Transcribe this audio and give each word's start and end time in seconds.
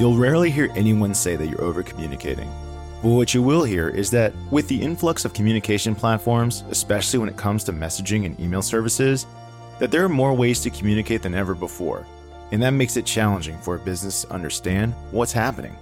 You'll 0.00 0.16
rarely 0.16 0.50
hear 0.50 0.72
anyone 0.74 1.12
say 1.12 1.36
that 1.36 1.48
you're 1.48 1.60
over 1.60 1.82
communicating. 1.82 2.50
But 3.02 3.10
what 3.10 3.34
you 3.34 3.42
will 3.42 3.64
hear 3.64 3.90
is 3.90 4.10
that 4.12 4.32
with 4.50 4.66
the 4.66 4.80
influx 4.80 5.26
of 5.26 5.34
communication 5.34 5.94
platforms, 5.94 6.64
especially 6.70 7.18
when 7.18 7.28
it 7.28 7.36
comes 7.36 7.64
to 7.64 7.74
messaging 7.74 8.24
and 8.24 8.40
email 8.40 8.62
services, 8.62 9.26
that 9.78 9.90
there 9.90 10.02
are 10.02 10.08
more 10.08 10.32
ways 10.32 10.60
to 10.60 10.70
communicate 10.70 11.20
than 11.20 11.34
ever 11.34 11.54
before. 11.54 12.06
And 12.50 12.62
that 12.62 12.70
makes 12.70 12.96
it 12.96 13.04
challenging 13.04 13.58
for 13.58 13.74
a 13.74 13.78
business 13.78 14.22
to 14.22 14.32
understand 14.32 14.94
what's 15.10 15.32
happening. 15.32 15.76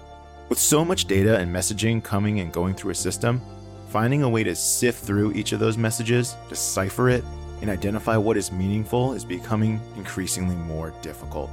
With 0.48 0.58
so 0.58 0.84
much 0.84 1.04
data 1.04 1.38
and 1.38 1.54
messaging 1.54 2.02
coming 2.02 2.40
and 2.40 2.52
going 2.52 2.74
through 2.74 2.90
a 2.90 2.96
system, 2.96 3.40
finding 3.88 4.24
a 4.24 4.28
way 4.28 4.42
to 4.42 4.56
sift 4.56 5.04
through 5.04 5.32
each 5.34 5.52
of 5.52 5.60
those 5.60 5.78
messages, 5.78 6.34
decipher 6.48 7.08
it, 7.08 7.22
and 7.60 7.70
identify 7.70 8.16
what 8.16 8.36
is 8.36 8.50
meaningful 8.50 9.12
is 9.12 9.24
becoming 9.24 9.80
increasingly 9.96 10.56
more 10.56 10.92
difficult. 11.02 11.52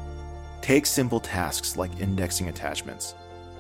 Take 0.66 0.88
simple 0.88 1.20
tasks 1.20 1.78
like 1.78 2.02
indexing 2.02 2.50
attachments. 2.50 3.14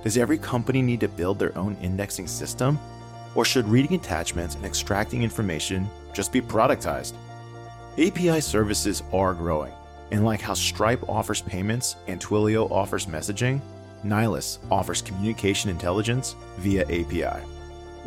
Does 0.03 0.17
every 0.17 0.39
company 0.39 0.81
need 0.81 0.99
to 1.01 1.07
build 1.07 1.37
their 1.37 1.55
own 1.55 1.77
indexing 1.79 2.25
system? 2.25 2.79
Or 3.35 3.45
should 3.45 3.67
reading 3.67 3.93
attachments 3.93 4.55
and 4.55 4.65
extracting 4.65 5.21
information 5.21 5.87
just 6.15 6.31
be 6.31 6.41
productized? 6.41 7.13
API 7.99 8.41
services 8.41 9.03
are 9.13 9.35
growing, 9.35 9.71
and 10.09 10.25
like 10.25 10.41
how 10.41 10.55
Stripe 10.55 11.07
offers 11.07 11.43
payments 11.43 11.95
and 12.07 12.19
Twilio 12.19 12.71
offers 12.71 13.05
messaging, 13.05 13.61
Nylas 14.03 14.57
offers 14.71 15.03
communication 15.03 15.69
intelligence 15.69 16.35
via 16.57 16.85
API. 16.85 17.39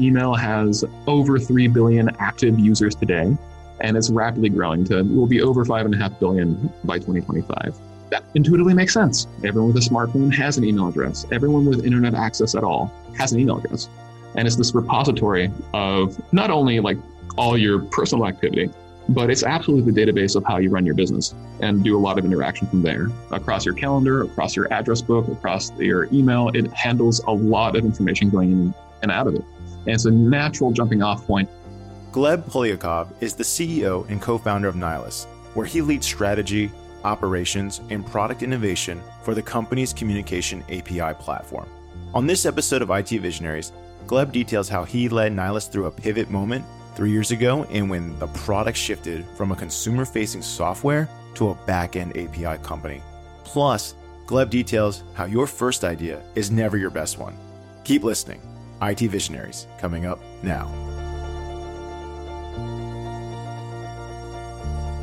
Email 0.00 0.34
has 0.34 0.84
over 1.06 1.38
3 1.38 1.68
billion 1.68 2.10
active 2.18 2.58
users 2.58 2.96
today, 2.96 3.36
and 3.78 3.96
it's 3.96 4.10
rapidly 4.10 4.48
growing 4.48 4.82
to 4.86 5.04
will 5.04 5.28
be 5.28 5.40
over 5.40 5.64
5.5 5.64 6.18
billion 6.18 6.72
by 6.82 6.98
2025. 6.98 7.78
That 8.10 8.24
intuitively 8.34 8.74
makes 8.74 8.94
sense. 8.94 9.26
Everyone 9.44 9.72
with 9.72 9.84
a 9.84 9.88
smartphone 9.88 10.34
has 10.34 10.56
an 10.56 10.64
email 10.64 10.88
address. 10.88 11.26
Everyone 11.30 11.66
with 11.66 11.84
internet 11.84 12.14
access 12.14 12.54
at 12.54 12.64
all 12.64 12.92
has 13.16 13.32
an 13.32 13.40
email 13.40 13.58
address. 13.58 13.88
And 14.34 14.46
it's 14.46 14.56
this 14.56 14.74
repository 14.74 15.50
of 15.74 16.20
not 16.32 16.50
only 16.50 16.80
like 16.80 16.96
all 17.36 17.56
your 17.56 17.80
personal 17.80 18.26
activity, 18.26 18.70
but 19.08 19.30
it's 19.30 19.42
absolutely 19.42 19.90
the 19.90 20.06
database 20.06 20.36
of 20.36 20.44
how 20.44 20.58
you 20.58 20.70
run 20.70 20.84
your 20.84 20.94
business 20.94 21.34
and 21.60 21.82
do 21.82 21.96
a 21.96 22.00
lot 22.00 22.18
of 22.18 22.24
interaction 22.24 22.66
from 22.68 22.82
there 22.82 23.08
across 23.30 23.64
your 23.64 23.74
calendar, 23.74 24.22
across 24.22 24.54
your 24.54 24.72
address 24.72 25.00
book, 25.00 25.28
across 25.28 25.72
your 25.78 26.12
email. 26.12 26.50
It 26.54 26.70
handles 26.72 27.20
a 27.20 27.32
lot 27.32 27.74
of 27.74 27.84
information 27.84 28.28
going 28.28 28.52
in 28.52 28.74
and 29.02 29.10
out 29.10 29.26
of 29.26 29.34
it. 29.34 29.44
And 29.86 29.94
it's 29.94 30.04
a 30.04 30.10
natural 30.10 30.72
jumping 30.72 31.02
off 31.02 31.26
point. 31.26 31.48
Gleb 32.12 32.42
Polyakov 32.42 33.08
is 33.20 33.34
the 33.34 33.44
CEO 33.44 34.08
and 34.10 34.20
co 34.20 34.36
founder 34.36 34.68
of 34.68 34.74
Nylas, 34.74 35.26
where 35.54 35.66
he 35.66 35.80
leads 35.80 36.06
strategy, 36.06 36.70
operations, 37.04 37.80
and 37.90 38.06
product 38.06 38.42
innovation 38.42 39.00
for 39.22 39.34
the 39.34 39.42
company's 39.42 39.92
communication 39.92 40.62
API 40.70 41.14
platform. 41.18 41.68
On 42.14 42.26
this 42.26 42.46
episode 42.46 42.82
of 42.82 42.90
IT 42.90 43.10
Visionaries, 43.10 43.72
Gleb 44.06 44.32
details 44.32 44.68
how 44.68 44.84
he 44.84 45.08
led 45.08 45.32
Nylas 45.32 45.70
through 45.70 45.86
a 45.86 45.90
pivot 45.90 46.30
moment 46.30 46.64
three 46.94 47.10
years 47.10 47.30
ago 47.30 47.64
and 47.64 47.88
when 47.88 48.18
the 48.18 48.26
product 48.28 48.78
shifted 48.78 49.24
from 49.36 49.52
a 49.52 49.56
consumer 49.56 50.04
facing 50.04 50.42
software 50.42 51.08
to 51.34 51.50
a 51.50 51.54
back 51.66 51.96
end 51.96 52.16
API 52.16 52.62
company. 52.62 53.02
Plus, 53.44 53.94
Gleb 54.26 54.50
details 54.50 55.04
how 55.14 55.24
your 55.24 55.46
first 55.46 55.84
idea 55.84 56.22
is 56.34 56.50
never 56.50 56.76
your 56.76 56.90
best 56.90 57.18
one. 57.18 57.36
Keep 57.84 58.04
listening. 58.04 58.40
IT 58.82 59.00
Visionaries 59.00 59.66
coming 59.78 60.06
up 60.06 60.20
now. 60.42 60.97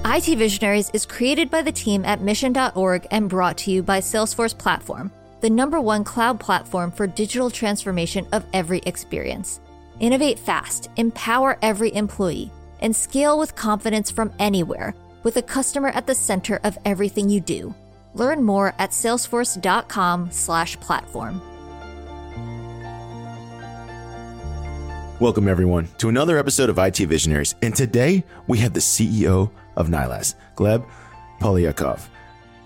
IT 0.07 0.37
Visionaries 0.37 0.91
is 0.91 1.03
created 1.03 1.49
by 1.49 1.63
the 1.63 1.71
team 1.71 2.05
at 2.05 2.21
mission.org 2.21 3.07
and 3.09 3.27
brought 3.27 3.57
to 3.57 3.71
you 3.71 3.81
by 3.81 3.99
Salesforce 3.99 4.55
Platform, 4.55 5.11
the 5.41 5.49
number 5.49 5.81
one 5.81 6.03
cloud 6.03 6.39
platform 6.39 6.91
for 6.91 7.07
digital 7.07 7.49
transformation 7.49 8.27
of 8.31 8.45
every 8.53 8.83
experience. 8.85 9.59
Innovate 9.99 10.37
fast, 10.37 10.91
empower 10.97 11.57
every 11.63 11.91
employee, 11.95 12.51
and 12.81 12.95
scale 12.95 13.39
with 13.39 13.55
confidence 13.55 14.11
from 14.11 14.31
anywhere 14.37 14.93
with 15.23 15.37
a 15.37 15.41
customer 15.41 15.89
at 15.89 16.05
the 16.05 16.13
center 16.13 16.59
of 16.63 16.77
everything 16.85 17.27
you 17.27 17.41
do. 17.41 17.73
Learn 18.13 18.43
more 18.43 18.75
at 18.77 18.91
salesforce.com/platform. 18.91 21.41
Welcome 25.19 25.47
everyone 25.47 25.87
to 25.97 26.09
another 26.09 26.37
episode 26.37 26.69
of 26.69 26.77
IT 26.77 26.99
Visionaries, 26.99 27.55
and 27.63 27.75
today 27.75 28.23
we 28.45 28.59
have 28.59 28.73
the 28.73 28.81
CEO 28.81 29.49
of 29.75 29.87
Nylas, 29.87 30.35
Gleb 30.55 30.85
Polyakov. 31.39 32.07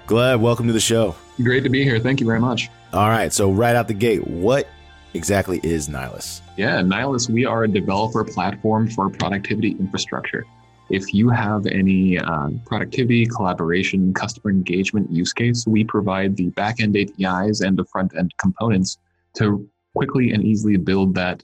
Gleb, 0.08 0.40
welcome 0.40 0.68
to 0.68 0.74
the 0.74 0.80
show. 0.80 1.16
Great 1.42 1.64
to 1.64 1.70
be 1.70 1.84
here. 1.84 2.00
Thank 2.00 2.20
you 2.20 2.26
very 2.26 2.40
much. 2.40 2.70
All 2.94 3.10
right, 3.10 3.32
so 3.32 3.52
right 3.52 3.76
out 3.76 3.88
the 3.88 3.94
gate, 3.94 4.26
what 4.28 4.68
exactly 5.14 5.60
is 5.64 5.88
Nylas? 5.88 6.42
Yeah, 6.58 6.82
Nylas, 6.82 7.30
we 7.30 7.46
are 7.46 7.64
a 7.64 7.68
developer 7.68 8.24
platform 8.24 8.90
for 8.90 9.10
productivity 9.10 9.72
infrastructure. 9.72 10.46
If 10.90 11.14
you 11.14 11.30
have 11.30 11.68
any 11.68 12.18
uh, 12.18 12.50
productivity, 12.66 13.28
collaboration, 13.28 14.12
customer 14.14 14.50
engagement 14.50 15.12
use 15.12 15.34
case, 15.34 15.68
we 15.68 15.84
provide 15.84 16.36
the 16.36 16.50
backend 16.52 16.98
APIs 17.00 17.62
and 17.62 17.78
the 17.78 17.86
front 17.86 18.12
end 18.18 18.34
components 18.40 18.98
to 19.36 19.70
quickly 19.96 20.32
and 20.32 20.44
easily 20.44 20.78
build 20.78 21.14
that 21.16 21.44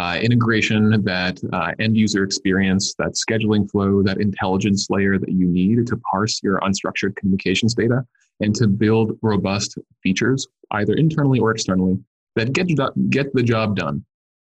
uh, 0.00 0.18
integration, 0.20 0.90
that 1.04 1.40
uh, 1.52 1.72
end 1.78 1.96
user 1.96 2.24
experience, 2.24 2.94
that 2.98 3.12
scheduling 3.12 3.70
flow, 3.70 4.02
that 4.02 4.20
intelligence 4.20 4.88
layer 4.90 5.18
that 5.18 5.30
you 5.30 5.46
need 5.46 5.86
to 5.86 5.96
parse 5.98 6.42
your 6.42 6.58
unstructured 6.60 7.14
communications 7.16 7.74
data 7.74 8.04
and 8.40 8.54
to 8.56 8.66
build 8.66 9.16
robust 9.22 9.78
features, 10.02 10.48
either 10.72 10.94
internally 10.94 11.38
or 11.38 11.52
externally, 11.52 11.96
that 12.34 12.52
get, 12.52 12.68
get 13.10 13.32
the 13.34 13.42
job 13.42 13.76
done. 13.76 14.04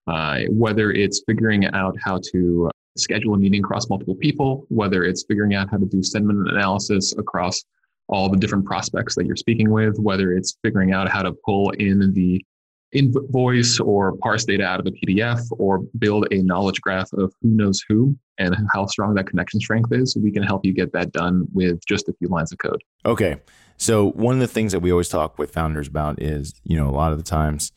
Uh, 0.08 0.42
whether 0.50 0.92
it's 0.92 1.24
figuring 1.26 1.66
out 1.68 1.96
how 2.04 2.20
to 2.32 2.70
schedule 2.98 3.34
a 3.34 3.38
meeting 3.38 3.64
across 3.64 3.90
multiple 3.90 4.16
people, 4.16 4.66
whether 4.70 5.04
it's 5.04 5.24
figuring 5.24 5.56
out 5.56 5.70
how 5.70 5.78
to 5.78 5.86
do 5.86 6.04
sentiment 6.04 6.50
analysis 6.50 7.14
across 7.18 7.64
all 8.10 8.30
the 8.30 8.38
different 8.38 8.66
prospects 8.66 9.16
that 9.16 9.26
you're 9.26 9.36
speaking 9.36 9.72
with, 9.72 9.98
whether 9.98 10.34
it's 10.34 10.58
figuring 10.62 10.92
out 10.92 11.10
how 11.10 11.22
to 11.22 11.34
pull 11.46 11.70
in 11.72 12.14
the 12.14 12.44
invoice 12.94 13.80
or 13.80 14.16
parse 14.18 14.46
data 14.46 14.64
out 14.64 14.80
of 14.80 14.88
a 14.88 14.92
PDF 14.92 15.42
or 15.52 15.80
build 15.98 16.28
a 16.32 16.42
knowledge 16.44 16.80
graph 16.82 17.12
of 17.14 17.34
who 17.42 17.50
knows 17.50 17.84
who 17.88 18.16
and 18.38 18.56
how 18.74 18.86
strong 18.86 19.14
that 19.16 19.28
connection 19.28 19.60
strength 19.60 19.92
is, 19.92 20.16
we 20.16 20.32
can 20.32 20.44
help 20.44 20.66
you 20.66 20.74
get 20.74 20.92
that 20.94 21.12
done 21.12 21.48
with 21.54 21.86
just 21.86 22.10
a 22.10 22.14
few 22.14 22.28
lines 22.28 22.52
of 22.52 22.58
code. 22.58 22.84
Okay. 23.06 23.38
So 23.78 24.12
one 24.12 24.36
of 24.36 24.40
the 24.40 24.48
things 24.48 24.72
that 24.72 24.80
we 24.80 24.92
always 24.92 25.10
talk 25.10 25.38
with 25.38 25.52
founders 25.52 25.88
about 25.88 26.22
is, 26.22 26.54
you 26.64 26.78
know, 26.78 26.90
a 26.90 26.92
lot 26.92 27.12
of 27.12 27.18
the 27.18 27.24
times, 27.24 27.72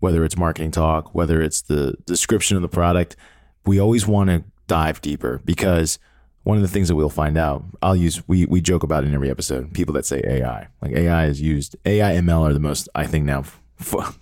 whether 0.00 0.24
it's 0.24 0.36
marketing 0.36 0.70
talk, 0.70 1.14
whether 1.14 1.40
it's 1.40 1.62
the 1.62 1.94
description 2.06 2.56
of 2.56 2.62
the 2.62 2.68
product, 2.68 3.16
we 3.64 3.78
always 3.78 4.06
want 4.06 4.30
to 4.30 4.44
dive 4.66 5.00
deeper 5.00 5.40
because 5.44 5.98
one 6.44 6.56
of 6.56 6.62
the 6.62 6.68
things 6.68 6.86
that 6.88 6.94
we'll 6.94 7.08
find 7.08 7.36
out, 7.36 7.64
I'll 7.82 7.96
use, 7.96 8.26
we, 8.28 8.46
we 8.46 8.60
joke 8.60 8.84
about 8.84 9.02
in 9.02 9.12
every 9.12 9.30
episode, 9.30 9.74
people 9.74 9.94
that 9.94 10.06
say 10.06 10.22
AI, 10.24 10.68
like 10.80 10.92
AI 10.92 11.26
is 11.26 11.40
used, 11.40 11.74
AI 11.84 12.12
ML 12.14 12.42
are 12.42 12.52
the 12.52 12.60
most, 12.60 12.88
I 12.94 13.04
think 13.06 13.24
now, 13.24 13.42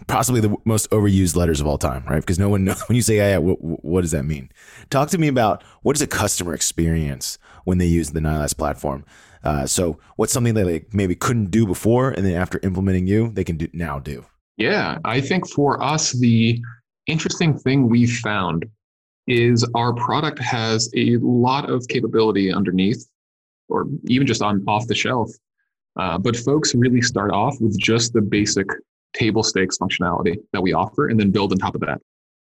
possibly 0.07 0.41
the 0.41 0.57
most 0.65 0.91
overused 0.91 1.37
letters 1.37 1.61
of 1.61 1.67
all 1.67 1.79
time, 1.79 2.05
right? 2.09 2.21
Because 2.21 2.39
no 2.39 2.49
one 2.49 2.65
knows 2.65 2.81
when 2.89 2.97
you 2.97 3.03
say 3.03 3.21
AI, 3.21 3.39
what, 3.39 3.57
what 3.63 4.01
does 4.01 4.11
that 4.11 4.25
mean? 4.25 4.51
Talk 4.91 5.11
to 5.11 5.19
me 5.19 5.29
about 5.29 5.63
what 5.83 5.97
is 5.97 6.03
a 6.03 6.07
customer 6.07 6.55
experience 6.55 7.39
when 7.65 7.79
they 7.79 7.87
use 7.87 8.11
the 8.11 8.21
Nylas 8.21 8.57
platform. 8.57 9.05
Uh, 9.43 9.67
so 9.67 9.99
what's 10.17 10.33
something 10.33 10.55
they 10.55 10.85
maybe 10.93 11.15
couldn't 11.15 11.51
do 11.51 11.67
before, 11.67 12.11
and 12.11 12.25
then 12.25 12.35
after 12.35 12.59
implementing 12.63 13.07
you, 13.07 13.31
they 13.31 13.45
can 13.45 13.57
do 13.57 13.69
now 13.73 13.99
do? 13.99 14.25
Yeah, 14.57 14.99
I 15.05 15.21
think 15.21 15.49
for 15.49 15.83
us, 15.83 16.13
the 16.13 16.61
interesting 17.07 17.59
thing 17.59 17.89
we 17.89 18.07
found 18.07 18.65
is 19.27 19.69
our 19.75 19.93
product 19.95 20.39
has 20.39 20.91
a 20.97 21.17
lot 21.19 21.69
of 21.69 21.87
capability 21.89 22.53
underneath, 22.53 23.07
or 23.69 23.87
even 24.07 24.27
just 24.27 24.43
on 24.43 24.65
off 24.67 24.87
the 24.87 24.95
shelf. 24.95 25.31
Uh, 25.99 26.19
but 26.19 26.37
folks 26.37 26.75
really 26.75 27.03
start 27.03 27.31
off 27.31 27.57
with 27.61 27.79
just 27.79 28.13
the 28.13 28.21
basic 28.21 28.67
table 29.15 29.43
stakes 29.43 29.79
functionality 29.79 30.37
that 30.53 30.61
we 30.61 30.73
offer, 30.73 31.09
and 31.09 31.19
then 31.19 31.31
build 31.31 31.53
on 31.53 31.59
top 31.59 31.75
of 31.75 31.81
that. 31.83 32.01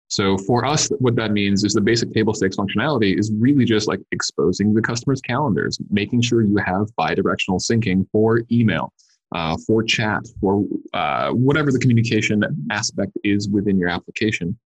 So 0.07 0.37
for 0.37 0.65
us, 0.65 0.89
what 0.99 1.15
that 1.15 1.31
means 1.31 1.63
is 1.63 1.73
the 1.73 1.79
basic 1.79 2.11
table 2.11 2.33
stakes 2.33 2.57
functionality 2.57 3.17
is 3.17 3.31
really 3.39 3.63
just 3.63 3.87
like 3.87 4.01
exposing 4.11 4.73
the 4.73 4.81
customer's 4.81 5.21
calendars, 5.21 5.79
making 5.89 6.21
sure 6.21 6.41
you 6.41 6.57
have 6.57 6.87
bidirectional 6.99 7.61
syncing 7.61 8.05
for 8.11 8.41
email, 8.51 8.91
uh, 9.33 9.55
for 9.65 9.81
chat, 9.83 10.21
for 10.41 10.65
uh, 10.93 11.31
whatever 11.31 11.71
the 11.71 11.79
communication 11.79 12.43
aspect 12.71 13.13
is 13.23 13.47
within 13.47 13.79
your 13.79 13.87
application. 13.87 14.57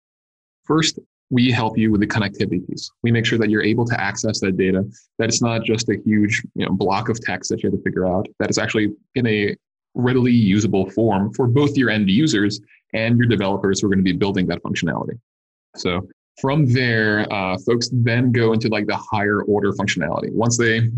First, 0.64 0.98
we 1.28 1.50
help 1.50 1.76
you 1.76 1.90
with 1.90 2.00
the 2.00 2.06
connectivity 2.06 2.66
piece. 2.66 2.90
We 3.02 3.12
make 3.12 3.26
sure 3.26 3.38
that 3.38 3.50
you're 3.50 3.62
able 3.62 3.84
to 3.86 4.00
access 4.00 4.40
that 4.40 4.56
data, 4.56 4.82
that 5.18 5.28
it's 5.28 5.42
not 5.42 5.62
just 5.64 5.90
a 5.90 5.96
huge 6.06 6.42
you 6.54 6.64
know, 6.64 6.72
block 6.72 7.10
of 7.10 7.20
text 7.20 7.50
that 7.50 7.62
you 7.62 7.70
have 7.70 7.78
to 7.78 7.82
figure 7.82 8.06
out, 8.06 8.26
that 8.38 8.48
it's 8.48 8.58
actually 8.58 8.94
in 9.14 9.26
a 9.26 9.54
readily 9.94 10.32
usable 10.32 10.90
form 10.90 11.32
for 11.32 11.46
both 11.46 11.76
your 11.76 11.90
end 11.90 12.10
users 12.10 12.60
and 12.92 13.16
your 13.16 13.26
developers 13.26 13.80
who 13.80 13.86
are 13.86 13.90
going 13.90 14.04
to 14.04 14.04
be 14.04 14.16
building 14.16 14.46
that 14.46 14.62
functionality. 14.62 15.18
So 15.76 16.08
from 16.40 16.72
there, 16.72 17.32
uh, 17.32 17.56
folks 17.66 17.90
then 17.92 18.32
go 18.32 18.52
into 18.52 18.68
like 18.68 18.86
the 18.86 18.96
higher 18.96 19.42
order 19.42 19.72
functionality. 19.72 20.32
Once 20.32 20.58
they 20.58 20.90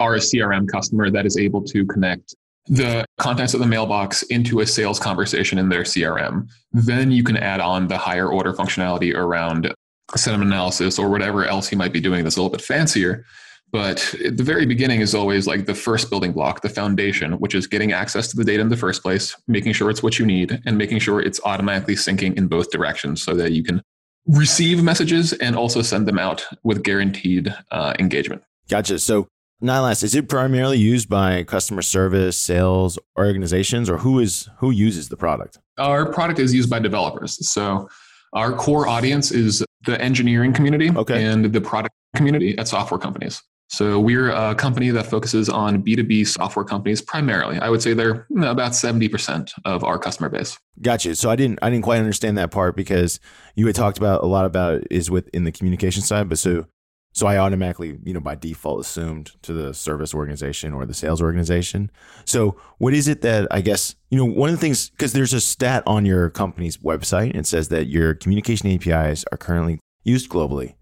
are 0.00 0.14
a 0.14 0.18
CRM 0.18 0.68
customer 0.68 1.10
that 1.10 1.26
is 1.26 1.36
able 1.36 1.62
to 1.64 1.84
connect 1.86 2.34
the 2.68 3.04
contents 3.16 3.54
of 3.54 3.60
the 3.60 3.66
mailbox 3.66 4.22
into 4.24 4.60
a 4.60 4.66
sales 4.66 4.98
conversation 4.98 5.58
in 5.58 5.68
their 5.68 5.82
CRM. 5.82 6.48
Then 6.72 7.10
you 7.10 7.24
can 7.24 7.36
add 7.36 7.60
on 7.60 7.88
the 7.88 7.96
higher 7.96 8.28
order 8.28 8.52
functionality 8.52 9.14
around 9.14 9.74
sentiment 10.16 10.50
analysis 10.50 10.98
or 10.98 11.08
whatever 11.08 11.46
else 11.46 11.72
you 11.72 11.78
might 11.78 11.92
be 11.92 12.00
doing 12.00 12.24
that's 12.24 12.36
a 12.36 12.42
little 12.42 12.50
bit 12.50 12.62
fancier. 12.62 13.24
But 13.70 14.14
the 14.24 14.42
very 14.42 14.64
beginning 14.64 15.00
is 15.00 15.14
always 15.14 15.46
like 15.46 15.66
the 15.66 15.74
first 15.74 16.08
building 16.08 16.32
block, 16.32 16.62
the 16.62 16.70
foundation, 16.70 17.32
which 17.34 17.54
is 17.54 17.66
getting 17.66 17.92
access 17.92 18.28
to 18.28 18.36
the 18.36 18.44
data 18.44 18.62
in 18.62 18.70
the 18.70 18.76
first 18.76 19.02
place, 19.02 19.36
making 19.46 19.74
sure 19.74 19.90
it's 19.90 20.02
what 20.02 20.18
you 20.18 20.24
need, 20.24 20.60
and 20.64 20.78
making 20.78 21.00
sure 21.00 21.20
it's 21.20 21.40
automatically 21.44 21.94
syncing 21.94 22.36
in 22.36 22.48
both 22.48 22.70
directions 22.70 23.22
so 23.22 23.34
that 23.34 23.52
you 23.52 23.62
can 23.62 23.82
receive 24.26 24.82
messages 24.82 25.32
and 25.34 25.54
also 25.54 25.82
send 25.82 26.06
them 26.06 26.18
out 26.18 26.46
with 26.62 26.82
guaranteed 26.82 27.54
uh, 27.70 27.94
engagement. 27.98 28.42
Gotcha. 28.68 28.98
So 28.98 29.28
Nylas, 29.62 30.04
is 30.04 30.14
it 30.14 30.28
primarily 30.28 30.78
used 30.78 31.08
by 31.08 31.42
customer 31.42 31.82
service, 31.82 32.38
sales 32.38 32.98
organizations, 33.18 33.90
or 33.90 33.98
who 33.98 34.20
is 34.20 34.48
who 34.58 34.70
uses 34.70 35.08
the 35.08 35.16
product? 35.16 35.58
Our 35.78 36.12
product 36.12 36.38
is 36.38 36.54
used 36.54 36.70
by 36.70 36.78
developers. 36.78 37.48
So 37.48 37.88
our 38.34 38.52
core 38.52 38.86
audience 38.86 39.32
is 39.32 39.64
the 39.84 40.00
engineering 40.00 40.52
community 40.52 40.90
okay. 40.90 41.24
and 41.24 41.46
the 41.46 41.60
product 41.60 41.94
community 42.14 42.56
at 42.56 42.68
software 42.68 42.98
companies. 42.98 43.42
So 43.68 44.00
we're 44.00 44.30
a 44.30 44.54
company 44.54 44.88
that 44.90 45.06
focuses 45.06 45.48
on 45.48 45.82
B2B 45.82 46.26
software 46.26 46.64
companies 46.64 47.02
primarily. 47.02 47.58
I 47.58 47.68
would 47.68 47.82
say 47.82 47.92
they're 47.92 48.26
about 48.38 48.72
70% 48.72 49.52
of 49.66 49.84
our 49.84 49.98
customer 49.98 50.30
base. 50.30 50.58
Gotcha. 50.80 51.14
So 51.16 51.28
I 51.30 51.36
didn't 51.36 51.58
I 51.60 51.70
didn't 51.70 51.84
quite 51.84 51.98
understand 51.98 52.38
that 52.38 52.50
part 52.50 52.76
because 52.76 53.20
you 53.54 53.66
had 53.66 53.76
talked 53.76 53.98
about 53.98 54.22
a 54.22 54.26
lot 54.26 54.46
about 54.46 54.82
is 54.90 55.10
within 55.10 55.44
the 55.44 55.52
communication 55.52 56.02
side, 56.02 56.28
but 56.28 56.38
so 56.38 56.66
so 57.12 57.26
I 57.26 57.36
automatically, 57.36 57.98
you 58.04 58.14
know, 58.14 58.20
by 58.20 58.36
default 58.36 58.80
assumed 58.80 59.32
to 59.42 59.52
the 59.52 59.74
service 59.74 60.14
organization 60.14 60.72
or 60.72 60.86
the 60.86 60.94
sales 60.94 61.20
organization. 61.20 61.90
So 62.24 62.56
what 62.78 62.94
is 62.94 63.08
it 63.08 63.22
that 63.22 63.48
I 63.50 63.60
guess, 63.60 63.96
you 64.10 64.18
know, 64.18 64.24
one 64.24 64.50
of 64.50 64.54
the 64.54 64.60
things, 64.60 64.90
because 64.90 65.14
there's 65.14 65.32
a 65.32 65.40
stat 65.40 65.82
on 65.86 66.06
your 66.06 66.30
company's 66.30 66.76
website, 66.76 67.34
it 67.34 67.46
says 67.46 67.68
that 67.68 67.86
your 67.86 68.14
communication 68.14 68.68
APIs 68.68 69.24
are 69.32 69.38
currently 69.38 69.80
used 70.04 70.30
globally 70.30 70.74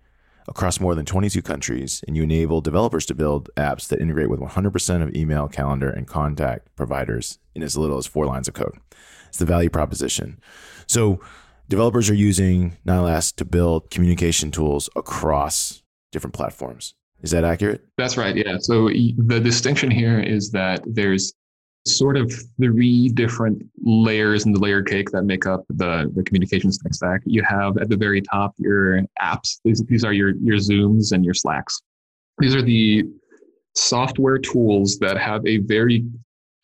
across 0.48 0.80
more 0.80 0.94
than 0.94 1.04
22 1.04 1.42
countries, 1.42 2.02
and 2.06 2.16
you 2.16 2.22
enable 2.22 2.60
developers 2.60 3.06
to 3.06 3.14
build 3.14 3.50
apps 3.56 3.88
that 3.88 4.00
integrate 4.00 4.30
with 4.30 4.40
100% 4.40 5.02
of 5.02 5.14
email, 5.14 5.48
calendar, 5.48 5.90
and 5.90 6.06
contact 6.06 6.74
providers 6.76 7.38
in 7.54 7.62
as 7.62 7.76
little 7.76 7.98
as 7.98 8.06
four 8.06 8.26
lines 8.26 8.48
of 8.48 8.54
code. 8.54 8.78
It's 9.28 9.38
the 9.38 9.44
value 9.44 9.70
proposition. 9.70 10.40
So 10.86 11.20
developers 11.68 12.08
are 12.10 12.14
using 12.14 12.76
Nylas 12.86 13.34
to 13.36 13.44
build 13.44 13.90
communication 13.90 14.50
tools 14.50 14.88
across 14.96 15.82
different 16.12 16.34
platforms. 16.34 16.94
Is 17.22 17.30
that 17.32 17.44
accurate? 17.44 17.84
That's 17.96 18.16
right. 18.16 18.36
Yeah. 18.36 18.58
So 18.60 18.88
the 18.88 19.40
distinction 19.42 19.90
here 19.90 20.20
is 20.20 20.50
that 20.52 20.82
there's 20.86 21.32
sort 21.86 22.16
of 22.16 22.32
three 22.60 23.08
different 23.08 23.62
layers 23.82 24.44
in 24.44 24.52
the 24.52 24.58
layer 24.58 24.82
cake 24.82 25.10
that 25.10 25.22
make 25.22 25.46
up 25.46 25.64
the, 25.68 26.10
the 26.14 26.22
communications 26.22 26.78
tech 26.78 26.94
stack. 26.94 27.22
You 27.24 27.42
have 27.48 27.78
at 27.78 27.88
the 27.88 27.96
very 27.96 28.20
top 28.20 28.54
your 28.58 29.02
apps. 29.20 29.60
These, 29.64 29.84
these 29.84 30.04
are 30.04 30.12
your, 30.12 30.30
your 30.36 30.56
Zooms 30.56 31.12
and 31.12 31.24
your 31.24 31.34
Slacks. 31.34 31.80
These 32.38 32.54
are 32.54 32.62
the 32.62 33.04
software 33.74 34.38
tools 34.38 34.98
that 34.98 35.16
have 35.18 35.46
a 35.46 35.58
very 35.58 36.04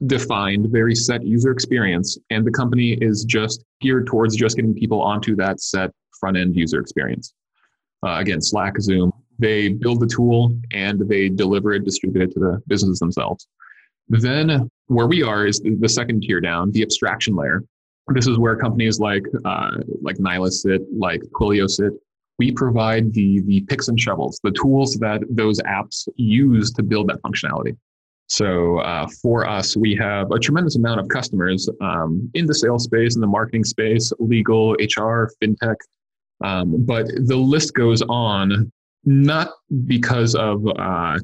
defined, 0.07 0.69
very 0.71 0.95
set 0.95 1.25
user 1.25 1.51
experience, 1.51 2.19
and 2.31 2.45
the 2.45 2.51
company 2.51 2.93
is 3.01 3.25
just 3.25 3.65
geared 3.81 4.07
towards 4.07 4.35
just 4.35 4.57
getting 4.57 4.75
people 4.75 5.01
onto 5.01 5.37
that 5.37 5.61
set 5.61 5.93
front 6.19 6.37
end 6.37 6.57
user 6.57 6.81
experience. 6.81 7.35
Uh, 8.05 8.17
again, 8.19 8.41
Slack, 8.41 8.81
Zoom, 8.81 9.13
they 9.39 9.69
build 9.69 10.01
the 10.01 10.07
tool 10.07 10.57
and 10.73 11.01
they 11.09 11.29
deliver 11.29 11.73
it, 11.73 11.85
distribute 11.85 12.23
it 12.23 12.33
to 12.33 12.41
the 12.41 12.63
businesses 12.67 12.99
themselves. 12.99 13.47
Then 14.13 14.69
where 14.89 15.07
we 15.07 15.23
are 15.23 15.47
is 15.47 15.61
the 15.61 15.89
second 15.89 16.23
tier 16.23 16.41
down, 16.41 16.71
the 16.73 16.83
abstraction 16.83 17.35
layer. 17.35 17.65
This 18.09 18.27
is 18.27 18.39
where 18.39 18.57
companies 18.57 19.01
like 19.01 19.25
uh, 19.45 19.79
like 20.03 20.17
Nylas 20.19 20.53
sit, 20.53 20.83
like 20.95 21.23
Twilio 21.35 21.69
sit. 21.69 21.93
We 22.39 22.53
provide 22.53 23.13
the 23.15 23.41
the 23.47 23.63
picks 23.63 23.89
and 23.89 23.99
shovels, 23.99 24.39
the 24.43 24.51
tools 24.51 24.95
that 24.97 25.23
those 25.31 25.61
apps 25.61 26.09
use 26.17 26.73
to 26.73 26.83
build 26.83 27.09
that 27.09 27.23
functionality. 27.23 27.77
So 28.27 28.79
uh, 28.79 29.09
for 29.23 29.49
us, 29.49 29.77
we 29.77 29.97
have 29.97 30.31
a 30.31 30.39
tremendous 30.39 30.77
amount 30.77 31.01
of 31.01 31.09
customers 31.09 31.69
um, 31.81 32.31
in 32.35 32.47
the 32.47 32.55
sales 32.55 32.85
space, 32.85 33.15
in 33.15 33.21
the 33.21 33.27
marketing 33.27 33.65
space, 33.65 34.13
legal, 34.19 34.73
HR, 34.73 35.31
fintech. 35.43 35.77
Um, 36.43 36.85
but 36.85 37.07
the 37.27 37.37
list 37.37 37.75
goes 37.75 38.03
on 38.03 38.71
not 39.05 39.51
because 39.87 40.35
of 40.35 40.67
uh, 40.79 41.19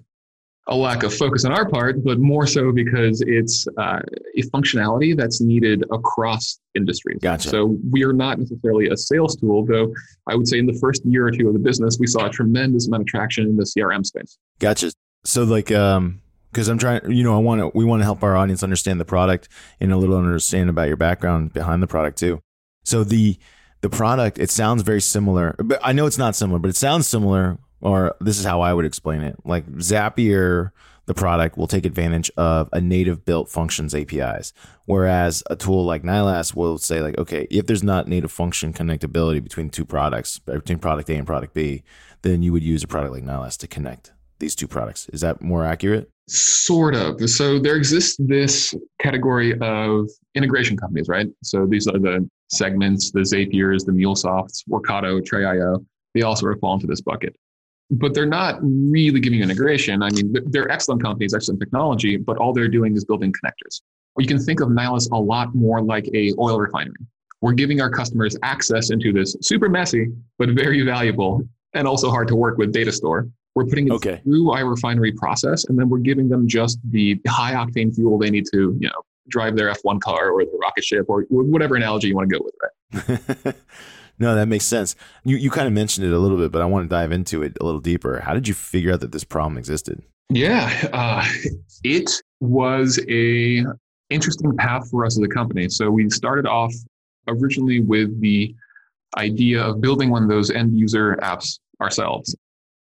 a 0.68 0.76
lack 0.76 1.02
of 1.02 1.14
focus 1.14 1.44
on 1.44 1.52
our 1.52 1.66
part, 1.66 2.04
but 2.04 2.18
more 2.18 2.46
so 2.46 2.70
because 2.72 3.22
it's 3.22 3.66
uh, 3.78 4.00
a 4.36 4.42
functionality 4.54 5.16
that's 5.16 5.40
needed 5.40 5.82
across 5.90 6.60
industries. 6.74 7.18
Gotcha. 7.20 7.48
So 7.48 7.78
we 7.90 8.04
are 8.04 8.12
not 8.12 8.38
necessarily 8.38 8.88
a 8.88 8.96
sales 8.96 9.36
tool, 9.36 9.64
though 9.64 9.92
I 10.26 10.34
would 10.34 10.46
say 10.46 10.58
in 10.58 10.66
the 10.66 10.78
first 10.78 11.04
year 11.06 11.26
or 11.26 11.30
two 11.30 11.48
of 11.48 11.54
the 11.54 11.58
business, 11.58 11.96
we 11.98 12.06
saw 12.06 12.26
a 12.26 12.30
tremendous 12.30 12.86
amount 12.86 13.02
of 13.02 13.06
traction 13.06 13.46
in 13.46 13.56
the 13.56 13.64
CRM 13.64 14.04
space. 14.04 14.38
Gotcha. 14.58 14.92
So 15.24 15.44
like, 15.44 15.72
um, 15.72 16.20
because 16.52 16.68
I'm 16.68 16.78
trying, 16.78 17.10
you 17.10 17.24
know, 17.24 17.34
I 17.34 17.38
want 17.38 17.60
to, 17.60 17.70
we 17.74 17.86
want 17.86 18.00
to 18.00 18.04
help 18.04 18.22
our 18.22 18.36
audience 18.36 18.62
understand 18.62 19.00
the 19.00 19.04
product 19.06 19.48
and 19.80 19.90
a 19.90 19.96
little 19.96 20.16
understand 20.16 20.68
about 20.68 20.88
your 20.88 20.96
background 20.96 21.54
behind 21.54 21.82
the 21.82 21.86
product 21.86 22.18
too. 22.18 22.40
So 22.84 23.04
the, 23.04 23.38
the 23.80 23.88
product, 23.88 24.38
it 24.38 24.50
sounds 24.50 24.82
very 24.82 25.00
similar, 25.00 25.54
but 25.58 25.78
I 25.82 25.92
know 25.92 26.06
it's 26.06 26.18
not 26.18 26.34
similar, 26.34 26.58
but 26.58 26.68
it 26.68 26.76
sounds 26.76 27.06
similar 27.06 27.58
or 27.80 28.14
this 28.20 28.38
is 28.38 28.44
how 28.44 28.60
I 28.60 28.72
would 28.72 28.84
explain 28.84 29.22
it. 29.22 29.36
Like 29.44 29.66
Zapier, 29.76 30.70
the 31.06 31.14
product 31.14 31.56
will 31.56 31.66
take 31.66 31.86
advantage 31.86 32.30
of 32.36 32.68
a 32.72 32.80
native 32.80 33.24
built 33.24 33.48
functions 33.48 33.94
APIs, 33.94 34.52
whereas 34.84 35.42
a 35.48 35.56
tool 35.56 35.84
like 35.84 36.02
Nylas 36.02 36.54
will 36.54 36.76
say 36.76 37.00
like, 37.00 37.16
okay, 37.16 37.46
if 37.50 37.66
there's 37.66 37.82
not 37.82 38.08
native 38.08 38.30
function 38.30 38.72
connectability 38.74 39.42
between 39.42 39.70
two 39.70 39.86
products, 39.86 40.40
uh, 40.48 40.54
between 40.54 40.78
product 40.78 41.08
A 41.08 41.14
and 41.14 41.26
product 41.26 41.54
B, 41.54 41.82
then 42.22 42.42
you 42.42 42.52
would 42.52 42.62
use 42.62 42.82
a 42.82 42.86
product 42.86 43.14
like 43.14 43.24
Nylas 43.24 43.56
to 43.58 43.66
connect 43.66 44.12
these 44.38 44.54
two 44.54 44.68
products. 44.68 45.08
Is 45.08 45.22
that 45.22 45.40
more 45.40 45.64
accurate? 45.64 46.10
Sort 46.28 46.94
of. 46.94 47.28
So 47.30 47.58
there 47.58 47.76
exists 47.76 48.16
this 48.18 48.74
category 48.98 49.58
of 49.60 50.10
integration 50.34 50.76
companies, 50.76 51.08
right? 51.08 51.26
So 51.42 51.66
these 51.66 51.88
are 51.88 51.98
the 51.98 52.28
segments, 52.50 53.10
the 53.12 53.20
Zapiers, 53.20 53.86
the 53.86 53.92
MuleSofts, 53.92 54.64
Workato, 54.68 55.24
Tray.io. 55.24 55.84
They 56.14 56.20
all 56.20 56.36
sort 56.36 56.52
of 56.52 56.60
fall 56.60 56.74
into 56.74 56.86
this 56.86 57.00
bucket 57.00 57.34
but 57.90 58.14
they're 58.14 58.26
not 58.26 58.58
really 58.62 59.20
giving 59.20 59.38
you 59.38 59.44
integration. 59.44 60.02
I 60.02 60.10
mean, 60.10 60.34
they're 60.46 60.70
excellent 60.70 61.02
companies, 61.02 61.34
excellent 61.34 61.60
technology, 61.60 62.16
but 62.16 62.36
all 62.36 62.52
they're 62.52 62.68
doing 62.68 62.94
is 62.94 63.04
building 63.04 63.32
connectors. 63.32 63.80
You 64.18 64.26
can 64.26 64.38
think 64.38 64.60
of 64.60 64.68
Nylas 64.68 65.10
a 65.12 65.16
lot 65.16 65.54
more 65.54 65.80
like 65.80 66.08
a 66.12 66.32
oil 66.38 66.58
refinery. 66.58 66.96
We're 67.40 67.52
giving 67.52 67.80
our 67.80 67.90
customers 67.90 68.36
access 68.42 68.90
into 68.90 69.12
this 69.12 69.36
super 69.42 69.68
messy, 69.68 70.08
but 70.38 70.50
very 70.50 70.82
valuable 70.82 71.42
and 71.74 71.86
also 71.86 72.10
hard 72.10 72.28
to 72.28 72.36
work 72.36 72.58
with 72.58 72.72
data 72.72 72.90
store. 72.90 73.28
We're 73.54 73.66
putting 73.66 73.88
it 73.88 73.92
okay. 73.92 74.20
through 74.24 74.50
our 74.50 74.66
refinery 74.66 75.12
process, 75.12 75.64
and 75.64 75.78
then 75.78 75.88
we're 75.88 75.98
giving 75.98 76.28
them 76.28 76.48
just 76.48 76.78
the 76.90 77.20
high 77.28 77.54
octane 77.54 77.94
fuel 77.94 78.18
they 78.18 78.30
need 78.30 78.44
to, 78.52 78.76
you 78.80 78.88
know, 78.88 79.02
drive 79.28 79.56
their 79.56 79.72
F1 79.72 80.00
car 80.00 80.30
or 80.30 80.44
the 80.44 80.58
rocket 80.60 80.84
ship 80.84 81.06
or 81.08 81.22
whatever 81.28 81.76
analogy 81.76 82.08
you 82.08 82.16
want 82.16 82.28
to 82.28 82.38
go 82.38 82.44
with, 82.44 83.44
right? 83.44 83.54
No, 84.18 84.34
that 84.34 84.48
makes 84.48 84.64
sense. 84.64 84.96
You 85.24 85.36
you 85.36 85.50
kind 85.50 85.66
of 85.66 85.72
mentioned 85.72 86.06
it 86.06 86.12
a 86.12 86.18
little 86.18 86.36
bit, 86.36 86.50
but 86.50 86.62
I 86.62 86.66
want 86.66 86.84
to 86.84 86.88
dive 86.88 87.12
into 87.12 87.42
it 87.42 87.56
a 87.60 87.64
little 87.64 87.80
deeper. 87.80 88.20
How 88.20 88.34
did 88.34 88.48
you 88.48 88.54
figure 88.54 88.92
out 88.92 89.00
that 89.00 89.12
this 89.12 89.24
problem 89.24 89.58
existed? 89.58 90.02
Yeah, 90.30 90.70
uh, 90.92 91.24
it 91.84 92.10
was 92.40 93.00
a 93.08 93.64
interesting 94.10 94.56
path 94.56 94.90
for 94.90 95.04
us 95.04 95.18
as 95.18 95.24
a 95.24 95.28
company. 95.28 95.68
So 95.68 95.90
we 95.90 96.10
started 96.10 96.46
off 96.46 96.74
originally 97.26 97.80
with 97.80 98.20
the 98.20 98.54
idea 99.16 99.62
of 99.62 99.80
building 99.80 100.10
one 100.10 100.22
of 100.22 100.28
those 100.28 100.50
end 100.50 100.78
user 100.78 101.16
apps 101.22 101.58
ourselves, 101.80 102.34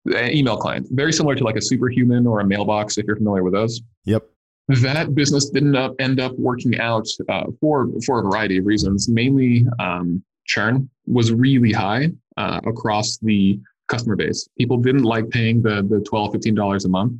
an 0.07 0.33
email 0.33 0.57
client, 0.57 0.87
very 0.91 1.13
similar 1.13 1.35
to 1.35 1.45
like 1.45 1.57
a 1.57 1.63
superhuman 1.63 2.27
or 2.27 2.41
a 2.41 2.45
mailbox, 2.45 2.99
if 2.99 3.07
you're 3.07 3.17
familiar 3.17 3.45
with 3.45 3.53
those. 3.53 3.81
Yep. 4.05 4.25
That 4.69 5.15
business 5.15 5.49
didn't 5.49 5.77
end 5.99 6.21
up 6.21 6.33
working 6.39 6.79
out 6.79 7.07
uh, 7.29 7.45
for 7.61 7.89
for 8.05 8.19
a 8.19 8.23
variety 8.23 8.59
of 8.59 8.67
reasons, 8.67 9.09
mainly 9.09 9.67
um, 9.79 10.23
churn 10.49 10.89
was 11.07 11.33
really 11.33 11.73
high 11.73 12.09
uh, 12.37 12.61
across 12.67 13.19
the 13.19 13.61
customer 13.89 14.17
base. 14.17 14.49
People 14.59 14.79
didn't 14.79 15.05
like 15.05 15.29
paying 15.31 15.63
the, 15.63 15.87
the 15.89 16.05
$12, 16.11 16.35
$15 16.35 16.85
a 16.85 16.89
month 16.89 17.13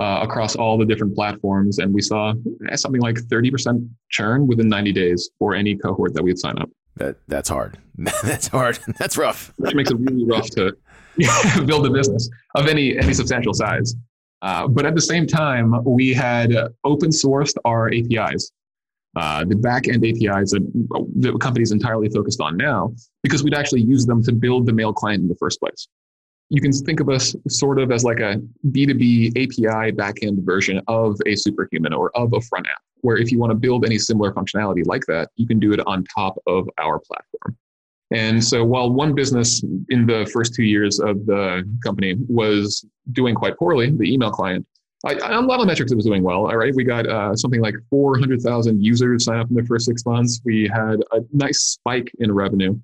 uh, 0.00 0.20
across 0.22 0.56
all 0.56 0.78
the 0.78 0.84
different 0.84 1.14
platforms. 1.14 1.78
And 1.78 1.92
we 1.92 2.00
saw 2.00 2.32
something 2.74 3.00
like 3.00 3.16
30% 3.16 3.88
churn 4.10 4.46
within 4.46 4.68
90 4.68 4.92
days 4.92 5.30
for 5.38 5.54
any 5.54 5.76
cohort 5.76 6.14
that 6.14 6.22
we'd 6.22 6.38
sign 6.38 6.58
up. 6.58 6.70
That, 6.96 7.16
that's 7.28 7.48
hard. 7.48 7.78
that's 8.22 8.48
hard. 8.48 8.78
That's 8.98 9.16
rough. 9.16 9.52
Which 9.56 9.74
makes 9.74 9.90
it 9.90 9.98
really 9.98 10.24
rough 10.24 10.48
to 10.50 10.76
build 11.66 11.86
a 11.86 11.90
business 11.90 12.28
of 12.54 12.66
any, 12.66 12.98
any 12.98 13.14
substantial 13.14 13.54
size. 13.54 13.94
Uh, 14.42 14.66
but 14.66 14.86
at 14.86 14.94
the 14.94 15.00
same 15.00 15.26
time, 15.26 15.74
we 15.84 16.12
had 16.14 16.54
open 16.84 17.10
sourced 17.10 17.54
our 17.64 17.88
APIs 17.92 18.52
uh, 19.16 19.44
the 19.44 19.56
back-end 19.56 20.04
APIs 20.04 20.52
that 20.52 20.62
the 21.16 21.36
company 21.38 21.62
is 21.62 21.72
entirely 21.72 22.08
focused 22.08 22.40
on 22.40 22.56
now, 22.56 22.92
because 23.22 23.42
we'd 23.42 23.54
actually 23.54 23.82
use 23.82 24.06
them 24.06 24.22
to 24.22 24.32
build 24.32 24.66
the 24.66 24.72
mail 24.72 24.92
client 24.92 25.22
in 25.22 25.28
the 25.28 25.34
first 25.36 25.58
place. 25.60 25.88
you 26.50 26.60
can 26.60 26.72
think 26.72 27.00
of 27.00 27.08
us 27.08 27.34
sort 27.48 27.78
of 27.78 27.90
as 27.92 28.04
like 28.04 28.18
a 28.18 28.40
B2B 28.70 29.30
API 29.30 29.92
backend 29.92 30.44
version 30.44 30.80
of 30.88 31.16
a 31.26 31.36
superhuman 31.36 31.92
or 31.92 32.10
of 32.16 32.32
a 32.34 32.40
front 32.42 32.66
app, 32.66 32.82
where 33.02 33.16
if 33.16 33.30
you 33.30 33.38
want 33.38 33.52
to 33.52 33.54
build 33.54 33.86
any 33.86 33.98
similar 33.98 34.32
functionality 34.32 34.84
like 34.84 35.06
that, 35.06 35.30
you 35.36 35.46
can 35.46 35.60
do 35.60 35.72
it 35.72 35.80
on 35.86 36.04
top 36.12 36.36
of 36.46 36.68
our 36.78 36.98
platform. 36.98 37.56
And 38.12 38.42
so 38.42 38.64
while 38.64 38.90
one 38.90 39.14
business 39.14 39.62
in 39.90 40.04
the 40.06 40.28
first 40.32 40.52
two 40.52 40.64
years 40.64 40.98
of 40.98 41.24
the 41.26 41.62
company 41.84 42.16
was 42.28 42.84
doing 43.12 43.36
quite 43.36 43.56
poorly, 43.56 43.90
the 43.90 44.12
email 44.12 44.32
client, 44.32 44.66
I, 45.04 45.14
a 45.14 45.40
lot 45.40 45.60
of 45.60 45.66
metrics 45.66 45.92
it 45.92 45.96
was 45.96 46.04
doing 46.04 46.22
well. 46.22 46.46
All 46.46 46.56
right, 46.56 46.74
we 46.74 46.84
got 46.84 47.06
uh, 47.06 47.34
something 47.34 47.60
like 47.60 47.74
400,000 47.88 48.82
users 48.82 49.24
sign 49.24 49.38
up 49.38 49.48
in 49.48 49.56
the 49.56 49.64
first 49.64 49.86
six 49.86 50.04
months. 50.04 50.40
We 50.44 50.68
had 50.72 51.00
a 51.12 51.20
nice 51.32 51.60
spike 51.60 52.12
in 52.18 52.32
revenue 52.32 52.78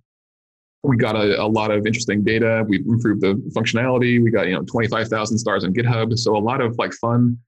we 0.86 0.96
got 0.96 1.16
a, 1.16 1.42
a, 1.42 1.46
lot 1.46 1.70
of 1.70 1.86
interesting 1.86 2.22
data. 2.22 2.64
We 2.68 2.78
improved 2.78 3.20
the 3.20 3.34
functionality. 3.54 4.22
We 4.22 4.30
got 4.30 4.46
you 4.46 4.54
know 4.54 4.62
25,000 4.62 5.38
stars 5.38 5.64
on 5.64 5.74
GitHub. 5.74 6.16
So 6.18 6.36
a 6.36 6.38
lot 6.38 6.60
of 6.60 6.78
like 6.78 6.92
fun 6.94 7.38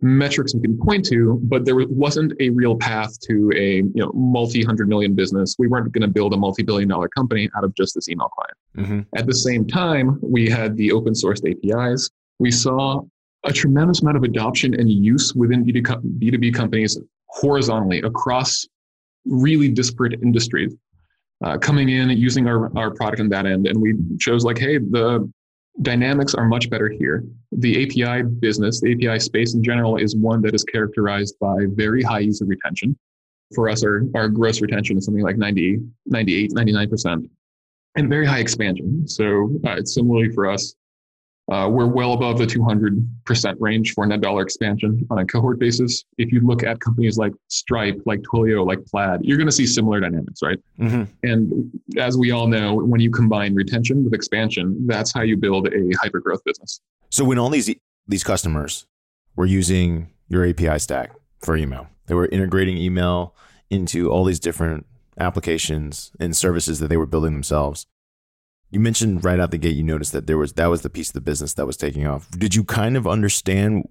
metrics 0.00 0.54
we 0.54 0.60
can 0.60 0.78
point 0.78 1.04
to, 1.06 1.40
but 1.44 1.64
there 1.64 1.76
wasn't 1.88 2.32
a 2.40 2.50
real 2.50 2.76
path 2.76 3.18
to 3.20 3.50
a 3.54 3.76
you 3.76 3.92
know 3.94 4.12
multi 4.14 4.62
hundred 4.62 4.88
million 4.88 5.14
business. 5.14 5.56
We 5.58 5.68
weren't 5.68 5.92
going 5.92 6.02
to 6.02 6.08
build 6.08 6.34
a 6.34 6.36
multi 6.36 6.62
billion 6.62 6.88
dollar 6.88 7.08
company 7.08 7.48
out 7.56 7.64
of 7.64 7.74
just 7.74 7.94
this 7.94 8.08
email 8.08 8.28
client. 8.28 8.56
Mm-hmm. 8.76 9.18
At 9.18 9.26
the 9.26 9.34
same 9.34 9.66
time, 9.66 10.18
we 10.22 10.48
had 10.48 10.76
the 10.76 10.92
open 10.92 11.14
sourced 11.14 11.42
APIs. 11.48 12.10
We 12.38 12.50
saw 12.50 13.02
a 13.44 13.52
tremendous 13.52 14.00
amount 14.02 14.16
of 14.16 14.24
adoption 14.24 14.74
and 14.74 14.90
use 14.90 15.34
within 15.34 15.64
B2B 15.64 16.54
companies 16.54 16.98
horizontally 17.28 18.00
across 18.00 18.66
really 19.24 19.68
disparate 19.68 20.20
industries 20.22 20.74
uh, 21.44 21.56
coming 21.58 21.90
in 21.90 22.10
using 22.10 22.48
our, 22.48 22.76
our 22.76 22.90
product 22.92 23.20
on 23.20 23.28
that 23.28 23.46
end. 23.46 23.66
And 23.66 23.80
we 23.80 23.94
chose 24.18 24.44
like 24.44 24.58
hey 24.58 24.78
the 24.78 25.30
dynamics 25.82 26.34
are 26.34 26.46
much 26.46 26.68
better 26.70 26.88
here. 26.88 27.24
The 27.52 27.84
api 27.84 28.22
business 28.40 28.80
the 28.80 28.92
api 28.92 29.20
space 29.20 29.54
in 29.54 29.62
general 29.62 29.96
is 29.96 30.16
one 30.16 30.42
that 30.42 30.54
is 30.54 30.64
characterized 30.64 31.36
by 31.40 31.66
very 31.68 32.02
high 32.02 32.20
user 32.20 32.44
retention. 32.44 32.96
For 33.54 33.68
us 33.68 33.84
our, 33.84 34.02
our 34.14 34.28
gross 34.28 34.60
retention 34.60 34.98
is 34.98 35.04
something 35.04 35.22
like 35.22 35.36
90 35.36 35.78
98 36.06 36.52
99% 36.52 37.28
and 37.96 38.08
very 38.08 38.26
high 38.26 38.38
expansion. 38.38 39.06
So 39.06 39.50
uh, 39.66 39.72
it's 39.72 39.94
similarly 39.94 40.30
for 40.32 40.48
us 40.48 40.74
uh, 41.50 41.66
we're 41.70 41.86
well 41.86 42.12
above 42.12 42.36
the 42.38 42.46
200% 42.46 43.56
range 43.58 43.94
for 43.94 44.06
net 44.06 44.20
dollar 44.20 44.42
expansion 44.42 45.06
on 45.10 45.18
a 45.18 45.24
cohort 45.24 45.58
basis. 45.58 46.04
If 46.18 46.30
you 46.30 46.40
look 46.40 46.62
at 46.62 46.78
companies 46.80 47.16
like 47.16 47.32
Stripe, 47.48 48.02
like 48.04 48.20
Twilio, 48.20 48.66
like 48.66 48.84
Plaid, 48.84 49.20
you're 49.22 49.38
going 49.38 49.48
to 49.48 49.52
see 49.52 49.66
similar 49.66 49.98
dynamics, 50.00 50.42
right? 50.42 50.58
Mm-hmm. 50.78 51.04
And 51.22 51.70
as 51.96 52.18
we 52.18 52.32
all 52.32 52.46
know, 52.46 52.74
when 52.74 53.00
you 53.00 53.10
combine 53.10 53.54
retention 53.54 54.04
with 54.04 54.12
expansion, 54.12 54.86
that's 54.86 55.12
how 55.12 55.22
you 55.22 55.38
build 55.38 55.68
a 55.68 55.90
hyper 56.02 56.20
growth 56.20 56.44
business. 56.44 56.80
So 57.10 57.24
when 57.24 57.38
all 57.38 57.48
these 57.48 57.74
these 58.06 58.24
customers 58.24 58.86
were 59.34 59.46
using 59.46 60.08
your 60.28 60.46
API 60.46 60.78
stack 60.78 61.12
for 61.38 61.56
email, 61.56 61.88
they 62.06 62.14
were 62.14 62.26
integrating 62.26 62.76
email 62.76 63.34
into 63.70 64.10
all 64.10 64.24
these 64.24 64.40
different 64.40 64.86
applications 65.18 66.12
and 66.20 66.36
services 66.36 66.78
that 66.80 66.88
they 66.88 66.96
were 66.96 67.06
building 67.06 67.32
themselves 67.32 67.86
you 68.70 68.80
mentioned 68.80 69.24
right 69.24 69.40
out 69.40 69.50
the 69.50 69.58
gate 69.58 69.76
you 69.76 69.82
noticed 69.82 70.12
that 70.12 70.26
there 70.26 70.38
was 70.38 70.52
that 70.54 70.66
was 70.66 70.82
the 70.82 70.90
piece 70.90 71.08
of 71.08 71.14
the 71.14 71.20
business 71.20 71.54
that 71.54 71.66
was 71.66 71.76
taking 71.76 72.06
off. 72.06 72.30
Did 72.30 72.54
you 72.54 72.64
kind 72.64 72.96
of 72.96 73.06
understand 73.06 73.88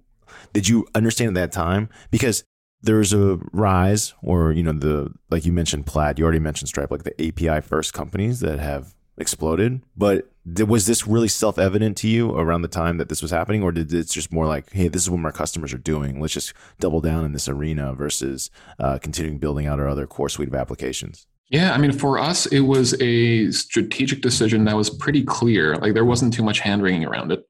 did 0.52 0.68
you 0.68 0.86
understand 0.94 1.36
at 1.36 1.40
that 1.40 1.52
time? 1.52 1.88
Because 2.10 2.44
there's 2.82 3.12
a 3.12 3.38
rise 3.52 4.14
or 4.22 4.52
you 4.52 4.62
know 4.62 4.72
the 4.72 5.12
like 5.30 5.44
you 5.44 5.52
mentioned 5.52 5.84
plaid 5.84 6.16
you 6.16 6.24
already 6.24 6.38
mentioned 6.38 6.68
stripe 6.68 6.92
like 6.92 7.02
the 7.02 7.28
api 7.28 7.60
first 7.60 7.92
companies 7.92 8.40
that 8.40 8.60
have 8.60 8.94
exploded. 9.16 9.82
But 9.96 10.30
was 10.46 10.86
this 10.86 11.06
really 11.06 11.28
self-evident 11.28 11.96
to 11.98 12.08
you 12.08 12.30
around 12.30 12.62
the 12.62 12.68
time 12.68 12.98
that 12.98 13.08
this 13.08 13.20
was 13.20 13.32
happening? 13.32 13.64
Or 13.64 13.72
did 13.72 13.92
it's 13.92 14.14
just 14.14 14.32
more 14.32 14.46
like 14.46 14.72
hey 14.72 14.86
this 14.86 15.02
is 15.02 15.10
what 15.10 15.24
our 15.24 15.32
customers 15.32 15.74
are 15.74 15.78
doing. 15.78 16.20
Let's 16.20 16.34
just 16.34 16.54
double 16.78 17.00
down 17.00 17.24
in 17.24 17.32
this 17.32 17.48
arena 17.48 17.94
versus 17.94 18.50
uh, 18.78 18.98
continuing 18.98 19.38
building 19.38 19.66
out 19.66 19.80
our 19.80 19.88
other 19.88 20.06
core 20.06 20.28
suite 20.28 20.48
of 20.48 20.54
applications 20.54 21.26
yeah, 21.50 21.72
I 21.72 21.78
mean, 21.78 21.92
for 21.92 22.18
us, 22.18 22.46
it 22.46 22.60
was 22.60 22.94
a 23.00 23.50
strategic 23.50 24.20
decision 24.20 24.64
that 24.64 24.76
was 24.76 24.90
pretty 24.90 25.24
clear. 25.24 25.76
Like 25.76 25.94
there 25.94 26.04
wasn't 26.04 26.34
too 26.34 26.42
much 26.42 26.60
hand 26.60 26.82
wringing 26.82 27.04
around 27.04 27.32
it 27.32 27.44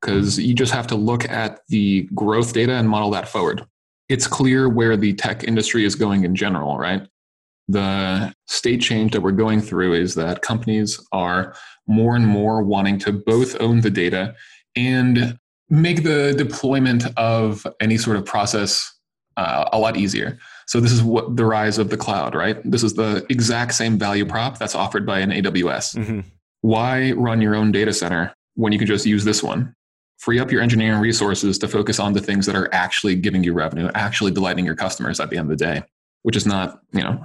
because 0.00 0.38
you 0.38 0.54
just 0.54 0.72
have 0.72 0.86
to 0.88 0.96
look 0.96 1.28
at 1.30 1.60
the 1.68 2.02
growth 2.14 2.52
data 2.52 2.72
and 2.72 2.88
model 2.88 3.10
that 3.10 3.28
forward. 3.28 3.64
It's 4.08 4.26
clear 4.26 4.68
where 4.68 4.96
the 4.96 5.14
tech 5.14 5.44
industry 5.44 5.84
is 5.84 5.94
going 5.94 6.24
in 6.24 6.34
general, 6.34 6.76
right? 6.78 7.06
The 7.68 8.34
state 8.46 8.82
change 8.82 9.12
that 9.12 9.22
we're 9.22 9.32
going 9.32 9.60
through 9.60 9.94
is 9.94 10.14
that 10.16 10.42
companies 10.42 11.00
are 11.12 11.54
more 11.86 12.16
and 12.16 12.26
more 12.26 12.62
wanting 12.62 12.98
to 13.00 13.12
both 13.12 13.58
own 13.60 13.80
the 13.80 13.90
data 13.90 14.34
and 14.76 15.38
make 15.70 16.02
the 16.02 16.34
deployment 16.36 17.06
of 17.16 17.66
any 17.80 17.96
sort 17.96 18.16
of 18.16 18.26
process 18.26 18.92
uh, 19.36 19.68
a 19.72 19.78
lot 19.78 19.96
easier. 19.96 20.38
So 20.66 20.80
this 20.80 20.92
is 20.92 21.02
what 21.02 21.36
the 21.36 21.44
rise 21.44 21.78
of 21.78 21.90
the 21.90 21.96
cloud, 21.96 22.34
right? 22.34 22.58
This 22.64 22.82
is 22.82 22.94
the 22.94 23.24
exact 23.28 23.74
same 23.74 23.98
value 23.98 24.24
prop 24.24 24.58
that's 24.58 24.74
offered 24.74 25.06
by 25.06 25.20
an 25.20 25.30
AWS. 25.30 25.96
Mm-hmm. 25.96 26.20
Why 26.62 27.12
run 27.12 27.40
your 27.40 27.54
own 27.54 27.72
data 27.72 27.92
center 27.92 28.34
when 28.54 28.72
you 28.72 28.78
can 28.78 28.86
just 28.86 29.06
use 29.06 29.24
this 29.24 29.42
one? 29.42 29.74
Free 30.18 30.38
up 30.38 30.50
your 30.50 30.62
engineering 30.62 31.00
resources 31.00 31.58
to 31.58 31.68
focus 31.68 31.98
on 31.98 32.14
the 32.14 32.20
things 32.20 32.46
that 32.46 32.54
are 32.54 32.72
actually 32.72 33.16
giving 33.16 33.44
you 33.44 33.52
revenue, 33.52 33.90
actually 33.94 34.30
delighting 34.30 34.64
your 34.64 34.74
customers 34.74 35.20
at 35.20 35.28
the 35.28 35.36
end 35.36 35.50
of 35.50 35.58
the 35.58 35.64
day, 35.64 35.82
which 36.22 36.36
is 36.36 36.46
not, 36.46 36.80
you 36.92 37.02
know, 37.02 37.22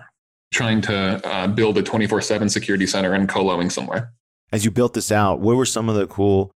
trying 0.51 0.81
to 0.81 1.25
uh, 1.25 1.47
build 1.47 1.77
a 1.77 1.83
24/7 1.83 2.49
security 2.49 2.85
center 2.85 3.13
and 3.13 3.29
coloing 3.29 3.71
somewhere. 3.71 4.11
As 4.51 4.65
you 4.65 4.71
built 4.71 4.95
this 4.95 5.11
out, 5.11 5.39
what 5.39 5.55
were 5.55 5.65
some 5.65 5.87
of 5.87 5.95
the 5.95 6.07
cool 6.07 6.51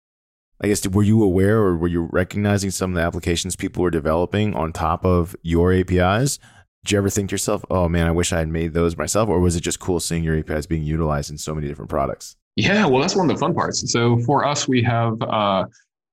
I 0.62 0.69
guess 0.69 0.87
were 0.87 1.03
you 1.03 1.23
aware 1.23 1.59
or 1.59 1.77
were 1.77 1.89
you 1.89 2.09
recognizing 2.12 2.71
some 2.71 2.93
of 2.93 2.95
the 2.95 3.03
applications 3.03 3.57
people 3.57 3.83
were 3.83 3.91
developing 3.91 4.55
on 4.55 4.73
top 4.73 5.05
of 5.05 5.35
your 5.43 5.73
APIs 5.73 6.39
did 6.85 6.93
you 6.93 6.99
ever 6.99 7.11
think 7.11 7.29
to 7.29 7.35
yourself, 7.35 7.65
oh 7.71 7.89
man, 7.89 8.09
I 8.09 8.11
wish 8.11 8.33
I 8.33 8.41
had 8.41 8.49
made 8.49 8.75
those 8.75 8.97
myself? 8.97 9.29
Or 9.29 9.39
was 9.39 9.55
it 9.55 9.61
just 9.61 9.79
cool 9.79 10.01
seeing 10.01 10.25
your 10.25 10.37
APIs 10.37 10.67
being 10.67 10.83
utilized 10.83 11.31
in 11.31 11.39
so 11.39 11.55
many 11.55 11.69
different 11.69 11.91
products? 11.91 12.37
Yeah, 12.57 12.87
well, 12.87 13.01
that's 13.01 13.15
one 13.15 13.31
of 13.31 13.37
the 13.37 13.41
fun 13.41 13.55
parts. 13.55 13.93
So 13.93 14.19
for 14.21 14.45
us, 14.45 14.67
we 14.67 14.83
have 14.83 15.21
uh, 15.23 15.65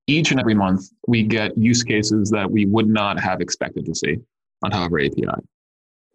each 0.06 0.32
and 0.32 0.40
every 0.40 0.54
month, 0.54 0.86
we 1.08 1.24
get 1.24 1.58
use 1.58 1.84
cases 1.84 2.30
that 2.30 2.50
we 2.50 2.66
would 2.68 2.88
not 2.88 3.20
have 3.20 3.42
expected 3.42 3.86
to 3.86 3.96
see 3.96 4.18
on 4.64 4.72
our 4.74 4.86
API. 4.86 5.26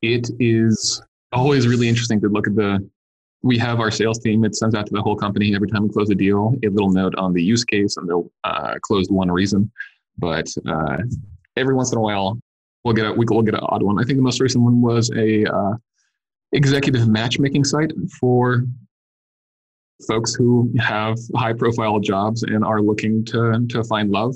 It 0.02 0.30
is 0.38 1.02
always 1.32 1.66
really 1.66 1.88
interesting 1.88 2.20
to 2.20 2.28
look 2.28 2.46
at 2.46 2.54
the, 2.54 2.88
we 3.42 3.58
have 3.58 3.80
our 3.80 3.90
sales 3.90 4.20
team, 4.20 4.44
it 4.44 4.54
sends 4.54 4.74
out 4.74 4.86
to 4.86 4.92
the 4.94 5.02
whole 5.02 5.16
company 5.16 5.54
every 5.54 5.68
time 5.68 5.82
we 5.82 5.88
close 5.88 6.10
a 6.10 6.14
deal, 6.14 6.54
a 6.64 6.68
little 6.68 6.90
note 6.90 7.14
on 7.16 7.32
the 7.32 7.42
use 7.42 7.64
case 7.64 7.96
and 7.96 8.08
they'll 8.08 8.30
uh, 8.44 8.74
close 8.82 9.08
one 9.08 9.30
reason. 9.30 9.70
But 10.16 10.46
uh, 10.66 10.98
every 11.56 11.74
once 11.74 11.90
in 11.90 11.98
a 11.98 12.00
while, 12.00 12.38
we'll 12.84 12.94
get 12.94 13.06
a, 13.06 13.12
we, 13.12 13.24
will 13.28 13.42
get 13.42 13.54
an 13.54 13.60
odd 13.62 13.82
one. 13.82 13.98
I 13.98 14.04
think 14.04 14.18
the 14.18 14.22
most 14.22 14.40
recent 14.40 14.62
one 14.62 14.80
was 14.80 15.10
a 15.16 15.44
uh, 15.44 15.74
executive 16.52 17.08
matchmaking 17.08 17.64
site 17.64 17.92
for 18.20 18.64
folks 20.06 20.34
who 20.34 20.72
have 20.78 21.16
high 21.36 21.52
profile 21.52 21.98
jobs 21.98 22.42
and 22.42 22.64
are 22.64 22.80
looking 22.80 23.24
to 23.26 23.66
to 23.68 23.84
find 23.84 24.10
love. 24.10 24.34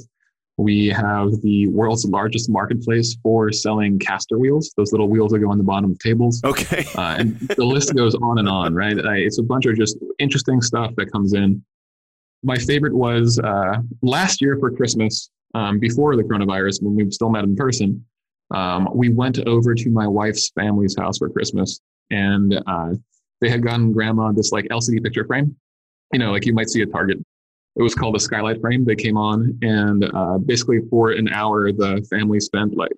We 0.56 0.88
have 0.88 1.30
the 1.42 1.68
world's 1.68 2.04
largest 2.04 2.50
marketplace 2.50 3.16
for 3.22 3.52
selling 3.52 3.96
caster 3.98 4.38
wheels, 4.38 4.72
those 4.76 4.90
little 4.90 5.08
wheels 5.08 5.30
that 5.30 5.38
go 5.38 5.50
on 5.52 5.58
the 5.58 5.62
bottom 5.62 5.92
of 5.92 5.98
tables. 6.00 6.40
Okay. 6.42 6.84
uh, 6.96 7.14
and 7.16 7.38
the 7.56 7.64
list 7.64 7.94
goes 7.94 8.16
on 8.16 8.38
and 8.38 8.48
on, 8.48 8.74
right? 8.74 8.96
It's 8.98 9.38
a 9.38 9.42
bunch 9.42 9.66
of 9.66 9.76
just 9.76 9.98
interesting 10.18 10.60
stuff 10.60 10.92
that 10.96 11.12
comes 11.12 11.32
in. 11.34 11.64
My 12.42 12.56
favorite 12.56 12.92
was 12.92 13.38
uh, 13.38 13.76
last 14.02 14.40
year 14.40 14.56
for 14.58 14.72
Christmas, 14.72 15.30
um, 15.54 15.78
before 15.78 16.16
the 16.16 16.24
coronavirus, 16.24 16.82
when 16.82 16.96
we 16.96 17.08
still 17.12 17.30
met 17.30 17.44
in 17.44 17.54
person 17.54 18.04
um, 18.50 18.88
we 18.94 19.08
went 19.08 19.38
over 19.46 19.74
to 19.74 19.90
my 19.90 20.06
wife's 20.06 20.50
family's 20.50 20.96
house 20.96 21.18
for 21.18 21.28
Christmas, 21.28 21.80
and 22.10 22.60
uh, 22.66 22.94
they 23.40 23.48
had 23.48 23.62
gotten 23.62 23.92
grandma 23.92 24.32
this 24.32 24.52
like 24.52 24.66
LCD 24.66 25.02
picture 25.02 25.24
frame, 25.24 25.54
you 26.12 26.18
know, 26.18 26.32
like 26.32 26.46
you 26.46 26.54
might 26.54 26.70
see 26.70 26.82
at 26.82 26.90
Target. 26.90 27.18
It 27.76 27.82
was 27.82 27.94
called 27.94 28.16
a 28.16 28.20
skylight 28.20 28.60
frame. 28.60 28.84
They 28.84 28.96
came 28.96 29.16
on, 29.16 29.56
and 29.62 30.04
uh, 30.12 30.38
basically 30.38 30.80
for 30.90 31.10
an 31.12 31.28
hour, 31.28 31.70
the 31.72 32.04
family 32.10 32.40
spent 32.40 32.76
like 32.76 32.92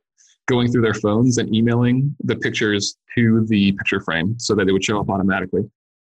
going 0.46 0.70
through 0.70 0.82
their 0.82 0.94
phones 0.94 1.38
and 1.38 1.54
emailing 1.54 2.14
the 2.24 2.36
pictures 2.36 2.96
to 3.14 3.46
the 3.46 3.72
picture 3.72 4.00
frame 4.00 4.38
so 4.38 4.54
that 4.54 4.68
it 4.68 4.72
would 4.72 4.84
show 4.84 4.98
up 4.98 5.10
automatically. 5.10 5.62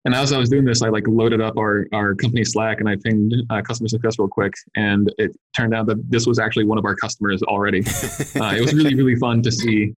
And 0.03 0.15
as 0.15 0.33
I 0.33 0.39
was 0.39 0.49
doing 0.49 0.65
this, 0.65 0.81
I 0.81 0.89
like 0.89 1.07
loaded 1.07 1.41
up 1.41 1.57
our, 1.57 1.87
our 1.93 2.15
company 2.15 2.43
Slack 2.43 2.79
and 2.79 2.89
I 2.89 2.95
pinged 2.95 3.35
uh, 3.51 3.61
customer 3.61 3.87
success 3.87 4.17
real 4.17 4.27
quick. 4.27 4.53
And 4.75 5.13
it 5.17 5.37
turned 5.55 5.75
out 5.75 5.85
that 5.87 6.09
this 6.09 6.25
was 6.25 6.39
actually 6.39 6.65
one 6.65 6.79
of 6.79 6.85
our 6.85 6.95
customers 6.95 7.43
already. 7.43 7.79
uh, 8.35 8.55
it 8.55 8.61
was 8.61 8.73
really, 8.73 8.95
really 8.95 9.15
fun 9.15 9.43
to 9.43 9.51
see 9.51 9.93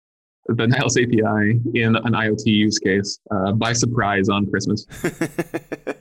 the 0.48 0.66
Nylas 0.66 0.98
API 1.02 1.62
in 1.80 1.96
an 1.96 2.14
IoT 2.14 2.46
use 2.48 2.80
case 2.80 3.20
uh, 3.30 3.52
by 3.52 3.74
surprise 3.74 4.28
on 4.28 4.48
Christmas. 4.48 4.88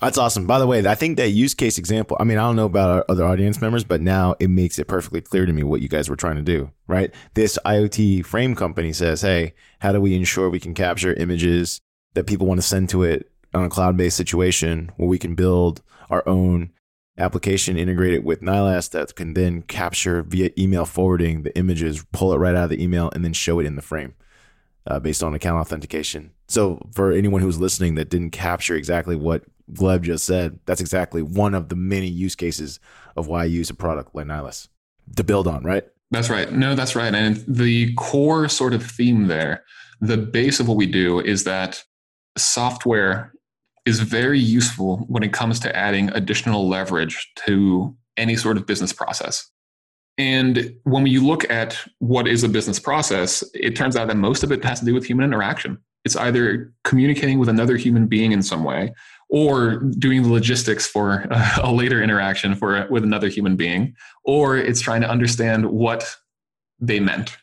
That's 0.00 0.18
awesome. 0.18 0.46
By 0.46 0.58
the 0.58 0.66
way, 0.66 0.86
I 0.86 0.94
think 0.94 1.16
that 1.16 1.30
use 1.30 1.54
case 1.54 1.78
example, 1.78 2.16
I 2.20 2.24
mean, 2.24 2.36
I 2.36 2.42
don't 2.42 2.56
know 2.56 2.66
about 2.66 2.90
our 2.90 3.04
other 3.08 3.24
audience 3.24 3.60
members, 3.60 3.84
but 3.84 4.00
now 4.02 4.34
it 4.38 4.50
makes 4.50 4.78
it 4.78 4.86
perfectly 4.86 5.20
clear 5.20 5.46
to 5.46 5.52
me 5.52 5.62
what 5.62 5.80
you 5.80 5.88
guys 5.88 6.10
were 6.10 6.16
trying 6.16 6.36
to 6.36 6.42
do, 6.42 6.70
right? 6.86 7.12
This 7.34 7.58
IoT 7.64 8.26
frame 8.26 8.54
company 8.54 8.92
says, 8.92 9.22
hey, 9.22 9.54
how 9.80 9.92
do 9.92 10.00
we 10.00 10.14
ensure 10.14 10.50
we 10.50 10.60
can 10.60 10.74
capture 10.74 11.14
images 11.14 11.80
that 12.14 12.26
people 12.26 12.46
want 12.46 12.58
to 12.58 12.66
send 12.66 12.88
to 12.90 13.02
it 13.02 13.30
on 13.52 13.64
a 13.64 13.70
cloud 13.70 13.96
based 13.96 14.16
situation 14.16 14.90
where 14.96 15.08
we 15.08 15.18
can 15.18 15.34
build 15.34 15.82
our 16.10 16.26
own 16.28 16.70
application 17.16 17.76
integrated 17.76 18.24
with 18.24 18.40
Nylas 18.40 18.90
that 18.90 19.14
can 19.14 19.34
then 19.34 19.62
capture 19.62 20.22
via 20.22 20.50
email 20.58 20.84
forwarding 20.84 21.42
the 21.42 21.56
images, 21.56 22.04
pull 22.12 22.32
it 22.32 22.38
right 22.38 22.56
out 22.56 22.64
of 22.64 22.70
the 22.70 22.82
email, 22.82 23.10
and 23.14 23.24
then 23.24 23.32
show 23.32 23.60
it 23.60 23.66
in 23.66 23.76
the 23.76 23.82
frame 23.82 24.14
uh, 24.86 24.98
based 24.98 25.22
on 25.22 25.34
account 25.34 25.60
authentication. 25.60 26.32
So, 26.48 26.80
for 26.92 27.12
anyone 27.12 27.40
who's 27.40 27.60
listening 27.60 27.94
that 27.94 28.10
didn't 28.10 28.30
capture 28.30 28.74
exactly 28.74 29.16
what 29.16 29.44
Gleb 29.72 30.02
just 30.02 30.24
said, 30.24 30.58
that's 30.66 30.80
exactly 30.80 31.22
one 31.22 31.54
of 31.54 31.68
the 31.68 31.76
many 31.76 32.08
use 32.08 32.34
cases 32.34 32.80
of 33.16 33.28
why 33.28 33.42
I 33.42 33.46
use 33.46 33.70
a 33.70 33.74
product 33.74 34.14
like 34.14 34.26
Nylas 34.26 34.68
to 35.16 35.24
build 35.24 35.46
on, 35.46 35.62
right? 35.62 35.84
That's 36.10 36.30
right. 36.30 36.52
No, 36.52 36.74
that's 36.74 36.94
right. 36.94 37.14
And 37.14 37.42
the 37.48 37.94
core 37.94 38.48
sort 38.48 38.74
of 38.74 38.84
theme 38.84 39.26
there, 39.26 39.64
the 40.00 40.16
base 40.16 40.60
of 40.60 40.68
what 40.68 40.76
we 40.76 40.86
do 40.86 41.20
is 41.20 41.44
that 41.44 41.82
software 42.36 43.32
is 43.84 44.00
very 44.00 44.38
useful 44.38 44.98
when 45.08 45.22
it 45.22 45.32
comes 45.32 45.60
to 45.60 45.76
adding 45.76 46.08
additional 46.10 46.68
leverage 46.68 47.30
to 47.46 47.94
any 48.16 48.36
sort 48.36 48.56
of 48.56 48.66
business 48.66 48.92
process. 48.92 49.50
And 50.16 50.74
when 50.84 51.06
you 51.06 51.26
look 51.26 51.48
at 51.50 51.76
what 51.98 52.28
is 52.28 52.44
a 52.44 52.48
business 52.48 52.78
process, 52.78 53.42
it 53.52 53.74
turns 53.74 53.96
out 53.96 54.08
that 54.08 54.16
most 54.16 54.42
of 54.42 54.52
it 54.52 54.64
has 54.64 54.78
to 54.80 54.86
do 54.86 54.94
with 54.94 55.04
human 55.04 55.24
interaction. 55.24 55.78
It's 56.04 56.16
either 56.16 56.72
communicating 56.84 57.38
with 57.38 57.48
another 57.48 57.76
human 57.76 58.06
being 58.06 58.32
in 58.32 58.42
some 58.42 58.62
way 58.62 58.94
or 59.28 59.76
doing 59.98 60.22
the 60.22 60.28
logistics 60.28 60.86
for 60.86 61.26
a, 61.62 61.72
later 61.72 62.02
interaction 62.02 62.54
for 62.54 62.86
with 62.90 63.02
another 63.02 63.28
human 63.28 63.56
being 63.56 63.94
or 64.24 64.56
it's 64.56 64.80
trying 64.80 65.00
to 65.00 65.10
understand 65.10 65.66
what 65.66 66.16
they 66.78 67.00
meant 67.00 67.36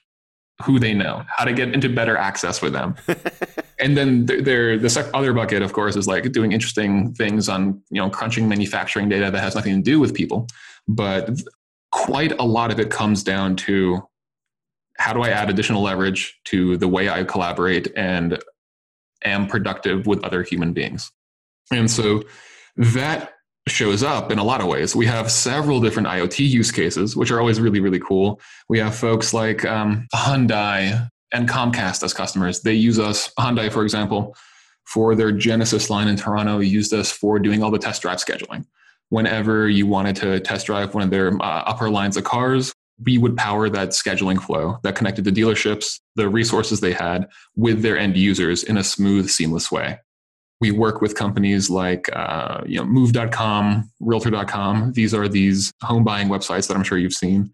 who 0.62 0.80
they 0.80 0.94
know, 0.94 1.24
how 1.28 1.46
to 1.46 1.54
get 1.54 1.74
into 1.74 1.90
better 1.90 2.18
access 2.18 2.62
with 2.62 2.74
them. 2.74 2.96
and 3.80 3.98
then 3.98 4.26
there, 4.26 4.78
the 4.78 5.10
other 5.14 5.34
bucket, 5.34 5.62
of 5.62 5.74
course, 5.74 5.96
is 5.96 6.08
like 6.08 6.32
doing 6.32 6.52
interesting 6.52 7.14
things 7.14 7.50
on, 7.50 7.82
you 7.90 8.02
know, 8.02 8.10
crunching 8.10 8.48
manufacturing 8.48 9.10
data 9.10 9.32
that 9.32 9.42
has 9.42 9.56
nothing 9.56 9.76
to 9.76 9.82
do 9.82 10.00
with 10.00 10.14
people. 10.14 10.48
But 10.88 11.30
quite 11.92 12.32
a 12.40 12.44
lot 12.44 12.72
of 12.72 12.80
it 12.80 12.90
comes 12.90 13.24
down 13.24 13.56
to 13.58 14.02
how 14.98 15.14
do 15.14 15.22
I 15.22 15.30
add 15.30 15.50
additional 15.50 15.82
leverage 15.82 16.40
to 16.46 16.78
the 16.78 16.88
way 16.88 17.10
I 17.10 17.24
collaborate 17.24 17.92
and 17.96 18.42
am 19.24 19.48
productive 19.48 20.06
with 20.06 20.24
other 20.24 20.44
human 20.44 20.74
beings. 20.74 21.12
And 21.72 21.90
so 21.90 22.24
that 22.78 23.34
shows 23.68 24.04
up 24.04 24.32
in 24.32 24.40
a 24.40 24.44
lot 24.44 24.62
of 24.62 24.68
ways. 24.68 24.96
We 24.96 25.06
have 25.06 25.32
several 25.32 25.80
different 25.80 26.08
IoT 26.08 26.40
use 26.50 26.72
cases, 26.72 27.16
which 27.16 27.32
are 27.32 27.40
always 27.40 27.60
really, 27.60 27.80
really 27.80 28.00
cool. 28.00 28.40
We 28.70 28.80
have 28.80 28.96
folks 28.96 29.34
like 29.34 29.66
um, 29.66 30.08
Hyundai 30.14 31.10
and 31.32 31.48
Comcast 31.48 32.04
as 32.04 32.14
customers. 32.14 32.62
They 32.62 32.74
use 32.74 33.00
us, 33.00 33.32
Hyundai, 33.40 33.72
for 33.72 33.84
example, 33.84 34.36
for 34.86 35.16
their 35.16 35.32
Genesis 35.32 35.90
line 35.90 36.08
in 36.08 36.16
Toronto, 36.16 36.60
used 36.60 36.94
us 36.94 37.12
for 37.12 37.40
doing 37.40 37.62
all 37.62 37.72
the 37.72 37.80
test 37.80 38.02
drive 38.02 38.18
scheduling. 38.18 38.66
Whenever 39.10 39.70
you 39.70 39.86
wanted 39.86 40.16
to 40.18 40.40
test 40.40 40.66
drive 40.66 40.94
one 40.94 41.04
of 41.04 41.10
their 41.10 41.34
uh, 41.42 41.64
upper 41.66 41.90
lines 41.90 42.18
of 42.18 42.24
cars, 42.24 42.74
we 43.04 43.18
would 43.18 43.38
power 43.38 43.70
that 43.70 43.90
scheduling 43.90 44.42
flow 44.42 44.78
that 44.84 44.96
connected 44.96 45.24
the 45.24 45.32
dealerships, 45.32 46.00
the 46.16 46.30
resources 46.30 46.80
they 46.80 46.94
had 46.94 47.28
with 47.56 47.82
their 47.82 47.98
end 47.98 48.18
users 48.18 48.64
in 48.64 48.78
a 48.78 48.84
smooth, 48.84 49.30
seamless 49.30 49.72
way 49.72 50.00
we 50.62 50.72
work 50.72 51.02
with 51.02 51.16
companies 51.16 51.70
like 51.70 52.08
uh, 52.16 52.62
you 52.66 52.78
know 52.78 52.86
move.com 52.86 53.90
realtor.com 54.00 54.94
these 54.94 55.14
are 55.14 55.28
these 55.28 55.74
home 55.82 56.04
buying 56.04 56.30
websites 56.30 56.68
that 56.68 56.78
i'm 56.78 56.84
sure 56.84 56.98
you've 56.98 57.14
seen. 57.14 57.54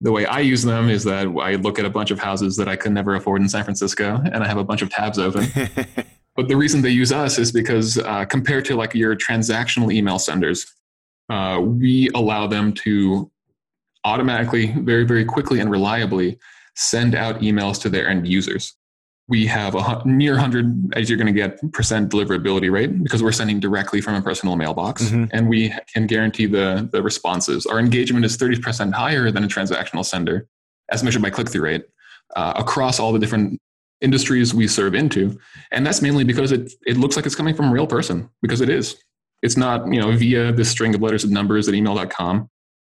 The 0.00 0.12
way 0.12 0.26
i 0.26 0.40
use 0.40 0.62
them 0.62 0.90
is 0.90 1.04
that 1.04 1.28
i 1.40 1.54
look 1.54 1.78
at 1.78 1.84
a 1.84 1.90
bunch 1.90 2.10
of 2.10 2.18
houses 2.18 2.56
that 2.56 2.68
i 2.68 2.74
could 2.74 2.92
never 2.92 3.14
afford 3.14 3.42
in 3.42 3.48
san 3.48 3.62
francisco 3.62 4.20
and 4.24 4.42
i 4.42 4.48
have 4.48 4.58
a 4.58 4.64
bunch 4.64 4.82
of 4.82 4.90
tabs 4.90 5.18
open. 5.18 5.46
But 6.36 6.48
the 6.48 6.56
reason 6.56 6.82
they 6.82 6.90
use 6.90 7.12
us 7.12 7.38
is 7.38 7.50
because 7.50 7.96
uh, 7.96 8.26
compared 8.26 8.66
to 8.66 8.76
like 8.76 8.94
your 8.94 9.16
transactional 9.16 9.90
email 9.90 10.18
senders 10.18 10.66
uh, 11.30 11.58
we 11.62 12.10
allow 12.14 12.46
them 12.46 12.74
to 12.74 13.30
automatically 14.04 14.74
very 14.80 15.04
very 15.04 15.24
quickly 15.24 15.60
and 15.60 15.70
reliably 15.70 16.38
send 16.74 17.14
out 17.14 17.40
emails 17.40 17.80
to 17.80 17.88
their 17.88 18.06
end 18.06 18.28
users 18.28 18.74
we 19.28 19.46
have 19.46 19.74
a 19.74 20.02
near 20.04 20.32
100 20.32 20.94
as 20.96 21.10
you're 21.10 21.16
going 21.16 21.26
to 21.26 21.32
get 21.32 21.60
percent 21.72 22.10
deliverability 22.10 22.70
rate 22.70 23.02
because 23.02 23.22
we're 23.22 23.32
sending 23.32 23.58
directly 23.58 24.00
from 24.00 24.14
a 24.14 24.22
personal 24.22 24.56
mailbox. 24.56 25.04
Mm-hmm. 25.04 25.24
and 25.32 25.48
we 25.48 25.74
can 25.92 26.06
guarantee 26.06 26.46
the, 26.46 26.88
the 26.92 27.02
responses. 27.02 27.66
Our 27.66 27.78
engagement 27.78 28.24
is 28.24 28.36
30% 28.36 28.92
higher 28.92 29.30
than 29.30 29.44
a 29.44 29.48
transactional 29.48 30.04
sender 30.04 30.46
as 30.90 31.02
measured 31.02 31.22
by 31.22 31.30
click-through 31.30 31.62
rate 31.62 31.86
uh, 32.36 32.52
across 32.56 33.00
all 33.00 33.12
the 33.12 33.18
different 33.18 33.60
industries 34.00 34.54
we 34.54 34.68
serve 34.68 34.94
into. 34.94 35.36
And 35.72 35.84
that's 35.84 36.02
mainly 36.02 36.22
because 36.22 36.52
it, 36.52 36.72
it 36.86 36.96
looks 36.96 37.16
like 37.16 37.26
it's 37.26 37.34
coming 37.34 37.54
from 37.54 37.70
a 37.70 37.72
real 37.72 37.86
person 37.86 38.30
because 38.42 38.60
it 38.60 38.68
is. 38.68 38.96
It's 39.42 39.56
not 39.56 39.92
you 39.92 40.00
know 40.00 40.16
via 40.16 40.52
this 40.52 40.70
string 40.70 40.94
of 40.94 41.02
letters 41.02 41.24
and 41.24 41.32
numbers 41.32 41.68
at 41.68 41.74
email.com 41.74 42.48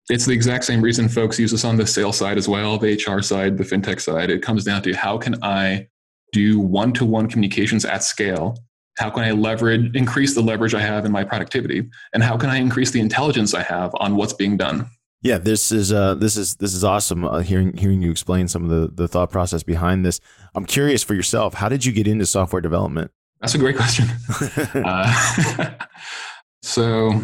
it's 0.09 0.25
the 0.27 0.33
exact 0.33 0.65
same 0.65 0.81
reason 0.81 1.09
folks 1.09 1.39
use 1.39 1.53
us 1.53 1.65
on 1.65 1.77
the 1.77 1.87
sales 1.87 2.17
side 2.17 2.39
as 2.39 2.49
well 2.49 2.79
the 2.79 2.95
hr 2.95 3.21
side 3.23 3.57
the 3.59 3.65
fintech 3.65 4.01
side. 4.01 4.31
It 4.31 4.43
comes 4.43 4.63
down 4.63 4.83
to 4.83 4.93
how 4.93 5.19
can 5.19 5.43
i 5.43 5.89
do 6.37 6.61
one 6.61 6.93
to 6.93 7.05
one 7.07 7.29
communications 7.29 7.87
at 7.87 8.05
scale? 8.05 8.59
How 8.99 9.09
can 9.09 9.25
I 9.25 9.31
leverage, 9.31 9.95
increase 9.97 10.35
the 10.35 10.43
leverage 10.43 10.75
I 10.75 10.81
have 10.81 11.07
in 11.07 11.13
my 11.13 11.25
productivity? 11.25 11.89
And 12.13 12.23
how 12.23 12.37
can 12.37 12.51
I 12.51 12.57
increase 12.57 12.91
the 12.91 13.01
intelligence 13.01 13.55
I 13.55 13.63
have 13.63 13.91
on 13.95 14.17
what's 14.17 14.35
being 14.35 14.59
done? 14.59 14.87
Yeah, 15.23 15.39
this 15.39 15.73
is 15.73 15.93
uh, 15.93 16.15
this 16.15 16.37
is 16.37 16.57
this 16.57 16.75
is 16.75 16.85
awesome. 16.85 17.25
Uh, 17.25 17.41
hearing 17.41 17.75
hearing 17.77 18.03
you 18.03 18.11
explain 18.11 18.49
some 18.49 18.65
of 18.65 18.71
the 18.71 18.89
the 18.95 19.09
thought 19.09 19.31
process 19.31 19.63
behind 19.63 20.05
this. 20.05 20.21
I'm 20.55 20.67
curious 20.67 21.03
for 21.03 21.15
yourself. 21.15 21.55
How 21.55 21.71
did 21.71 21.85
you 21.87 21.93
get 21.93 22.07
into 22.07 22.27
software 22.27 22.61
development? 22.61 23.11
That's 23.41 23.55
a 23.55 23.59
great 23.59 23.77
question. 23.77 24.07
uh, 24.85 25.71
so, 26.63 27.23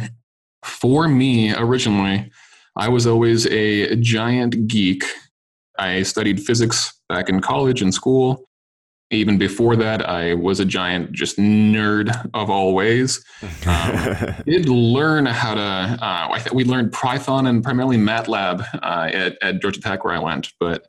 for 0.64 1.06
me 1.06 1.54
originally, 1.54 2.30
I 2.76 2.88
was 2.88 3.06
always 3.06 3.46
a 3.46 3.94
giant 3.96 4.66
geek. 4.66 5.04
I 5.78 6.02
studied 6.02 6.40
physics 6.42 6.98
back 7.08 7.28
in 7.28 7.40
college 7.40 7.82
and 7.82 7.92
school 7.92 8.48
even 9.12 9.38
before 9.38 9.76
that, 9.76 10.08
I 10.08 10.34
was 10.34 10.60
a 10.60 10.64
giant 10.64 11.12
just 11.12 11.38
nerd 11.38 12.30
of 12.34 12.50
all 12.50 12.74
ways. 12.74 13.24
Um, 13.66 14.34
did 14.46 14.68
learn 14.68 15.26
how 15.26 15.54
to. 15.54 15.60
Uh, 15.60 16.28
I 16.32 16.38
th- 16.38 16.52
we 16.52 16.64
learned 16.64 16.92
Python 16.92 17.46
and 17.46 17.62
primarily 17.62 17.96
MATLAB 17.96 18.66
uh, 18.82 19.10
at, 19.12 19.36
at 19.42 19.60
Georgia 19.60 19.80
Tech 19.80 20.04
where 20.04 20.14
I 20.14 20.18
went, 20.18 20.52
but 20.58 20.86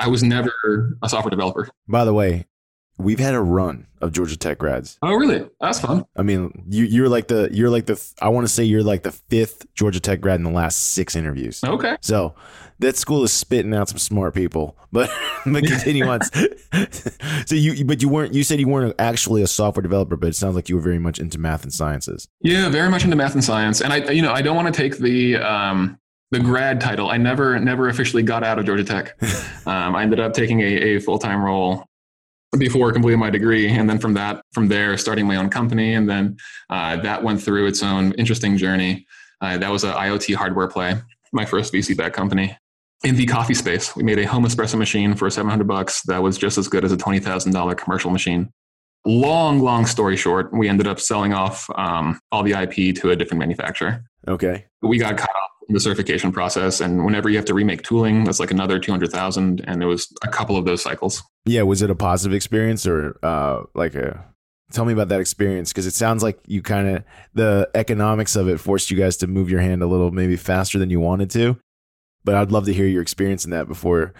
I 0.00 0.08
was 0.08 0.22
never 0.22 0.96
a 1.02 1.08
software 1.08 1.30
developer. 1.30 1.68
By 1.86 2.04
the 2.04 2.14
way, 2.14 2.46
we've 2.98 3.18
had 3.18 3.34
a 3.34 3.40
run 3.40 3.86
of 4.00 4.12
Georgia 4.12 4.36
Tech 4.36 4.58
grads. 4.58 4.98
Oh, 5.02 5.14
really? 5.14 5.48
That's 5.60 5.80
fun. 5.80 6.04
I 6.16 6.22
mean, 6.22 6.64
you, 6.68 6.84
you're 6.84 7.08
like 7.08 7.28
the 7.28 7.48
you're 7.52 7.70
like 7.70 7.86
the 7.86 8.02
I 8.20 8.28
want 8.28 8.46
to 8.46 8.52
say 8.52 8.64
you're 8.64 8.82
like 8.82 9.02
the 9.02 9.12
fifth 9.12 9.66
Georgia 9.74 10.00
Tech 10.00 10.20
grad 10.20 10.40
in 10.40 10.44
the 10.44 10.50
last 10.50 10.92
six 10.92 11.14
interviews. 11.14 11.62
Okay. 11.62 11.96
So 12.00 12.34
that 12.78 12.96
school 12.96 13.24
is 13.24 13.32
spitting 13.32 13.74
out 13.74 13.88
some 13.88 13.98
smart 13.98 14.34
people. 14.34 14.76
But 14.92 15.10
but 15.46 15.64
continue 15.64 16.06
on. 16.06 16.20
so 17.46 17.54
you 17.54 17.84
but 17.84 18.02
you 18.02 18.08
weren't 18.08 18.34
you 18.34 18.44
said 18.44 18.60
you 18.60 18.68
weren't 18.68 18.94
actually 18.98 19.42
a 19.42 19.46
software 19.46 19.82
developer, 19.82 20.16
but 20.16 20.28
it 20.28 20.36
sounds 20.36 20.54
like 20.54 20.68
you 20.68 20.76
were 20.76 20.82
very 20.82 20.98
much 20.98 21.18
into 21.18 21.38
math 21.38 21.62
and 21.62 21.72
sciences. 21.72 22.28
Yeah, 22.40 22.68
very 22.68 22.90
much 22.90 23.04
into 23.04 23.16
math 23.16 23.34
and 23.34 23.44
science. 23.44 23.80
And 23.80 23.92
I 23.92 24.10
you 24.10 24.22
know 24.22 24.32
I 24.32 24.42
don't 24.42 24.56
want 24.56 24.72
to 24.72 24.82
take 24.82 24.98
the 24.98 25.36
um, 25.36 25.98
the 26.30 26.40
grad 26.40 26.80
title. 26.80 27.10
I 27.10 27.16
never 27.16 27.58
never 27.58 27.88
officially 27.88 28.22
got 28.22 28.44
out 28.44 28.58
of 28.58 28.64
Georgia 28.66 28.84
Tech. 28.84 29.16
Um, 29.66 29.96
I 29.96 30.02
ended 30.02 30.20
up 30.20 30.32
taking 30.32 30.60
a, 30.60 30.64
a 30.64 31.00
full 31.00 31.18
time 31.18 31.42
role 31.42 31.84
before 32.56 32.92
completing 32.92 33.18
my 33.18 33.30
degree 33.30 33.68
and 33.68 33.90
then 33.90 33.98
from 33.98 34.14
that 34.14 34.40
from 34.52 34.68
there 34.68 34.96
starting 34.96 35.26
my 35.26 35.34
own 35.36 35.50
company 35.50 35.94
and 35.94 36.08
then 36.08 36.36
uh, 36.70 36.96
that 36.96 37.22
went 37.22 37.42
through 37.42 37.66
its 37.66 37.82
own 37.82 38.12
interesting 38.12 38.56
journey 38.56 39.04
uh, 39.40 39.58
that 39.58 39.70
was 39.70 39.84
an 39.84 39.92
iot 39.94 40.32
hardware 40.34 40.68
play 40.68 40.94
my 41.32 41.44
first 41.44 41.72
vc 41.72 41.96
back 41.96 42.12
company 42.12 42.56
in 43.04 43.16
the 43.16 43.26
coffee 43.26 43.54
space. 43.54 43.94
We 43.94 44.02
made 44.02 44.18
a 44.18 44.26
home 44.26 44.44
espresso 44.44 44.78
machine 44.78 45.14
for 45.14 45.28
700 45.28 45.66
bucks 45.66 46.02
that 46.02 46.22
was 46.22 46.38
just 46.38 46.58
as 46.58 46.68
good 46.68 46.84
as 46.84 46.92
a 46.92 46.96
$20,000 46.96 47.76
commercial 47.76 48.10
machine. 48.10 48.50
Long, 49.04 49.60
long 49.60 49.86
story 49.86 50.16
short, 50.16 50.52
we 50.52 50.68
ended 50.68 50.86
up 50.86 50.98
selling 50.98 51.32
off 51.32 51.68
um, 51.76 52.18
all 52.32 52.42
the 52.42 52.52
IP 52.52 52.96
to 52.96 53.10
a 53.10 53.16
different 53.16 53.38
manufacturer. 53.38 54.02
Okay. 54.26 54.66
We 54.82 54.98
got 54.98 55.16
caught 55.16 55.30
up 55.30 55.50
in 55.68 55.74
the 55.74 55.80
certification 55.80 56.32
process, 56.32 56.80
and 56.80 57.04
whenever 57.04 57.28
you 57.28 57.36
have 57.36 57.44
to 57.46 57.54
remake 57.54 57.82
tooling, 57.82 58.24
that's 58.24 58.40
like 58.40 58.50
another 58.50 58.78
200,000, 58.80 59.62
and 59.66 59.82
it 59.82 59.86
was 59.86 60.12
a 60.22 60.28
couple 60.28 60.56
of 60.56 60.64
those 60.64 60.82
cycles. 60.82 61.22
Yeah, 61.44 61.62
was 61.62 61.82
it 61.82 61.90
a 61.90 61.94
positive 61.94 62.34
experience 62.34 62.86
or 62.86 63.16
uh, 63.22 63.62
like 63.74 63.94
a 63.94 64.24
tell 64.72 64.84
me 64.84 64.92
about 64.92 65.08
that 65.08 65.20
experience 65.20 65.72
because 65.72 65.86
it 65.86 65.94
sounds 65.94 66.24
like 66.24 66.40
you 66.46 66.60
kind 66.60 66.88
of 66.88 67.04
the 67.34 67.70
economics 67.74 68.34
of 68.34 68.48
it 68.48 68.58
forced 68.58 68.90
you 68.90 68.96
guys 68.96 69.16
to 69.16 69.28
move 69.28 69.48
your 69.48 69.60
hand 69.60 69.80
a 69.80 69.86
little 69.86 70.10
maybe 70.10 70.36
faster 70.36 70.76
than 70.78 70.90
you 70.90 70.98
wanted 70.98 71.30
to 71.30 71.56
but 72.26 72.34
I'd 72.34 72.52
love 72.52 72.66
to 72.66 72.74
hear 72.74 72.86
your 72.86 73.00
experience 73.00 73.46
in 73.46 73.52
that 73.52 73.68
before 73.68 74.12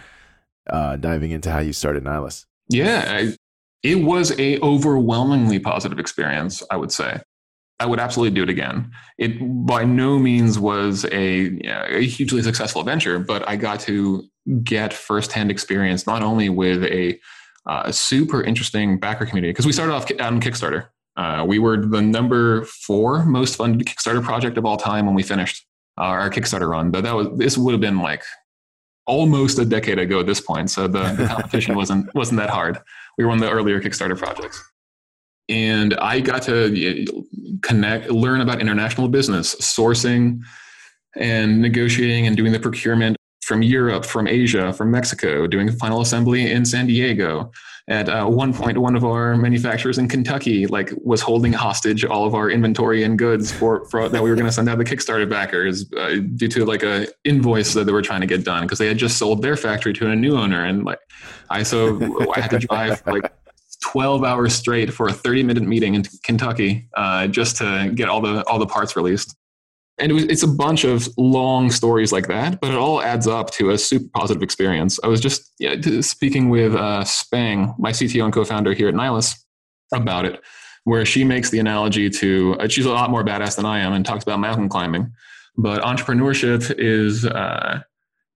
uh, 0.70 0.96
diving 0.96 1.32
into 1.32 1.50
how 1.50 1.58
you 1.58 1.74
started 1.74 2.04
Nylas. 2.04 2.46
Yeah, 2.70 3.04
I, 3.06 3.36
it 3.82 3.96
was 3.96 4.32
a 4.38 4.58
overwhelmingly 4.60 5.58
positive 5.58 5.98
experience. 5.98 6.62
I 6.70 6.76
would 6.76 6.92
say. 6.92 7.20
I 7.78 7.84
would 7.84 8.00
absolutely 8.00 8.34
do 8.34 8.42
it 8.42 8.48
again. 8.48 8.90
It 9.18 9.36
by 9.66 9.84
no 9.84 10.18
means 10.18 10.58
was 10.58 11.04
a, 11.12 11.60
a 11.66 12.06
hugely 12.06 12.40
successful 12.40 12.82
venture, 12.82 13.18
but 13.18 13.46
I 13.46 13.56
got 13.56 13.80
to 13.80 14.24
get 14.62 14.94
firsthand 14.94 15.50
experience 15.50 16.06
not 16.06 16.22
only 16.22 16.48
with 16.48 16.84
a, 16.84 17.20
uh, 17.66 17.90
super 17.90 18.42
interesting 18.42 18.98
backer 18.98 19.26
community 19.26 19.50
because 19.50 19.66
we 19.66 19.72
started 19.72 19.92
off 19.92 20.08
on 20.20 20.40
Kickstarter. 20.40 20.86
Uh, 21.16 21.44
we 21.46 21.58
were 21.58 21.84
the 21.84 22.00
number 22.00 22.64
four 22.64 23.24
most 23.24 23.56
funded 23.56 23.86
Kickstarter 23.86 24.22
project 24.22 24.56
of 24.56 24.64
all 24.64 24.76
time 24.76 25.04
when 25.04 25.16
we 25.16 25.22
finished 25.22 25.66
Uh, 25.98 26.04
our 26.04 26.30
Kickstarter 26.30 26.68
run. 26.68 26.90
But 26.90 27.04
that 27.04 27.14
was 27.14 27.28
this 27.36 27.56
would 27.56 27.72
have 27.72 27.80
been 27.80 28.00
like 28.00 28.22
almost 29.06 29.58
a 29.58 29.64
decade 29.64 29.98
ago 29.98 30.20
at 30.20 30.26
this 30.26 30.40
point. 30.40 30.70
So 30.70 30.88
the, 30.88 31.12
the 31.12 31.26
competition 31.26 31.74
wasn't 31.80 32.14
wasn't 32.14 32.38
that 32.38 32.50
hard. 32.50 32.78
We 33.16 33.24
were 33.24 33.30
one 33.30 33.42
of 33.42 33.48
the 33.48 33.50
earlier 33.50 33.80
Kickstarter 33.80 34.16
projects. 34.16 34.62
And 35.48 35.94
I 35.94 36.20
got 36.20 36.42
to 36.42 37.06
connect, 37.62 38.10
learn 38.10 38.40
about 38.40 38.60
international 38.60 39.08
business, 39.08 39.54
sourcing 39.56 40.40
and 41.14 41.62
negotiating 41.62 42.26
and 42.26 42.36
doing 42.36 42.52
the 42.52 42.58
procurement 42.58 43.16
from 43.42 43.62
Europe, 43.62 44.04
from 44.04 44.26
Asia, 44.26 44.72
from 44.72 44.90
Mexico, 44.90 45.46
doing 45.46 45.66
the 45.66 45.72
final 45.72 46.00
assembly 46.00 46.50
in 46.50 46.64
San 46.64 46.88
Diego. 46.88 47.52
At 47.88 48.08
uh, 48.08 48.26
one 48.26 48.52
point, 48.52 48.78
one 48.78 48.96
of 48.96 49.04
our 49.04 49.36
manufacturers 49.36 49.96
in 49.96 50.08
Kentucky 50.08 50.66
like 50.66 50.92
was 51.04 51.20
holding 51.20 51.52
hostage 51.52 52.04
all 52.04 52.26
of 52.26 52.34
our 52.34 52.50
inventory 52.50 53.04
and 53.04 53.16
goods 53.16 53.52
for, 53.52 53.84
for 53.86 54.08
that 54.08 54.20
we 54.20 54.28
were 54.28 54.34
going 54.34 54.46
to 54.46 54.52
send 54.52 54.68
out 54.68 54.78
the 54.78 54.84
Kickstarter 54.84 55.28
backers 55.28 55.86
uh, 55.96 56.16
due 56.34 56.48
to 56.48 56.64
like 56.64 56.82
a 56.82 57.06
invoice 57.22 57.74
that 57.74 57.84
they 57.84 57.92
were 57.92 58.02
trying 58.02 58.22
to 58.22 58.26
get 58.26 58.44
done 58.44 58.64
because 58.64 58.78
they 58.78 58.88
had 58.88 58.98
just 58.98 59.18
sold 59.18 59.40
their 59.40 59.56
factory 59.56 59.92
to 59.92 60.10
a 60.10 60.16
new 60.16 60.36
owner 60.36 60.64
and 60.64 60.84
like 60.84 60.98
I 61.48 61.62
so 61.62 62.00
I 62.36 62.40
had 62.40 62.50
to 62.50 62.58
drive 62.58 63.06
like 63.06 63.32
12 63.84 64.24
hours 64.24 64.52
straight 64.52 64.92
for 64.92 65.06
a 65.06 65.12
30 65.12 65.44
minute 65.44 65.62
meeting 65.62 65.94
in 65.94 66.02
Kentucky 66.24 66.88
uh, 66.96 67.28
just 67.28 67.56
to 67.58 67.92
get 67.94 68.08
all 68.08 68.20
the 68.20 68.44
all 68.48 68.58
the 68.58 68.66
parts 68.66 68.96
released 68.96 69.36
and 69.98 70.12
it 70.12 70.14
was, 70.14 70.24
it's 70.24 70.42
a 70.42 70.48
bunch 70.48 70.84
of 70.84 71.08
long 71.16 71.70
stories 71.70 72.12
like 72.12 72.28
that, 72.28 72.60
but 72.60 72.70
it 72.70 72.76
all 72.76 73.00
adds 73.00 73.26
up 73.26 73.50
to 73.52 73.70
a 73.70 73.78
super 73.78 74.06
positive 74.14 74.42
experience. 74.42 74.98
I 75.02 75.08
was 75.08 75.20
just 75.20 75.52
speaking 76.02 76.50
with 76.50 76.74
uh, 76.74 77.04
Spang, 77.04 77.74
my 77.78 77.92
CTO 77.92 78.24
and 78.24 78.32
co-founder 78.32 78.74
here 78.74 78.88
at 78.88 78.94
Nylas, 78.94 79.36
about 79.94 80.24
it, 80.24 80.42
where 80.84 81.06
she 81.06 81.24
makes 81.24 81.50
the 81.50 81.58
analogy 81.58 82.10
to 82.10 82.56
uh, 82.60 82.68
she's 82.68 82.86
a 82.86 82.90
lot 82.90 83.10
more 83.10 83.24
badass 83.24 83.56
than 83.56 83.64
I 83.64 83.78
am 83.78 83.92
and 83.92 84.04
talks 84.04 84.22
about 84.22 84.38
mountain 84.38 84.68
climbing, 84.68 85.12
but 85.56 85.82
entrepreneurship 85.82 86.74
is 86.78 87.24
uh, 87.24 87.80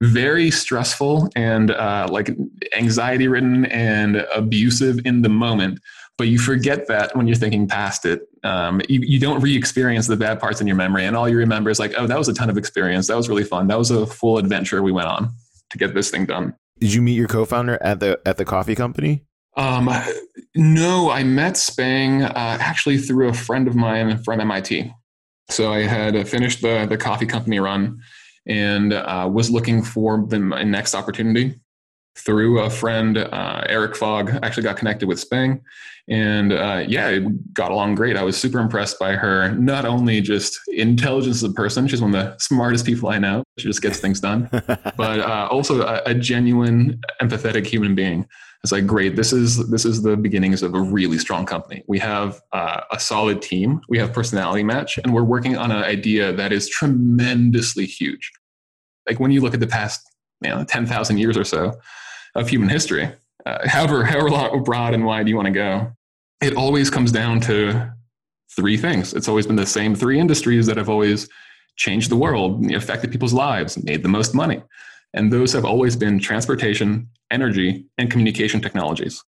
very 0.03 0.51
stressful 0.51 1.29
and 1.37 1.73
uh, 1.73 2.09
like 2.11 2.31
anxiety 2.77 3.29
ridden 3.29 3.66
and 3.66 4.25
abusive 4.35 5.01
in 5.05 5.23
the 5.23 5.29
moment 5.29 5.79
but 6.20 6.28
you 6.28 6.38
forget 6.38 6.87
that 6.87 7.16
when 7.16 7.26
you're 7.26 7.35
thinking 7.35 7.66
past 7.66 8.04
it. 8.04 8.28
Um, 8.44 8.83
you, 8.90 9.00
you 9.00 9.18
don't 9.18 9.40
re-experience 9.40 10.06
the 10.06 10.18
bad 10.18 10.38
parts 10.38 10.61
in 10.61 10.66
your 10.66 10.76
memory, 10.76 11.06
and 11.06 11.16
all 11.16 11.26
you 11.26 11.38
remember 11.38 11.70
is 11.70 11.78
like, 11.78 11.94
oh, 11.96 12.06
that 12.06 12.18
was 12.18 12.28
a 12.28 12.35
ton 12.35 12.50
of 12.50 12.59
experience. 12.59 13.06
That 13.06 13.16
was 13.16 13.30
really 13.30 13.42
fun. 13.42 13.68
That 13.68 13.78
was 13.78 13.90
a 13.90 14.06
full 14.06 14.37
adventure 14.37 14.83
we 14.83 14.92
went 14.92 15.09
on 15.09 15.30
to 15.70 15.78
get 15.78 15.94
this 15.94 16.11
thing 16.11 16.26
done. 16.26 16.54
Did 16.78 16.92
you 16.92 17.00
meet 17.00 17.14
your 17.14 17.26
co-founder 17.26 17.78
at 17.80 18.00
the 18.00 18.20
at 18.26 18.37
the 18.37 18.44
coffee 18.44 18.74
company? 18.74 19.24
Um, 19.56 19.88
no, 20.54 21.09
I 21.09 21.24
met 21.24 21.56
Spang 21.56 22.22
uh, 22.22 22.59
actually 22.61 22.98
through 22.98 23.30
a 23.30 23.35
friend 23.35 23.66
of 23.66 23.74
mine 23.74 24.22
from 24.22 24.42
MIT. 24.42 24.92
So 25.48 25.72
I 25.72 25.87
had 25.87 26.28
finished 26.28 26.61
the 26.61 26.85
the 26.85 26.98
coffee 26.98 27.24
company 27.24 27.61
run 27.61 27.98
and 28.46 28.92
uh, 28.92 29.26
was 29.33 29.50
looking 29.50 29.83
for 29.83 30.26
the 30.28 30.38
next 30.38 30.94
opportunity 30.94 31.59
through 32.16 32.61
a 32.61 32.70
friend, 32.70 33.18
uh, 33.18 33.64
Eric 33.66 33.96
Fogg, 33.96 34.31
actually 34.42 34.62
got 34.62 34.77
connected 34.77 35.09
with 35.09 35.18
Spang. 35.18 35.62
And 36.09 36.53
uh, 36.53 36.85
yeah, 36.88 37.09
it 37.09 37.55
got 37.55 37.70
along 37.70 37.94
great. 37.94 38.16
I 38.16 38.25
was 38.25 38.37
super 38.37 38.59
impressed 38.59 38.99
by 38.99 39.12
her, 39.12 39.53
not 39.53 39.85
only 39.85 40.20
just 40.20 40.59
intelligence 40.68 41.37
as 41.37 41.44
a 41.44 41.53
person, 41.53 41.87
she's 41.87 42.03
one 42.03 42.14
of 42.14 42.25
the 42.25 42.37
smartest 42.38 42.85
people 42.85 43.11
I 43.11 43.18
know. 43.18 43.44
She 43.59 43.68
just 43.68 43.81
gets 43.81 44.01
things 44.01 44.20
done, 44.20 44.49
but 44.53 45.20
uh, 45.20 45.49
also 45.51 45.83
a, 45.83 46.03
a, 46.07 46.14
genuine, 46.14 47.01
empathetic 47.23 47.64
human 47.64 47.94
being. 47.94 48.27
It's 48.64 48.73
like, 48.73 48.87
great, 48.87 49.14
this 49.14 49.33
is, 49.33 49.70
this 49.70 49.85
is 49.85 50.03
the 50.03 50.16
beginnings 50.16 50.62
of 50.62 50.75
a 50.75 50.81
really 50.81 51.16
strong 51.16 51.46
company. 51.46 51.83
We 51.87 51.99
have 52.01 52.40
uh, 52.53 52.81
a 52.90 52.99
solid 52.99 53.40
team, 53.40 53.81
we 53.88 53.99
have 53.99 54.12
personality 54.12 54.64
match, 54.64 54.99
and 54.99 55.14
we're 55.14 55.23
working 55.23 55.57
on 55.57 55.70
an 55.70 55.83
idea 55.83 56.33
that 56.33 56.53
is 56.53 56.68
tremendously 56.68 57.87
huge. 57.87 58.33
Like 59.09 59.20
when 59.20 59.31
you 59.31 59.40
look 59.40 59.55
at 59.55 59.61
the 59.61 59.66
past 59.66 60.10
you 60.42 60.50
know, 60.50 60.64
10,000 60.64 61.18
years 61.18 61.37
or 61.37 61.44
so, 61.44 61.79
of 62.35 62.48
human 62.48 62.68
history, 62.68 63.11
uh, 63.46 63.68
however, 63.68 64.05
however 64.05 64.61
broad 64.61 64.94
and 64.94 65.05
wide 65.05 65.29
you 65.29 65.37
want 65.37 65.46
to 65.46 65.53
go, 65.53 65.92
it 66.40 66.55
always 66.55 66.90
comes 66.90 67.12
down 67.12 67.40
to 67.40 67.92
three 68.57 68.76
things. 68.76 69.14
It's 69.14 69.29
always 69.29 69.46
been 69.46 69.57
the 69.57 69.66
same 69.66 69.94
three 69.94 70.18
industries 70.18 70.66
that 70.66 70.76
have 70.76 70.88
always 70.88 71.29
changed 71.76 72.11
the 72.11 72.16
world, 72.16 72.70
affected 72.72 73.11
people's 73.11 73.33
lives, 73.33 73.83
made 73.85 74.03
the 74.03 74.09
most 74.09 74.35
money. 74.35 74.62
And 75.14 75.33
those 75.33 75.53
have 75.53 75.64
always 75.64 75.96
been 75.96 76.18
transportation, 76.18 77.09
energy, 77.31 77.87
and 77.98 78.11
communication 78.11 78.61
technologies. 78.61 79.22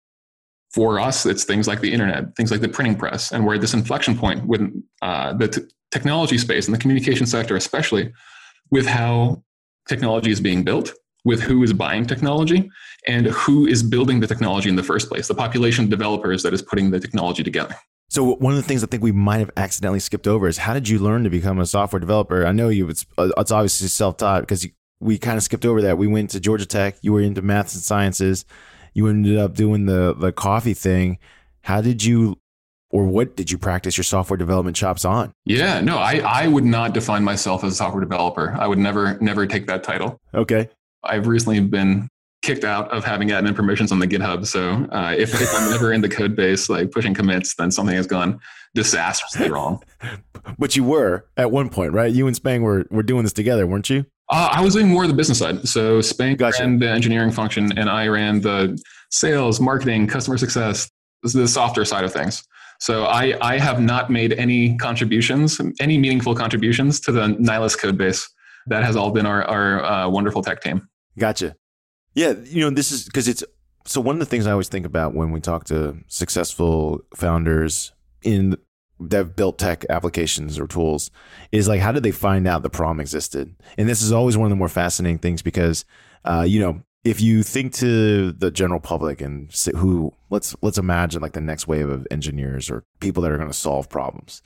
For 0.73 1.01
us, 1.01 1.27
it's 1.27 1.45
things 1.45 1.67
like 1.67 1.81
the 1.81 1.93
internet, 1.93 2.37
things 2.37 2.51
like 2.51 2.61
the 2.61 2.69
printing 2.69 2.97
press, 2.97 3.33
and 3.33 3.45
we're 3.45 3.55
at 3.55 3.61
this 3.61 3.75
inflection 3.75 4.17
point 4.17 4.47
with 4.47 4.61
uh, 5.03 5.33
the 5.35 5.49
t- 5.49 5.63
technology 5.91 6.39
space 6.39 6.67
and 6.67 6.75
the 6.75 6.79
communication 6.79 7.27
sector, 7.27 7.57
especially 7.57 8.13
with 8.71 8.87
how 8.87 9.43
technology 9.89 10.31
is 10.31 10.41
being 10.41 10.63
built 10.65 10.93
with 11.25 11.41
who 11.41 11.63
is 11.63 11.73
buying 11.73 12.07
technology 12.07 12.71
and 13.07 13.27
who 13.27 13.67
is 13.67 13.83
building 13.83 14.21
the 14.21 14.27
technology 14.27 14.69
in 14.69 14.77
the 14.77 14.83
first 14.83 15.09
place, 15.09 15.29
the 15.29 15.35
population 15.35 15.85
of 15.85 15.91
developers 15.91 16.43
that 16.43 16.55
is 16.55 16.63
putting 16.63 16.91
the 16.91 17.01
technology 17.01 17.43
together. 17.43 17.75
So 18.09 18.35
one 18.37 18.53
of 18.53 18.57
the 18.57 18.63
things 18.65 18.83
I 18.83 18.87
think 18.87 19.03
we 19.03 19.13
might 19.13 19.39
have 19.39 19.53
accidentally 19.57 20.01
skipped 20.01 20.27
over 20.27 20.49
is 20.49 20.59
how 20.59 20.75
did 20.75 20.89
you 20.89 20.99
learn 20.99 21.23
to 21.25 21.31
become 21.31 21.61
a 21.61 21.67
software 21.67 22.01
developer? 22.01 22.45
I 22.45 22.53
know 22.53 22.69
you 22.69 22.89
it's, 22.89 23.07
uh, 23.19 23.31
it's 23.37 23.53
obviously 23.53 23.89
self-taught 23.89 24.41
because 24.43 24.67
we 24.99 25.17
kind 25.17 25.37
of 25.37 25.43
skipped 25.43 25.65
over 25.65 25.81
that. 25.83 25.97
We 25.97 26.07
went 26.07 26.31
to 26.31 26.41
Georgia 26.41 26.67
Tech, 26.67 26.97
you 27.03 27.13
were 27.13 27.21
into 27.21 27.43
maths 27.43 27.75
and 27.75 27.83
sciences, 27.83 28.45
you 28.95 29.07
ended 29.07 29.39
up 29.39 29.55
doing 29.55 29.87
the 29.87 30.15
the 30.15 30.33
coffee 30.33 30.75
thing. 30.75 31.19
How 31.63 31.81
did 31.81 32.03
you 32.03 32.39
or 32.91 33.05
what 33.05 33.37
did 33.37 33.51
you 33.51 33.59
practice 33.59 33.97
your 33.97 34.05
software 34.05 34.37
development 34.37 34.77
chops 34.77 35.05
on? 35.05 35.33
Yeah, 35.45 35.81
no, 35.81 35.99
I, 35.99 36.19
I 36.25 36.49
would 36.49 36.65
not 36.65 36.93
define 36.93 37.25
myself 37.25 37.65
as 37.65 37.73
a 37.73 37.77
software 37.77 38.03
developer. 38.03 38.53
I 38.59 38.67
would 38.67 38.79
never 38.79 39.17
never 39.21 39.47
take 39.47 39.67
that 39.69 39.83
title. 39.83 40.21
Okay. 40.35 40.69
I've 41.05 41.27
recently 41.27 41.61
been 41.61 42.09
kicked 42.43 42.65
out 42.65 42.91
of 42.91 43.05
having 43.05 43.29
admin 43.29 43.55
permissions 43.55 43.93
on 43.93 43.99
the 43.99 44.07
GitHub. 44.07 44.47
So 44.47 44.87
uh, 44.91 45.15
if, 45.17 45.41
if 45.41 45.55
I'm 45.55 45.73
ever 45.73 45.93
in 45.93 46.01
the 46.01 46.09
code 46.09 46.35
base, 46.35 46.69
like 46.69 46.91
pushing 46.91 47.15
commits, 47.15 47.55
then 47.55 47.71
something 47.71 47.95
has 47.95 48.07
gone 48.07 48.41
disastrously 48.75 49.51
wrong. 49.51 49.83
but 50.59 50.75
you 50.75 50.85
were 50.85 51.27
at 51.37 51.51
one 51.51 51.69
point, 51.69 51.93
right? 51.93 52.13
You 52.13 52.27
and 52.27 52.35
Spang 52.35 52.63
were, 52.63 52.87
were 52.91 53.03
doing 53.03 53.25
this 53.25 53.33
together, 53.33 53.67
weren't 53.67 53.91
you? 53.91 54.07
Uh, 54.31 54.49
I 54.53 54.63
was 54.63 54.75
doing 54.75 54.89
more 54.89 55.03
of 55.03 55.09
the 55.09 55.17
business 55.17 55.39
side. 55.39 55.67
So 55.69 56.01
Spang 56.01 56.37
gotcha. 56.37 56.63
ran 56.63 56.79
the 56.79 56.89
engineering 56.89 57.31
function 57.31 57.77
and 57.77 57.91
I 57.91 58.09
ran 58.09 58.41
the 58.41 58.81
sales, 59.11 59.61
marketing, 59.61 60.07
customer 60.07 60.39
success, 60.39 60.91
the 61.23 61.47
softer 61.47 61.85
side 61.85 62.05
of 62.05 62.13
things. 62.13 62.43
So 62.81 63.05
I, 63.05 63.37
I 63.47 63.59
have 63.59 63.81
not 63.81 64.11
made 64.11 64.33
any 64.33 64.77
contributions, 64.79 65.61
any 65.81 65.99
meaningful 65.99 66.35
contributions 66.35 66.99
to 67.01 67.13
the 67.13 67.29
Nylas 67.29 67.79
code 67.79 67.99
base. 67.99 68.29
That 68.67 68.85
has 68.85 68.97
all 68.97 69.11
been 69.11 69.27
our, 69.27 69.45
our 69.45 69.85
uh, 69.85 70.09
wonderful 70.09 70.43
tech 70.43 70.63
team. 70.63 70.89
Gotcha. 71.19 71.57
Yeah, 72.15 72.35
you 72.45 72.63
know, 72.63 72.71
this 72.71 72.91
is 72.91 73.05
because 73.05 73.29
it's 73.29 73.45
so 73.87 74.01
one 74.01 74.17
of 74.17 74.21
the 74.21 74.27
things 74.27 74.47
I 74.47 74.53
always 74.53 74.69
think 74.69 74.87
about 74.87 75.15
when 75.15 75.31
we 75.31 75.41
talk 75.41 75.65
to 75.65 75.99
successful 76.09 77.01
founders 77.15 77.93
in 78.23 78.57
that 79.01 79.17
have 79.17 79.37
built 79.37 79.59
tech 79.59 79.85
applications 79.89 80.59
or 80.59 80.67
tools 80.67 81.11
is 81.53 81.67
like 81.69 81.81
how 81.81 81.91
did 81.91 82.03
they 82.03 82.11
find 82.11 82.47
out 82.47 82.63
the 82.63 82.71
problem 82.71 83.01
existed? 83.01 83.55
And 83.79 83.89
this 83.89 84.03
is 84.03 84.13
always 84.13 84.37
one 84.37 84.47
of 84.47 84.51
the 84.51 84.57
more 84.57 84.69
fascinating 84.69 85.19
things 85.19 85.43
because 85.43 85.85
uh, 86.25 86.45
you 86.47 86.61
know, 86.61 86.83
if 87.05 87.21
you 87.21 87.43
think 87.43 87.73
to 87.75 88.33
the 88.33 88.51
general 88.51 88.81
public 88.81 89.21
and 89.21 89.53
who 89.77 90.13
let's 90.29 90.55
let's 90.61 90.79
imagine 90.79 91.23
like 91.23 91.33
the 91.33 91.41
next 91.41 91.67
wave 91.67 91.89
of 91.89 92.07
engineers 92.11 92.71
or 92.71 92.85
people 93.01 93.23
that 93.23 93.33
are 93.33 93.39
going 93.39 93.49
to 93.49 93.55
solve 93.55 93.89
problems. 93.89 94.43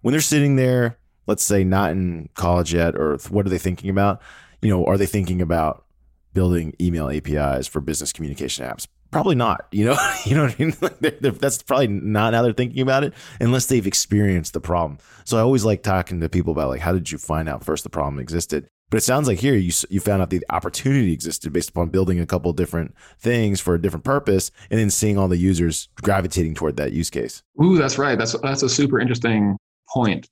When 0.00 0.12
they're 0.12 0.22
sitting 0.22 0.56
there, 0.56 0.98
let's 1.26 1.42
say 1.42 1.62
not 1.62 1.90
in 1.90 2.30
college 2.34 2.72
yet 2.72 2.96
or 2.96 3.18
what 3.28 3.46
are 3.46 3.50
they 3.50 3.58
thinking 3.58 3.90
about? 3.90 4.22
You 4.62 4.70
know, 4.70 4.84
are 4.86 4.96
they 4.96 5.06
thinking 5.06 5.42
about 5.42 5.84
building 6.32 6.74
email 6.80 7.10
APIs 7.10 7.66
for 7.66 7.80
business 7.80 8.12
communication 8.12 8.64
apps? 8.64 8.86
Probably 9.10 9.34
not. 9.34 9.66
You 9.70 9.86
know, 9.86 9.96
you 10.24 10.36
know 10.36 10.44
what 10.44 10.54
I 10.58 10.62
mean. 10.62 10.74
they're, 11.00 11.10
they're, 11.20 11.32
that's 11.32 11.62
probably 11.62 11.88
not 11.88 12.32
how 12.32 12.42
they're 12.42 12.52
thinking 12.52 12.80
about 12.80 13.04
it, 13.04 13.12
unless 13.40 13.66
they've 13.66 13.86
experienced 13.86 14.54
the 14.54 14.60
problem. 14.60 14.98
So 15.24 15.36
I 15.36 15.40
always 15.40 15.64
like 15.64 15.82
talking 15.82 16.20
to 16.20 16.28
people 16.28 16.52
about 16.52 16.68
like, 16.68 16.80
how 16.80 16.92
did 16.92 17.10
you 17.10 17.18
find 17.18 17.48
out 17.48 17.64
first 17.64 17.84
the 17.84 17.90
problem 17.90 18.18
existed? 18.18 18.68
But 18.90 18.98
it 18.98 19.02
sounds 19.02 19.28
like 19.28 19.38
here 19.38 19.54
you 19.54 19.72
you 19.88 20.00
found 20.00 20.20
out 20.20 20.30
the 20.30 20.44
opportunity 20.50 21.12
existed 21.12 21.52
based 21.52 21.70
upon 21.70 21.90
building 21.90 22.20
a 22.20 22.26
couple 22.26 22.52
different 22.52 22.94
things 23.18 23.60
for 23.60 23.74
a 23.74 23.80
different 23.80 24.04
purpose, 24.04 24.50
and 24.70 24.78
then 24.78 24.90
seeing 24.90 25.16
all 25.16 25.28
the 25.28 25.36
users 25.36 25.88
gravitating 26.02 26.54
toward 26.54 26.76
that 26.76 26.92
use 26.92 27.10
case. 27.10 27.42
Ooh, 27.62 27.78
that's 27.78 27.98
right. 27.98 28.18
That's 28.18 28.38
that's 28.40 28.62
a 28.62 28.68
super 28.68 29.00
interesting 29.00 29.56
point 29.88 30.28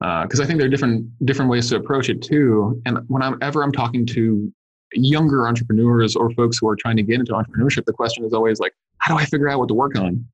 because 0.00 0.40
uh, 0.40 0.42
I 0.42 0.46
think 0.46 0.58
there 0.58 0.66
are 0.66 0.70
different 0.70 1.06
different 1.24 1.50
ways 1.50 1.68
to 1.70 1.76
approach 1.76 2.08
it 2.08 2.22
too. 2.22 2.80
And 2.86 2.98
whenever 3.08 3.62
I'm 3.62 3.72
talking 3.72 4.04
to 4.06 4.52
younger 4.94 5.46
entrepreneurs 5.46 6.16
or 6.16 6.30
folks 6.32 6.58
who 6.58 6.68
are 6.68 6.76
trying 6.76 6.96
to 6.96 7.02
get 7.02 7.20
into 7.20 7.32
entrepreneurship, 7.32 7.84
the 7.84 7.92
question 7.92 8.24
is 8.24 8.32
always 8.32 8.60
like, 8.60 8.74
how 8.98 9.14
do 9.14 9.20
I 9.20 9.24
figure 9.24 9.48
out 9.48 9.58
what 9.58 9.68
to 9.68 9.74
work 9.74 9.96
on? 9.96 10.26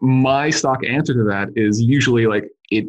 My 0.00 0.50
stock 0.50 0.84
answer 0.86 1.14
to 1.14 1.24
that 1.24 1.48
is 1.56 1.80
usually 1.80 2.26
like, 2.26 2.48
it 2.70 2.86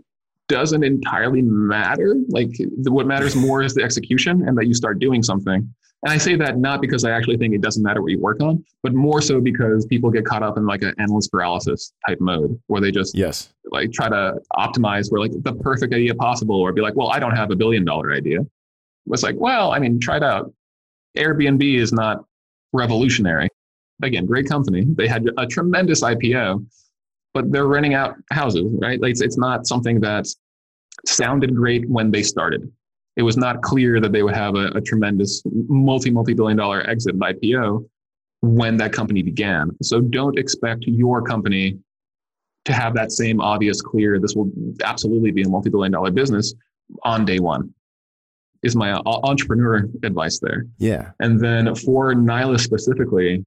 doesn't 0.50 0.84
entirely 0.84 1.42
matter. 1.42 2.16
Like, 2.28 2.50
what 2.88 3.08
matters 3.08 3.36
more 3.36 3.62
is 3.62 3.74
the 3.74 3.84
execution 3.84 4.48
and 4.48 4.58
that 4.58 4.68
you 4.68 4.74
start 4.74 5.00
doing 5.00 5.24
something. 5.24 5.74
And 6.04 6.14
I 6.14 6.18
say 6.18 6.36
that 6.38 6.58
not 6.58 6.82
because 6.82 7.04
I 7.04 7.12
actually 7.12 7.38
think 7.38 7.54
it 7.54 7.62
doesn't 7.62 7.84
matter 7.84 8.02
what 8.02 8.12
you 8.12 8.20
work 8.20 8.42
on, 8.42 8.64
but 8.84 8.94
more 8.94 9.22
so 9.22 9.42
because 9.42 9.86
people 9.86 10.10
get 10.10 10.26
caught 10.26 10.44
up 10.44 10.58
in 10.58 10.66
like 10.66 10.82
an 10.82 10.94
analyst 10.98 11.32
paralysis 11.32 11.94
type 12.08 12.20
mode 12.22 12.58
where 12.68 12.80
they 12.80 12.90
just 12.92 13.16
yes 13.16 13.54
like 13.72 13.92
try 13.92 14.08
to 14.08 14.36
optimize 14.54 15.10
for 15.10 15.20
like 15.20 15.32
the 15.44 15.54
perfect 15.56 15.94
idea 15.94 16.16
possible 16.16 16.56
or 16.56 16.72
be 16.72 16.82
like, 16.82 16.96
well, 16.96 17.10
I 17.10 17.20
don't 17.20 17.36
have 17.36 17.52
a 17.52 17.56
billion 17.56 17.84
dollar 17.84 18.14
idea. 18.14 18.40
was 19.06 19.24
like, 19.24 19.36
well, 19.38 19.72
I 19.72 19.80
mean, 19.80 20.00
try 20.00 20.18
it 20.18 20.24
out. 20.24 20.54
Airbnb 21.18 21.62
is 21.76 21.92
not 21.92 22.24
revolutionary. 22.72 23.50
Again, 24.02 24.26
great 24.26 24.48
company. 24.48 24.86
They 24.88 25.08
had 25.08 25.30
a 25.38 25.46
tremendous 25.46 26.02
IPO, 26.02 26.66
but 27.34 27.52
they're 27.52 27.68
renting 27.68 27.94
out 27.94 28.16
houses, 28.32 28.66
right? 28.82 29.00
Like 29.02 29.12
it's, 29.12 29.22
it's 29.22 29.38
not 29.38 29.68
something 29.68 30.00
that 30.02 30.28
sounded 31.06 31.56
great 31.56 31.88
when 31.90 32.12
they 32.12 32.24
started. 32.24 32.72
It 33.16 33.24
was 33.24 33.38
not 33.38 33.62
clear 33.62 34.00
that 34.00 34.12
they 34.12 34.24
would 34.24 34.36
have 34.36 34.56
a, 34.56 34.68
a 34.68 34.82
tremendous 34.82 35.42
multi 35.46 36.10
multi 36.10 36.34
billion 36.34 36.58
dollar 36.58 36.88
exit 36.90 37.20
by 37.20 37.34
IPO 37.34 37.86
when 38.42 38.78
that 38.78 38.94
company 38.94 39.22
began. 39.22 39.72
So 39.82 40.00
don't 40.00 40.40
expect 40.40 40.86
your 40.88 41.22
company 41.22 41.78
to 42.66 42.74
have 42.74 42.94
that 42.96 43.12
same 43.12 43.42
obvious, 43.42 43.82
clear, 43.82 44.20
this 44.20 44.36
will 44.36 44.52
absolutely 44.84 45.32
be 45.32 45.44
a 45.44 45.50
multi 45.50 45.70
billion 45.70 45.92
dollar 45.92 46.12
business 46.12 46.54
on 47.04 47.26
day 47.26 47.40
one 47.40 47.74
is 48.64 48.76
my 48.76 49.02
entrepreneur 49.06 49.88
advice 50.04 50.40
there. 50.40 50.66
Yeah. 50.80 51.12
And 51.20 51.40
then 51.40 51.74
for 51.76 52.14
Nylas 52.14 52.60
specifically, 52.60 53.46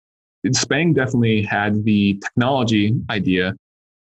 Spang 0.53 0.93
definitely 0.95 1.43
had 1.43 1.85
the 1.85 2.19
technology 2.25 2.95
idea 3.11 3.55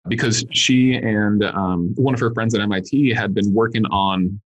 because 0.07 0.45
she 0.51 0.95
and 0.95 1.43
um, 1.43 1.93
one 1.95 2.13
of 2.13 2.19
her 2.19 2.33
friends 2.33 2.55
at 2.55 2.61
MIT 2.61 3.13
had 3.13 3.33
been 3.33 3.53
working 3.53 3.85
on 3.87 4.39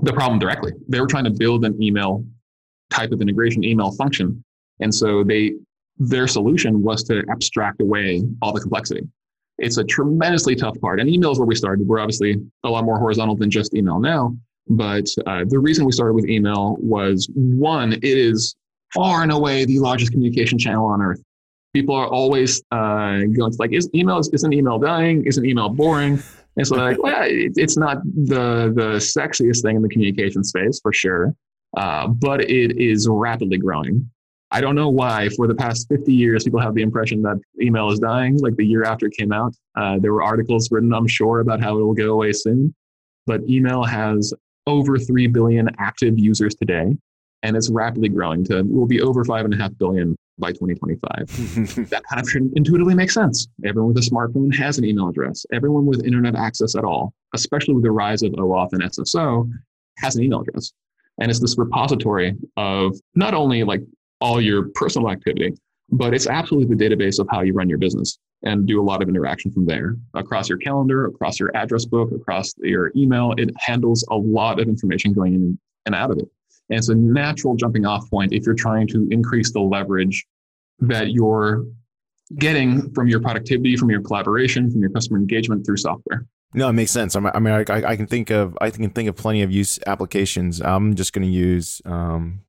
the 0.00 0.12
problem 0.12 0.38
directly. 0.38 0.72
They 0.88 1.00
were 1.00 1.06
trying 1.06 1.24
to 1.24 1.30
build 1.30 1.64
an 1.64 1.80
email 1.82 2.24
type 2.90 3.12
of 3.12 3.20
integration, 3.20 3.64
email 3.64 3.92
function. 3.92 4.44
And 4.80 4.94
so 4.94 5.22
they 5.24 5.52
their 5.98 6.26
solution 6.26 6.82
was 6.82 7.04
to 7.04 7.22
abstract 7.30 7.80
away 7.80 8.22
all 8.40 8.52
the 8.52 8.60
complexity. 8.60 9.02
It's 9.58 9.76
a 9.76 9.84
tremendously 9.84 10.56
tough 10.56 10.80
part. 10.80 11.00
And 11.00 11.08
email 11.08 11.30
is 11.30 11.38
where 11.38 11.46
we 11.46 11.54
started. 11.54 11.86
We're 11.86 12.00
obviously 12.00 12.36
a 12.64 12.70
lot 12.70 12.84
more 12.84 12.98
horizontal 12.98 13.36
than 13.36 13.50
just 13.50 13.74
email 13.74 14.00
now. 14.00 14.34
But 14.68 15.06
uh, 15.26 15.44
the 15.46 15.58
reason 15.58 15.84
we 15.84 15.92
started 15.92 16.14
with 16.14 16.28
email 16.28 16.76
was 16.80 17.28
one, 17.34 17.92
it 17.92 18.04
is 18.04 18.56
far 18.94 19.22
and 19.22 19.32
away 19.32 19.64
the 19.64 19.78
largest 19.78 20.12
communication 20.12 20.58
channel 20.58 20.86
on 20.86 21.02
earth. 21.02 21.22
People 21.72 21.94
are 21.94 22.06
always 22.06 22.62
uh, 22.70 23.20
going 23.20 23.50
to 23.50 23.56
like, 23.58 23.72
is 23.72 23.88
email 23.94 24.18
isn't 24.18 24.52
email 24.52 24.78
dying? 24.78 25.24
Isn't 25.24 25.44
email 25.46 25.68
boring? 25.68 26.22
And 26.56 26.66
so 26.66 26.76
like, 26.76 27.02
well, 27.02 27.22
it, 27.22 27.52
it's 27.56 27.76
not 27.76 28.02
the 28.04 28.72
the 28.74 28.98
sexiest 28.98 29.62
thing 29.62 29.76
in 29.76 29.82
the 29.82 29.88
communication 29.88 30.44
space 30.44 30.80
for 30.82 30.92
sure, 30.92 31.34
uh, 31.76 32.08
but 32.08 32.42
it 32.42 32.78
is 32.78 33.08
rapidly 33.08 33.56
growing. 33.56 34.10
I 34.50 34.60
don't 34.60 34.74
know 34.74 34.90
why. 34.90 35.30
For 35.30 35.46
the 35.46 35.54
past 35.54 35.88
50 35.88 36.12
years, 36.12 36.44
people 36.44 36.60
have 36.60 36.74
the 36.74 36.82
impression 36.82 37.22
that 37.22 37.40
email 37.60 37.90
is 37.90 37.98
dying. 37.98 38.38
Like 38.38 38.54
the 38.56 38.66
year 38.66 38.84
after 38.84 39.06
it 39.06 39.14
came 39.16 39.32
out, 39.32 39.54
uh, 39.76 39.98
there 39.98 40.12
were 40.12 40.22
articles 40.22 40.70
written, 40.70 40.92
I'm 40.92 41.08
sure, 41.08 41.40
about 41.40 41.62
how 41.62 41.78
it 41.78 41.82
will 41.82 41.94
go 41.94 42.12
away 42.12 42.32
soon. 42.32 42.74
But 43.26 43.48
email 43.48 43.82
has 43.82 44.34
over 44.66 44.98
3 44.98 45.26
billion 45.28 45.70
active 45.78 46.18
users 46.18 46.54
today, 46.54 46.94
and 47.42 47.56
it's 47.56 47.70
rapidly 47.70 48.10
growing 48.10 48.44
to 48.44 48.62
will 48.62 48.86
be 48.86 49.00
over 49.00 49.24
5.5 49.24 49.78
billion 49.78 50.14
by 50.42 50.52
2025. 50.52 51.88
that 51.88 52.02
kind 52.10 52.20
of 52.20 52.52
intuitively 52.56 52.94
makes 52.94 53.14
sense. 53.14 53.48
Everyone 53.64 53.94
with 53.94 54.04
a 54.04 54.10
smartphone 54.10 54.54
has 54.54 54.76
an 54.76 54.84
email 54.84 55.08
address. 55.08 55.46
Everyone 55.52 55.86
with 55.86 56.04
internet 56.04 56.34
access 56.34 56.74
at 56.74 56.84
all, 56.84 57.14
especially 57.34 57.74
with 57.74 57.84
the 57.84 57.90
rise 57.90 58.22
of 58.22 58.32
OAuth 58.32 58.72
and 58.72 58.82
SSO, 58.82 59.48
has 59.98 60.16
an 60.16 60.24
email 60.24 60.40
address. 60.40 60.72
And 61.20 61.30
it's 61.30 61.40
this 61.40 61.56
repository 61.56 62.34
of 62.56 62.96
not 63.14 63.32
only 63.32 63.62
like 63.62 63.82
all 64.20 64.40
your 64.40 64.68
personal 64.74 65.10
activity, 65.10 65.54
but 65.90 66.14
it's 66.14 66.26
absolutely 66.26 66.74
the 66.74 66.84
database 66.84 67.18
of 67.18 67.28
how 67.30 67.42
you 67.42 67.52
run 67.52 67.68
your 67.68 67.78
business 67.78 68.18
and 68.44 68.66
do 68.66 68.80
a 68.80 68.82
lot 68.82 69.02
of 69.02 69.08
interaction 69.08 69.52
from 69.52 69.66
there 69.66 69.96
across 70.14 70.48
your 70.48 70.58
calendar, 70.58 71.06
across 71.06 71.38
your 71.38 71.54
address 71.56 71.84
book, 71.84 72.10
across 72.12 72.52
your 72.58 72.90
email. 72.96 73.34
It 73.36 73.50
handles 73.58 74.04
a 74.10 74.16
lot 74.16 74.58
of 74.58 74.68
information 74.68 75.12
going 75.12 75.34
in 75.34 75.58
and 75.86 75.94
out 75.94 76.10
of 76.10 76.18
it. 76.18 76.28
And 76.70 76.78
it's 76.78 76.88
a 76.88 76.94
natural 76.94 77.54
jumping 77.54 77.84
off 77.84 78.08
point 78.08 78.32
if 78.32 78.46
you're 78.46 78.54
trying 78.54 78.86
to 78.88 79.06
increase 79.10 79.52
the 79.52 79.60
leverage 79.60 80.24
that 80.82 81.10
you're 81.10 81.64
getting 82.38 82.92
from 82.92 83.08
your 83.08 83.20
productivity, 83.20 83.76
from 83.76 83.90
your 83.90 84.02
collaboration, 84.02 84.70
from 84.70 84.80
your 84.80 84.90
customer 84.90 85.18
engagement 85.18 85.64
through 85.64 85.76
software. 85.76 86.26
No, 86.54 86.68
it 86.68 86.74
makes 86.74 86.90
sense. 86.90 87.16
I 87.16 87.20
mean, 87.20 87.52
I, 87.52 87.64
I 87.68 87.96
can 87.96 88.06
think 88.06 88.30
of 88.30 88.56
I 88.60 88.70
can 88.70 88.90
think 88.90 89.08
of 89.08 89.16
plenty 89.16 89.42
of 89.42 89.50
use 89.50 89.78
applications. 89.86 90.60
I'm 90.60 90.94
just 90.94 91.12
going 91.12 91.26
to 91.26 91.32
use. 91.32 91.80
Um, 91.86 92.42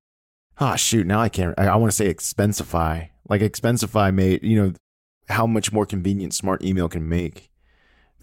oh 0.60 0.76
shoot! 0.76 1.08
Now 1.08 1.22
I 1.22 1.30
can't. 1.30 1.54
I, 1.58 1.68
I 1.68 1.76
want 1.78 1.92
to 1.92 1.96
say 1.96 2.14
Expensify. 2.14 3.10
Like 3.30 3.42
Expensify 3.42 4.14
made 4.14 4.44
you 4.44 4.62
know 4.62 4.74
how 5.30 5.48
much 5.48 5.72
more 5.72 5.86
convenient 5.86 6.34
smart 6.34 6.64
email 6.64 6.90
can 6.90 7.08
make 7.08 7.50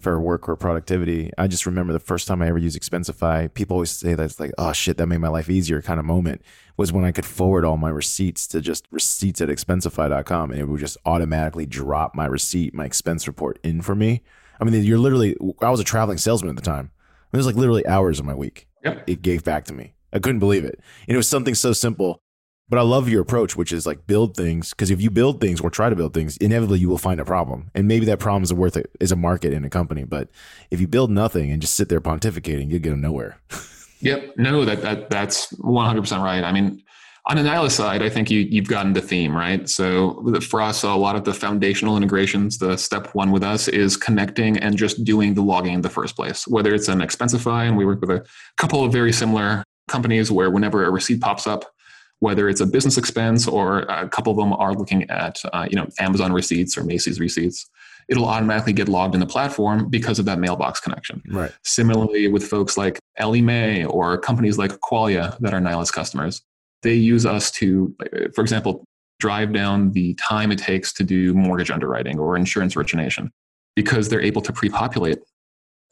for 0.01 0.19
work 0.19 0.49
or 0.49 0.55
productivity. 0.55 1.31
I 1.37 1.47
just 1.47 1.65
remember 1.65 1.93
the 1.93 1.99
first 1.99 2.27
time 2.27 2.41
I 2.41 2.47
ever 2.47 2.57
used 2.57 2.79
Expensify, 2.79 3.53
people 3.53 3.75
always 3.75 3.91
say 3.91 4.15
that's 4.15 4.39
like, 4.39 4.51
oh 4.57 4.73
shit, 4.73 4.97
that 4.97 5.07
made 5.07 5.19
my 5.19 5.27
life 5.27 5.49
easier 5.49 5.81
kind 5.81 5.99
of 5.99 6.05
moment 6.05 6.41
was 6.77 6.91
when 6.91 7.05
I 7.05 7.11
could 7.11 7.25
forward 7.25 7.63
all 7.63 7.77
my 7.77 7.89
receipts 7.89 8.47
to 8.47 8.61
just 8.61 8.87
receipts 8.91 9.41
at 9.41 9.49
expensify.com 9.49 10.51
and 10.51 10.59
it 10.59 10.65
would 10.65 10.79
just 10.79 10.97
automatically 11.05 11.65
drop 11.65 12.15
my 12.15 12.25
receipt, 12.25 12.73
my 12.73 12.85
expense 12.85 13.27
report 13.27 13.59
in 13.63 13.81
for 13.81 13.95
me. 13.95 14.23
I 14.59 14.63
mean, 14.63 14.83
you're 14.83 14.97
literally, 14.97 15.35
I 15.61 15.69
was 15.69 15.79
a 15.79 15.83
traveling 15.83 16.17
salesman 16.17 16.49
at 16.49 16.55
the 16.55 16.61
time. 16.61 16.91
It 17.31 17.37
was 17.37 17.45
like 17.45 17.55
literally 17.55 17.85
hours 17.85 18.19
of 18.19 18.25
my 18.25 18.35
week. 18.35 18.67
Yep. 18.83 19.03
It 19.07 19.21
gave 19.21 19.43
back 19.43 19.65
to 19.65 19.73
me. 19.73 19.93
I 20.11 20.19
couldn't 20.19 20.39
believe 20.39 20.65
it. 20.65 20.79
And 21.07 21.13
it 21.13 21.17
was 21.17 21.29
something 21.29 21.55
so 21.55 21.73
simple 21.73 22.21
but 22.69 22.79
I 22.79 22.83
love 22.83 23.09
your 23.09 23.21
approach, 23.21 23.55
which 23.55 23.71
is 23.73 23.85
like 23.85 24.07
build 24.07 24.35
things. 24.35 24.69
Because 24.71 24.91
if 24.91 25.01
you 25.01 25.09
build 25.09 25.41
things 25.41 25.59
or 25.59 25.69
try 25.69 25.89
to 25.89 25.95
build 25.95 26.13
things, 26.13 26.37
inevitably 26.37 26.79
you 26.79 26.89
will 26.89 26.97
find 26.97 27.19
a 27.19 27.25
problem, 27.25 27.69
and 27.75 27.87
maybe 27.87 28.05
that 28.05 28.19
problem 28.19 28.43
is 28.43 28.53
worth 28.53 28.77
it 28.77 28.89
is 28.99 29.11
a 29.11 29.15
market 29.15 29.53
in 29.53 29.65
a 29.65 29.69
company. 29.69 30.03
But 30.03 30.29
if 30.69 30.79
you 30.79 30.87
build 30.87 31.11
nothing 31.11 31.51
and 31.51 31.61
just 31.61 31.75
sit 31.75 31.89
there 31.89 32.01
pontificating, 32.01 32.69
you 32.71 32.79
get 32.79 32.95
nowhere. 32.95 33.37
yep. 33.99 34.33
No, 34.37 34.65
that 34.65 34.81
that 34.81 35.09
that's 35.09 35.51
one 35.59 35.85
hundred 35.85 36.01
percent 36.01 36.23
right. 36.23 36.43
I 36.43 36.51
mean, 36.51 36.81
on 37.27 37.35
the 37.35 37.43
Nylas 37.43 37.71
side, 37.71 38.01
I 38.01 38.09
think 38.09 38.31
you 38.31 38.39
you've 38.39 38.67
gotten 38.67 38.93
the 38.93 39.01
theme 39.01 39.35
right. 39.35 39.69
So 39.69 40.39
for 40.41 40.61
us, 40.61 40.83
a 40.83 40.93
lot 40.95 41.15
of 41.15 41.23
the 41.23 41.33
foundational 41.33 41.97
integrations, 41.97 42.57
the 42.57 42.77
step 42.77 43.13
one 43.13 43.31
with 43.31 43.43
us 43.43 43.67
is 43.67 43.95
connecting 43.95 44.57
and 44.57 44.77
just 44.77 45.03
doing 45.03 45.33
the 45.33 45.41
logging 45.41 45.73
in 45.73 45.81
the 45.81 45.89
first 45.89 46.15
place. 46.15 46.47
Whether 46.47 46.73
it's 46.73 46.87
an 46.87 46.99
Expensify, 46.99 47.67
and 47.67 47.77
we 47.77 47.85
work 47.85 48.01
with 48.01 48.09
a 48.09 48.25
couple 48.57 48.83
of 48.83 48.91
very 48.91 49.11
similar 49.11 49.63
companies 49.87 50.31
where 50.31 50.49
whenever 50.49 50.83
a 50.85 50.89
receipt 50.89 51.21
pops 51.21 51.45
up 51.45 51.65
whether 52.21 52.47
it's 52.47 52.61
a 52.61 52.65
business 52.65 52.97
expense 52.97 53.47
or 53.47 53.79
a 53.79 54.07
couple 54.07 54.31
of 54.31 54.37
them 54.37 54.53
are 54.53 54.73
looking 54.73 55.09
at 55.09 55.41
uh, 55.53 55.67
you 55.69 55.75
know 55.75 55.87
Amazon 55.99 56.31
receipts 56.31 56.77
or 56.77 56.83
Macy's 56.83 57.19
receipts, 57.19 57.69
it'll 58.07 58.25
automatically 58.25 58.73
get 58.73 58.87
logged 58.87 59.15
in 59.15 59.19
the 59.19 59.25
platform 59.25 59.89
because 59.89 60.19
of 60.19 60.25
that 60.25 60.39
mailbox 60.39 60.79
connection. 60.79 61.21
Right. 61.29 61.51
Similarly, 61.63 62.27
with 62.27 62.47
folks 62.47 62.77
like 62.77 62.99
Ellie 63.17 63.41
Mae 63.41 63.85
or 63.85 64.17
companies 64.17 64.57
like 64.57 64.71
Qualia 64.79 65.37
that 65.39 65.53
are 65.53 65.59
Nylas 65.59 65.91
customers, 65.91 66.41
they 66.83 66.93
use 66.93 67.25
us 67.25 67.51
to, 67.51 67.95
for 68.33 68.41
example, 68.41 68.85
drive 69.19 69.51
down 69.51 69.91
the 69.91 70.13
time 70.15 70.51
it 70.51 70.59
takes 70.59 70.93
to 70.93 71.03
do 71.03 71.33
mortgage 71.33 71.71
underwriting 71.71 72.19
or 72.19 72.35
insurance 72.35 72.75
origination 72.75 73.31
because 73.75 74.09
they're 74.09 74.21
able 74.21 74.41
to 74.41 74.53
pre-populate 74.53 75.19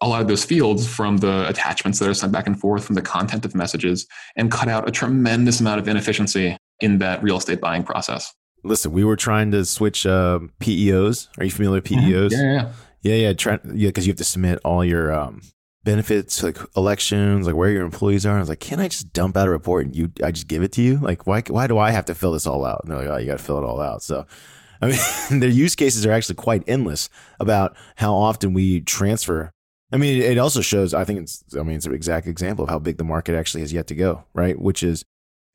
a 0.02 0.08
lot 0.08 0.22
of 0.22 0.28
those 0.28 0.46
fields 0.46 0.88
from 0.88 1.18
the 1.18 1.48
attachments 1.48 2.00
that 2.00 2.08
are 2.08 2.14
sent 2.14 2.32
back 2.32 2.48
and 2.48 2.60
forth 2.60 2.86
from 2.86 2.96
the 2.96 3.02
content 3.02 3.44
of 3.46 3.54
messages 3.54 4.08
and 4.36 4.52
cut 4.52 4.70
out 4.70 4.88
a 4.88 4.92
tremendous 4.92 5.60
amount 5.60 5.80
of 5.80 5.88
inefficiency 5.88 6.58
in 6.80 7.00
that 7.00 7.22
real 7.22 7.38
estate 7.38 7.60
buying 7.60 7.84
process. 7.84 8.34
Listen, 8.64 8.92
we 8.92 9.04
were 9.04 9.16
trying 9.16 9.52
to 9.52 9.66
switch 9.66 10.06
uh, 10.06 10.40
PEOs. 10.60 11.28
Are 11.38 11.44
you 11.44 11.52
familiar 11.52 11.76
with 11.76 11.86
PEOs? 11.86 12.32
Mm-hmm. 12.32 12.34
Yeah, 12.34 12.72
yeah, 13.02 13.16
yeah, 13.16 13.16
yeah. 13.16 13.34
Try, 13.34 13.60
yeah, 13.74 13.90
because 13.90 14.06
you 14.06 14.12
have 14.12 14.18
to 14.18 14.24
submit 14.24 14.60
all 14.64 14.84
your 14.84 15.14
um, 15.14 15.42
benefits, 15.84 16.44
like 16.44 16.58
elections, 16.76 17.48
like 17.48 17.56
where 17.56 17.70
your 17.70 17.84
employees 17.84 18.26
are. 18.26 18.38
I 18.38 18.40
was 18.40 18.50
like, 18.50 18.60
can 18.60 18.80
I 18.80 18.88
just 18.88 19.14
dump 19.14 19.38
out 19.38 19.48
a 19.48 19.52
report 19.52 19.86
and 19.86 19.96
you? 19.96 20.12
I 20.24 20.32
just 20.32 20.48
give 20.48 20.64
it 20.64 20.74
to 20.74 20.82
you? 20.82 20.98
Like, 20.98 21.26
why? 21.26 21.42
Why 21.48 21.68
do 21.68 21.78
I 21.78 21.92
have 21.92 22.06
to 22.06 22.16
fill 22.16 22.34
this 22.34 22.48
all 22.48 22.66
out? 22.66 22.82
And 22.84 22.92
they're 22.92 23.00
like, 23.00 23.08
oh, 23.08 23.18
you 23.18 23.28
got 23.28 23.38
to 23.38 23.44
fill 23.44 23.58
it 23.58 23.66
all 23.66 23.82
out. 23.82 24.02
So. 24.02 24.26
I 24.82 24.88
mean, 25.30 25.42
their 25.42 25.50
use 25.50 25.76
cases 25.76 26.06
are 26.06 26.12
actually 26.14 26.36
quite 26.36 26.64
endless 26.66 27.10
about 27.42 27.76
how 27.98 28.14
often 28.14 28.54
we 28.54 28.80
transfer 28.80 29.52
I 29.92 29.98
mean, 29.98 30.22
it 30.22 30.38
also 30.38 30.62
shows, 30.62 30.94
I 30.94 31.04
think 31.04 31.22
it's, 31.22 31.44
I 31.58 31.64
mean, 31.64 31.76
it's 31.76 31.86
an 31.86 31.96
exact 31.96 32.28
example 32.28 32.64
of 32.64 32.70
how 32.70 32.80
big 32.80 32.98
the 32.98 33.04
market 33.04 33.36
actually 33.36 33.62
has 33.62 33.74
yet 33.74 33.88
to 33.88 33.96
go, 33.96 34.26
right? 34.34 34.60
Which 34.60 34.84
is 34.84 35.04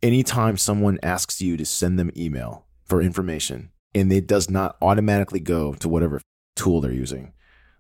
anytime 0.03 0.57
someone 0.57 0.99
asks 1.03 1.41
you 1.41 1.57
to 1.57 1.65
send 1.65 1.99
them 1.99 2.11
email 2.17 2.67
for 2.85 3.01
information 3.01 3.71
and 3.95 4.13
it 4.13 4.27
does 4.27 4.51
not 4.51 4.77
automatically 4.83 5.41
go 5.41 5.75
to 5.75 5.89
whatever 5.89 6.21
tool 6.57 6.81
they're 6.81 6.93
using, 6.93 7.33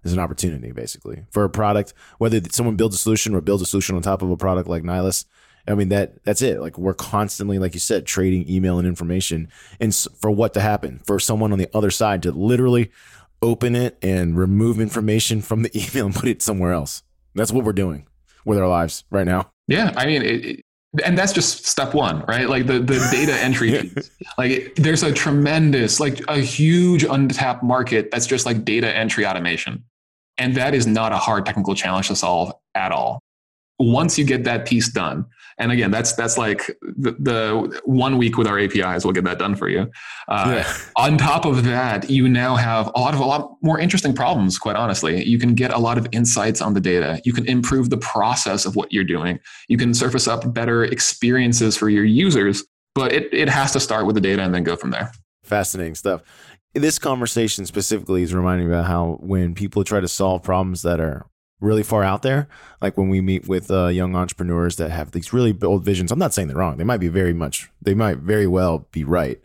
there's 0.03 0.13
an 0.13 0.21
opportunity 0.21 0.71
basically 0.71 1.25
for 1.31 1.45
a 1.45 1.51
product, 1.51 1.93
whether 2.19 2.41
someone 2.51 2.77
builds 2.77 2.95
a 2.95 2.99
solution 2.99 3.35
or 3.35 3.41
builds 3.41 3.63
a 3.63 3.67
solution 3.67 3.97
on 3.97 4.03
top 4.03 4.23
of 4.23 4.31
a 4.31 4.37
product 4.37 4.69
like 4.69 4.83
Nylas. 4.85 5.25
I 5.67 5.75
mean, 5.75 5.89
that 5.89 6.23
that's 6.25 6.43
it. 6.43 6.61
Like 6.61 6.77
we're 6.77 6.95
constantly, 6.95 7.59
like 7.59 7.73
you 7.73 7.81
said, 7.81 8.05
trading 8.05 8.49
email 8.49 8.79
and 8.79 8.87
information 8.87 9.49
and 9.81 9.95
for 9.95 10.31
what 10.31 10.53
to 10.55 10.61
happen 10.61 11.01
for 11.07 11.19
someone 11.19 11.53
on 11.53 11.59
the 11.59 11.71
other 11.75 11.91
side 11.91 12.23
to 12.23 12.33
literally 12.33 12.93
open 13.45 13.77
it 13.77 13.99
and 14.03 14.37
remove 14.37 14.81
information 14.81 15.43
from 15.43 15.63
the 15.63 15.71
email 15.79 16.07
and 16.07 16.15
put 16.15 16.29
it 16.29 16.43
somewhere 16.43 16.73
else. 16.73 17.03
That's 17.35 17.53
what 17.53 17.65
we're 17.65 17.73
doing 17.73 18.07
with 18.45 18.59
our 18.59 18.69
lives 18.69 19.05
right 19.11 19.27
now. 19.27 19.51
Yeah, 19.69 19.93
I 19.97 20.07
mean, 20.07 20.23
it, 20.23 20.45
it, 20.45 20.65
and 21.05 21.19
that's 21.19 21.33
just 21.33 21.67
step 21.67 21.95
one, 21.95 22.25
right? 22.29 22.49
Like 22.49 22.67
the 22.67 22.79
the 22.79 23.07
data 23.11 23.35
entry. 23.41 23.93
like 24.39 24.51
it, 24.51 24.77
there's 24.77 25.03
a 25.03 25.13
tremendous, 25.13 26.01
like 26.01 26.21
a 26.29 26.39
huge 26.39 27.05
untapped 27.05 27.63
market 27.63 28.11
that's 28.11 28.27
just 28.27 28.47
like 28.47 28.65
data 28.65 28.95
entry 28.95 29.27
automation, 29.27 29.83
and 30.39 30.55
that 30.57 30.75
is 30.75 30.87
not 30.87 31.13
a 31.13 31.17
hard 31.17 31.47
technical 31.47 31.75
challenge 31.75 32.09
to 32.09 32.17
solve 32.17 32.53
at 32.75 32.93
all. 32.93 33.21
Once 33.79 34.19
you 34.19 34.25
get 34.25 34.45
that 34.45 34.67
piece 34.67 34.89
done, 34.89 35.27
And 35.59 35.71
again, 35.73 35.91
that's 35.91 36.15
that's 36.15 36.37
like 36.37 36.67
the, 36.83 37.13
the 37.19 37.81
one 37.85 38.19
week 38.19 38.37
with 38.37 38.47
our 38.47 38.59
APIs, 38.59 39.05
we'll 39.05 39.13
get 39.13 39.25
that 39.25 39.39
done 39.39 39.55
for 39.55 39.69
you. 39.69 39.91
Uh, 40.29 40.63
yeah. 40.63 40.77
On 40.97 41.17
top 41.17 41.45
of 41.45 41.65
that, 41.65 42.11
you 42.11 42.29
now 42.29 42.57
have 42.57 42.91
a 42.95 43.01
lot 43.01 43.15
of 43.15 43.21
a 43.21 43.25
lot 43.25 43.57
more 43.63 43.79
interesting 43.79 44.15
problems. 44.15 44.59
Quite 44.59 44.77
honestly, 44.77 45.25
you 45.25 45.39
can 45.39 45.55
get 45.55 45.73
a 45.73 45.79
lot 45.79 45.99
of 45.99 46.07
insights 46.13 46.61
on 46.61 46.75
the 46.75 46.81
data. 46.81 47.21
You 47.25 47.33
can 47.33 47.47
improve 47.47 47.91
the 47.91 47.99
process 47.99 48.67
of 48.67 48.77
what 48.77 48.93
you're 48.93 49.05
doing. 49.05 49.39
You 49.69 49.79
can 49.79 49.95
surface 49.95 50.27
up 50.27 50.53
better 50.53 50.85
experiences 50.85 51.77
for 51.77 51.89
your 51.89 52.05
users. 52.05 52.65
But 52.95 53.13
it 53.13 53.33
it 53.33 53.49
has 53.49 53.73
to 53.73 53.81
start 53.81 54.07
with 54.07 54.15
the 54.15 54.21
data 54.21 54.43
and 54.43 54.55
then 54.55 54.63
go 54.63 54.77
from 54.77 54.91
there. 54.91 55.13
Fascinating 55.43 55.95
stuff. 55.95 56.23
This 56.75 56.99
conversation 56.99 57.67
specifically 57.67 58.23
is 58.23 58.35
reminding 58.35 58.69
me 58.69 58.75
about 58.75 58.87
how 58.87 59.19
when 59.21 59.55
people 59.55 59.85
try 59.85 60.01
to 60.01 60.09
solve 60.09 60.43
problems 60.43 60.83
that 60.83 61.01
are 61.01 61.27
really 61.65 61.83
far 61.83 62.05
out 62.05 62.23
there. 62.23 62.49
Like 62.81 62.97
when 62.97 63.09
we 63.09 63.21
meet 63.21 63.49
with 63.49 63.71
uh, 63.71 63.89
young 63.89 64.15
entrepreneurs 64.15 64.77
that 64.77 64.91
have 64.91 65.11
these 65.11 65.33
really 65.33 65.53
bold 65.53 65.85
visions. 65.85 66.13
I'm 66.13 66.19
not 66.19 66.35
saying 66.35 66.49
they're 66.49 66.57
wrong. 66.57 66.77
They 66.77 66.85
might 66.85 67.01
be 67.01 67.09
very 67.09 67.33
much. 67.33 67.71
They 67.83 67.95
might 67.95 68.19
very 68.19 68.47
well 68.47 68.87
be 68.93 69.05
right. 69.05 69.41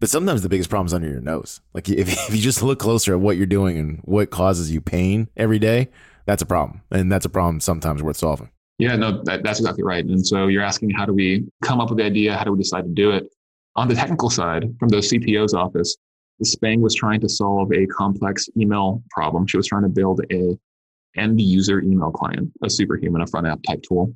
But 0.00 0.10
sometimes 0.10 0.42
the 0.42 0.48
biggest 0.48 0.70
problem 0.70 0.86
is 0.86 0.94
under 0.94 1.08
your 1.08 1.20
nose. 1.20 1.60
Like 1.72 1.88
if, 1.88 2.08
if 2.08 2.34
you 2.34 2.40
just 2.40 2.62
look 2.62 2.78
closer 2.78 3.14
at 3.14 3.20
what 3.20 3.36
you're 3.36 3.46
doing 3.46 3.78
and 3.78 4.00
what 4.04 4.30
causes 4.30 4.70
you 4.70 4.80
pain 4.80 5.28
every 5.36 5.58
day, 5.58 5.88
that's 6.26 6.42
a 6.42 6.46
problem, 6.46 6.80
and 6.90 7.12
that's 7.12 7.26
a 7.26 7.28
problem 7.28 7.60
sometimes 7.60 8.02
worth 8.02 8.16
solving. 8.16 8.50
Yeah, 8.78 8.96
no, 8.96 9.22
that, 9.24 9.42
that's 9.44 9.60
exactly 9.60 9.84
right. 9.84 10.04
And 10.04 10.26
so 10.26 10.46
you're 10.46 10.62
asking, 10.62 10.90
how 10.90 11.04
do 11.04 11.12
we 11.12 11.46
come 11.62 11.80
up 11.80 11.90
with 11.90 11.98
the 11.98 12.04
idea? 12.04 12.36
How 12.36 12.44
do 12.44 12.52
we 12.52 12.58
decide 12.58 12.84
to 12.84 12.90
do 12.90 13.10
it? 13.10 13.26
On 13.76 13.88
the 13.88 13.94
technical 13.94 14.30
side, 14.30 14.74
from 14.78 14.88
the 14.88 14.96
CTO's 14.96 15.54
office, 15.54 15.96
Spang 16.42 16.80
was 16.80 16.94
trying 16.94 17.20
to 17.20 17.28
solve 17.28 17.72
a 17.72 17.86
complex 17.86 18.48
email 18.56 19.02
problem. 19.10 19.46
She 19.46 19.56
was 19.56 19.66
trying 19.66 19.82
to 19.82 19.88
build 19.88 20.20
a 20.32 20.58
end 21.16 21.40
user 21.40 21.80
email 21.80 22.10
client, 22.10 22.50
a 22.62 22.70
superhuman, 22.70 23.22
a 23.22 23.26
front 23.26 23.46
app 23.46 23.60
type 23.66 23.82
tool. 23.82 24.14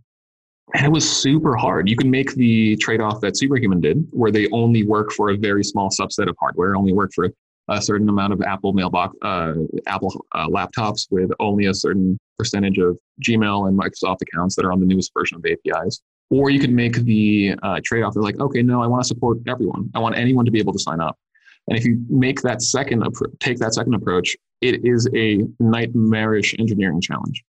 And 0.75 0.85
it 0.85 0.93
was 0.93 1.09
super 1.09 1.57
hard. 1.57 1.89
You 1.89 1.97
can 1.97 2.11
make 2.11 2.35
the 2.35 2.77
trade 2.77 3.01
off 3.01 3.21
that 3.23 3.39
Superhuman 3.39 3.81
did, 3.81 4.07
where 4.11 4.31
they 4.31 4.49
only 4.51 4.85
work 4.85 5.13
for 5.13 5.31
a 5.31 5.37
very 5.37 5.65
small 5.65 5.89
subset 5.89 6.29
of 6.29 6.37
hardware, 6.39 6.77
only 6.77 6.93
work 6.93 7.11
for 7.15 7.31
a 7.69 7.83
certain 7.83 8.09
amount 8.09 8.33
of 8.33 8.43
Apple 8.43 8.73
mailbox, 8.73 9.17
uh, 9.23 9.55
Apple 9.87 10.27
uh, 10.33 10.47
laptops 10.47 11.07
with 11.11 11.31
only 11.41 11.67
a 11.67 11.75
certain 11.75 12.19
percentage 12.39 12.79
of 12.79 12.99
Gmail 13.23 13.69
and 13.69 13.79
Microsoft 13.79 14.19
accounts 14.23 14.57
that 14.57 14.65
are 14.65 14.73
on 14.73 14.81
the 14.81 14.87
newest 14.87 15.13
version 15.15 15.39
of 15.39 15.45
APIs. 15.47 16.01
Or 16.31 16.51
you 16.51 16.61
could 16.61 16.73
make 16.73 16.97
the 16.97 17.55
uh, 17.63 17.81
trade 17.85 18.03
off. 18.03 18.13
They're 18.13 18.23
like, 18.23 18.39
okay, 18.39 18.63
no, 18.63 18.83
I 18.83 18.87
want 18.87 19.03
to 19.03 19.09
support 19.09 19.39
everyone. 19.47 19.91
I 19.95 19.99
want 19.99 20.17
anyone 20.17 20.45
to 20.45 20.51
be 20.51 20.59
able 20.59 20.75
to 20.75 20.79
sign 20.79 21.01
up. 21.01 21.17
And 21.69 21.79
if 21.79 21.85
you 21.85 22.05
make 22.09 22.41
that 22.43 22.63
second, 22.63 23.05
take 23.41 23.59
that 23.59 23.75
second 23.75 23.95
approach, 23.95 24.37
it 24.61 24.85
is 24.85 25.09
a 25.15 25.45
nightmarish 25.61 26.55
engineering 26.59 27.01
challenge. 27.01 27.45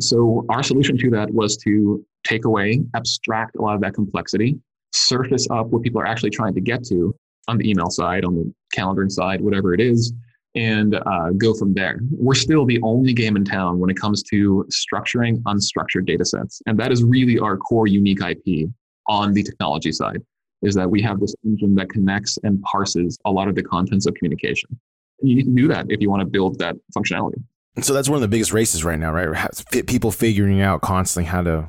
So 0.00 0.44
our 0.48 0.62
solution 0.62 0.96
to 0.98 1.10
that 1.10 1.30
was 1.30 1.56
to 1.58 2.04
take 2.24 2.44
away, 2.44 2.82
abstract 2.94 3.56
a 3.56 3.62
lot 3.62 3.74
of 3.74 3.80
that 3.82 3.94
complexity, 3.94 4.58
surface 4.92 5.46
up 5.50 5.68
what 5.68 5.82
people 5.82 6.00
are 6.00 6.06
actually 6.06 6.30
trying 6.30 6.54
to 6.54 6.60
get 6.60 6.84
to 6.86 7.14
on 7.48 7.58
the 7.58 7.68
email 7.68 7.90
side, 7.90 8.24
on 8.24 8.34
the 8.34 8.52
calendar 8.72 9.08
side, 9.08 9.40
whatever 9.40 9.74
it 9.74 9.80
is, 9.80 10.12
and 10.54 10.94
uh, 10.94 11.30
go 11.38 11.54
from 11.54 11.74
there. 11.74 12.00
We're 12.10 12.34
still 12.34 12.66
the 12.66 12.80
only 12.82 13.12
game 13.12 13.36
in 13.36 13.44
town 13.44 13.78
when 13.78 13.90
it 13.90 13.96
comes 13.96 14.22
to 14.24 14.66
structuring 14.70 15.42
unstructured 15.42 16.06
data 16.06 16.24
sets. 16.24 16.60
And 16.66 16.78
that 16.78 16.92
is 16.92 17.04
really 17.04 17.38
our 17.38 17.56
core 17.56 17.86
unique 17.86 18.20
IP 18.22 18.68
on 19.06 19.32
the 19.32 19.42
technology 19.42 19.92
side, 19.92 20.22
is 20.62 20.74
that 20.74 20.90
we 20.90 21.00
have 21.02 21.20
this 21.20 21.34
engine 21.44 21.74
that 21.76 21.88
connects 21.90 22.38
and 22.42 22.60
parses 22.62 23.18
a 23.24 23.30
lot 23.30 23.48
of 23.48 23.54
the 23.54 23.62
contents 23.62 24.06
of 24.06 24.14
communication 24.14 24.78
you 25.22 25.36
need 25.36 25.44
to 25.44 25.62
do 25.62 25.68
that 25.68 25.86
if 25.88 26.00
you 26.00 26.10
want 26.10 26.20
to 26.20 26.26
build 26.26 26.58
that 26.58 26.76
functionality. 26.96 27.42
So 27.82 27.94
that's 27.94 28.08
one 28.08 28.16
of 28.16 28.22
the 28.22 28.28
biggest 28.28 28.52
races 28.52 28.84
right 28.84 28.98
now, 28.98 29.12
right? 29.12 29.64
People 29.86 30.10
figuring 30.10 30.60
out 30.60 30.80
constantly 30.82 31.28
how 31.28 31.42
to 31.42 31.68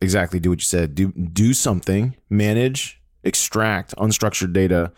exactly 0.00 0.40
do 0.40 0.50
what 0.50 0.60
you 0.60 0.64
said. 0.64 0.94
Do 0.94 1.12
do 1.12 1.52
something, 1.52 2.16
manage, 2.30 3.00
extract 3.24 3.94
unstructured 3.96 4.52
data, 4.52 4.92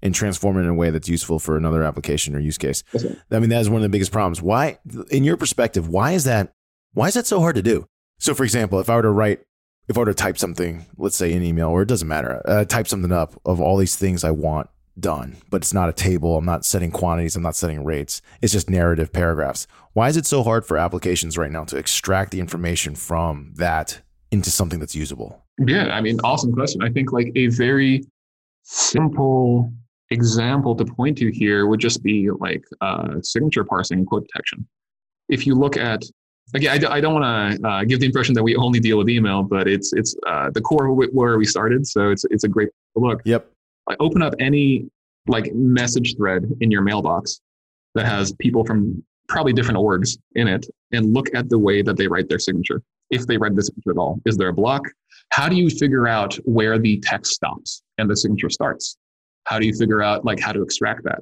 and 0.00 0.14
transform 0.14 0.56
it 0.56 0.62
in 0.62 0.68
a 0.68 0.74
way 0.74 0.90
that's 0.90 1.08
useful 1.08 1.38
for 1.38 1.56
another 1.56 1.82
application 1.82 2.34
or 2.34 2.38
use 2.38 2.58
case. 2.58 2.84
I 3.30 3.38
mean, 3.38 3.50
that 3.50 3.60
is 3.60 3.68
one 3.68 3.78
of 3.78 3.82
the 3.82 3.88
biggest 3.88 4.12
problems. 4.12 4.40
Why, 4.40 4.78
in 5.10 5.24
your 5.24 5.36
perspective, 5.36 5.88
why 5.88 6.12
is 6.12 6.24
that? 6.24 6.54
Why 6.92 7.08
is 7.08 7.14
that 7.14 7.26
so 7.26 7.40
hard 7.40 7.56
to 7.56 7.62
do? 7.62 7.86
So, 8.18 8.34
for 8.34 8.44
example, 8.44 8.80
if 8.80 8.88
I 8.88 8.96
were 8.96 9.02
to 9.02 9.10
write, 9.10 9.40
if 9.88 9.96
I 9.96 10.00
were 10.00 10.06
to 10.06 10.14
type 10.14 10.38
something, 10.38 10.86
let's 10.96 11.16
say 11.16 11.32
an 11.32 11.42
email, 11.42 11.68
or 11.68 11.82
it 11.82 11.88
doesn't 11.88 12.08
matter, 12.08 12.42
uh, 12.44 12.64
type 12.64 12.88
something 12.88 13.12
up 13.12 13.40
of 13.44 13.60
all 13.60 13.76
these 13.76 13.96
things 13.96 14.24
I 14.24 14.30
want 14.30 14.70
done, 15.00 15.36
but 15.50 15.62
it's 15.62 15.74
not 15.74 15.88
a 15.88 15.92
table. 15.92 16.36
I'm 16.36 16.44
not 16.44 16.64
setting 16.64 16.90
quantities. 16.90 17.36
I'm 17.36 17.42
not 17.42 17.56
setting 17.56 17.84
rates. 17.84 18.22
It's 18.42 18.52
just 18.52 18.70
narrative 18.70 19.12
paragraphs. 19.12 19.66
Why 19.92 20.08
is 20.08 20.16
it 20.16 20.26
so 20.26 20.42
hard 20.42 20.66
for 20.66 20.76
applications 20.76 21.36
right 21.38 21.50
now 21.50 21.64
to 21.64 21.76
extract 21.76 22.30
the 22.30 22.40
information 22.40 22.94
from 22.94 23.52
that 23.56 24.00
into 24.30 24.50
something 24.50 24.78
that's 24.78 24.94
usable? 24.94 25.44
Yeah, 25.58 25.88
I 25.88 26.00
mean, 26.00 26.18
awesome 26.22 26.52
question. 26.52 26.82
I 26.82 26.90
think 26.90 27.12
like 27.12 27.32
a 27.34 27.48
very 27.48 28.04
simple 28.62 29.72
example 30.10 30.74
to 30.76 30.84
point 30.84 31.18
to 31.18 31.30
here 31.30 31.66
would 31.66 31.80
just 31.80 32.02
be 32.02 32.30
like 32.30 32.64
uh, 32.80 33.20
signature 33.22 33.64
parsing 33.64 33.98
and 33.98 34.06
quote 34.06 34.26
detection. 34.26 34.66
If 35.28 35.46
you 35.46 35.54
look 35.54 35.76
at 35.76 36.02
again, 36.54 36.84
I, 36.84 36.94
I 36.94 37.00
don't 37.00 37.14
want 37.14 37.60
to 37.60 37.68
uh, 37.68 37.84
give 37.84 38.00
the 38.00 38.06
impression 38.06 38.34
that 38.34 38.42
we 38.42 38.56
only 38.56 38.80
deal 38.80 38.98
with 38.98 39.08
email, 39.08 39.42
but 39.42 39.68
it's 39.68 39.92
it's 39.92 40.14
uh, 40.26 40.50
the 40.50 40.60
core 40.60 40.92
where 40.92 41.38
we 41.38 41.44
started, 41.44 41.86
so 41.86 42.10
it's 42.10 42.24
it's 42.30 42.44
a 42.44 42.48
great 42.48 42.68
look. 42.94 43.20
Yep. 43.24 43.50
I 43.88 43.96
open 44.00 44.22
up 44.22 44.34
any 44.38 44.88
like 45.26 45.52
message 45.54 46.16
thread 46.16 46.50
in 46.60 46.70
your 46.70 46.82
mailbox 46.82 47.40
that 47.94 48.06
has 48.06 48.32
people 48.34 48.64
from 48.64 49.02
probably 49.28 49.52
different 49.52 49.78
orgs 49.78 50.16
in 50.34 50.48
it 50.48 50.66
and 50.92 51.12
look 51.12 51.28
at 51.34 51.48
the 51.48 51.58
way 51.58 51.82
that 51.82 51.96
they 51.96 52.08
write 52.08 52.28
their 52.28 52.38
signature. 52.38 52.82
If 53.10 53.26
they 53.26 53.36
write 53.36 53.54
the 53.54 53.62
signature 53.62 53.90
at 53.90 53.96
all, 53.96 54.20
is 54.26 54.36
there 54.36 54.48
a 54.48 54.52
block? 54.52 54.82
How 55.30 55.48
do 55.48 55.56
you 55.56 55.70
figure 55.70 56.06
out 56.06 56.34
where 56.44 56.78
the 56.78 56.98
text 57.00 57.32
stops 57.32 57.82
and 57.98 58.08
the 58.08 58.16
signature 58.16 58.50
starts? 58.50 58.96
How 59.44 59.58
do 59.58 59.66
you 59.66 59.74
figure 59.74 60.02
out 60.02 60.24
like 60.24 60.40
how 60.40 60.52
to 60.52 60.62
extract 60.62 61.04
that? 61.04 61.20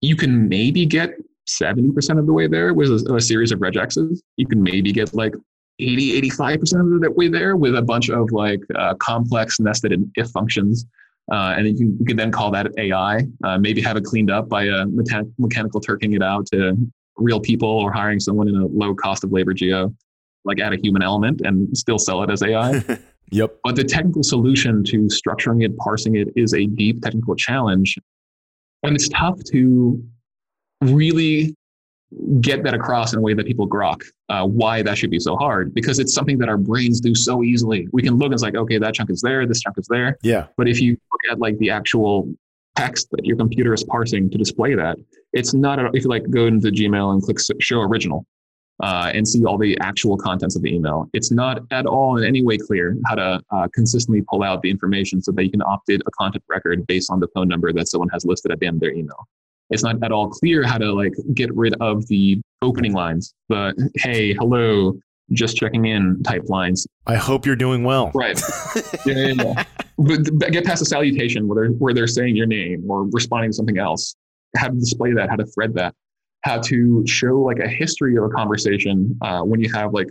You 0.00 0.16
can 0.16 0.48
maybe 0.48 0.86
get 0.86 1.10
70% 1.48 2.18
of 2.18 2.26
the 2.26 2.32
way 2.32 2.46
there 2.46 2.74
with 2.74 2.90
a, 2.90 3.14
a 3.14 3.20
series 3.20 3.52
of 3.52 3.60
regexes. 3.60 4.20
You 4.36 4.46
can 4.46 4.62
maybe 4.62 4.92
get 4.92 5.14
like 5.14 5.34
80, 5.80 6.22
85% 6.30 6.94
of 6.94 7.00
the 7.00 7.10
way 7.10 7.28
there 7.28 7.56
with 7.56 7.76
a 7.76 7.82
bunch 7.82 8.10
of 8.10 8.30
like 8.32 8.60
uh, 8.76 8.94
complex 8.94 9.60
nested 9.60 10.10
if 10.16 10.28
functions 10.30 10.86
uh, 11.30 11.54
and 11.56 11.66
you 11.66 11.74
can, 11.74 11.96
you 11.98 12.04
can 12.06 12.16
then 12.16 12.32
call 12.32 12.50
that 12.50 12.72
AI. 12.78 13.26
Uh, 13.44 13.58
maybe 13.58 13.80
have 13.82 13.96
it 13.96 14.04
cleaned 14.04 14.30
up 14.30 14.48
by 14.48 14.64
a 14.64 14.86
mechan- 14.86 15.32
mechanical 15.38 15.80
turking 15.80 16.14
it 16.14 16.22
out 16.22 16.46
to 16.46 16.76
real 17.16 17.40
people 17.40 17.68
or 17.68 17.92
hiring 17.92 18.20
someone 18.20 18.48
in 18.48 18.56
a 18.56 18.66
low 18.66 18.94
cost 18.94 19.24
of 19.24 19.32
labor 19.32 19.52
geo, 19.52 19.92
like 20.44 20.60
add 20.60 20.72
a 20.72 20.76
human 20.76 21.02
element 21.02 21.42
and 21.44 21.76
still 21.76 21.98
sell 21.98 22.22
it 22.22 22.30
as 22.30 22.42
AI. 22.42 22.82
yep. 23.30 23.56
But 23.64 23.76
the 23.76 23.84
technical 23.84 24.22
solution 24.22 24.84
to 24.84 25.08
structuring 25.08 25.64
it, 25.64 25.76
parsing 25.76 26.16
it 26.16 26.28
is 26.36 26.54
a 26.54 26.66
deep 26.66 27.02
technical 27.02 27.34
challenge. 27.34 27.98
And 28.82 28.94
it's 28.94 29.08
tough 29.08 29.42
to 29.50 30.02
really 30.82 31.54
get 32.40 32.62
that 32.62 32.74
across 32.74 33.12
in 33.12 33.18
a 33.18 33.22
way 33.22 33.34
that 33.34 33.46
people 33.46 33.68
grok 33.68 34.02
uh, 34.30 34.44
why 34.44 34.82
that 34.82 34.96
should 34.96 35.10
be 35.10 35.18
so 35.18 35.36
hard 35.36 35.74
because 35.74 35.98
it's 35.98 36.14
something 36.14 36.38
that 36.38 36.48
our 36.48 36.56
brains 36.56 37.00
do 37.00 37.14
so 37.14 37.42
easily. 37.42 37.86
We 37.92 38.02
can 38.02 38.16
look 38.16 38.26
and 38.26 38.34
it's 38.34 38.42
like 38.42 38.54
okay 38.54 38.78
that 38.78 38.94
chunk 38.94 39.10
is 39.10 39.20
there 39.20 39.46
this 39.46 39.60
chunk 39.60 39.76
is 39.78 39.86
there. 39.88 40.16
Yeah. 40.22 40.46
But 40.56 40.68
if 40.68 40.80
you 40.80 40.92
look 40.92 41.20
at 41.30 41.38
like 41.38 41.58
the 41.58 41.70
actual 41.70 42.32
text 42.76 43.08
that 43.10 43.24
your 43.24 43.36
computer 43.36 43.74
is 43.74 43.82
parsing 43.84 44.30
to 44.30 44.38
display 44.38 44.74
that 44.74 44.96
it's 45.32 45.52
not 45.52 45.78
if 45.96 46.04
you 46.04 46.08
like 46.08 46.28
go 46.30 46.46
into 46.46 46.68
gmail 46.68 47.12
and 47.12 47.22
click 47.22 47.38
show 47.60 47.80
original 47.80 48.24
uh, 48.80 49.10
and 49.12 49.26
see 49.26 49.44
all 49.44 49.58
the 49.58 49.76
actual 49.80 50.16
contents 50.16 50.54
of 50.54 50.62
the 50.62 50.72
email 50.72 51.08
it's 51.12 51.32
not 51.32 51.60
at 51.72 51.86
all 51.86 52.16
in 52.18 52.24
any 52.24 52.40
way 52.40 52.56
clear 52.56 52.96
how 53.06 53.16
to 53.16 53.42
uh, 53.50 53.66
consistently 53.74 54.22
pull 54.30 54.44
out 54.44 54.62
the 54.62 54.70
information 54.70 55.20
so 55.20 55.32
that 55.32 55.42
you 55.42 55.50
can 55.50 55.62
opt 55.62 55.90
in 55.90 56.00
a 56.06 56.10
content 56.12 56.44
record 56.48 56.86
based 56.86 57.10
on 57.10 57.18
the 57.18 57.26
phone 57.34 57.48
number 57.48 57.72
that 57.72 57.88
someone 57.88 58.08
has 58.10 58.24
listed 58.24 58.52
at 58.52 58.60
the 58.60 58.66
end 58.66 58.76
of 58.76 58.80
their 58.80 58.92
email 58.92 59.26
it's 59.70 59.82
not 59.82 60.02
at 60.02 60.12
all 60.12 60.28
clear 60.28 60.66
how 60.66 60.78
to 60.78 60.92
like 60.92 61.12
get 61.34 61.54
rid 61.54 61.74
of 61.80 62.06
the 62.08 62.40
opening 62.62 62.92
lines, 62.92 63.34
the 63.48 63.90
hey, 63.96 64.32
hello, 64.34 64.98
just 65.32 65.56
checking 65.56 65.86
in 65.86 66.22
type 66.22 66.44
lines. 66.48 66.86
I 67.06 67.16
hope 67.16 67.44
you're 67.46 67.56
doing 67.56 67.84
well. 67.84 68.10
Right. 68.14 68.40
yeah, 69.06 69.14
yeah, 69.14 69.32
yeah. 69.36 69.64
But 69.98 70.52
get 70.52 70.64
past 70.64 70.80
the 70.80 70.86
salutation 70.86 71.48
where 71.48 71.66
they're, 71.66 71.74
where 71.74 71.94
they're 71.94 72.06
saying 72.06 72.36
your 72.36 72.46
name 72.46 72.88
or 72.88 73.08
responding 73.10 73.50
to 73.50 73.54
something 73.54 73.78
else. 73.78 74.14
How 74.56 74.68
to 74.68 74.74
display 74.74 75.12
that, 75.12 75.28
how 75.28 75.36
to 75.36 75.44
thread 75.44 75.74
that, 75.74 75.94
how 76.42 76.58
to 76.62 77.04
show 77.06 77.38
like 77.38 77.58
a 77.58 77.68
history 77.68 78.16
of 78.16 78.24
a 78.24 78.28
conversation 78.28 79.18
uh, 79.20 79.40
when 79.40 79.60
you 79.60 79.70
have 79.72 79.92
like 79.92 80.08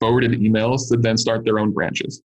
forwarded 0.00 0.32
emails 0.32 0.88
that 0.88 1.00
then 1.00 1.16
start 1.16 1.44
their 1.44 1.58
own 1.58 1.72
branches 1.72 2.20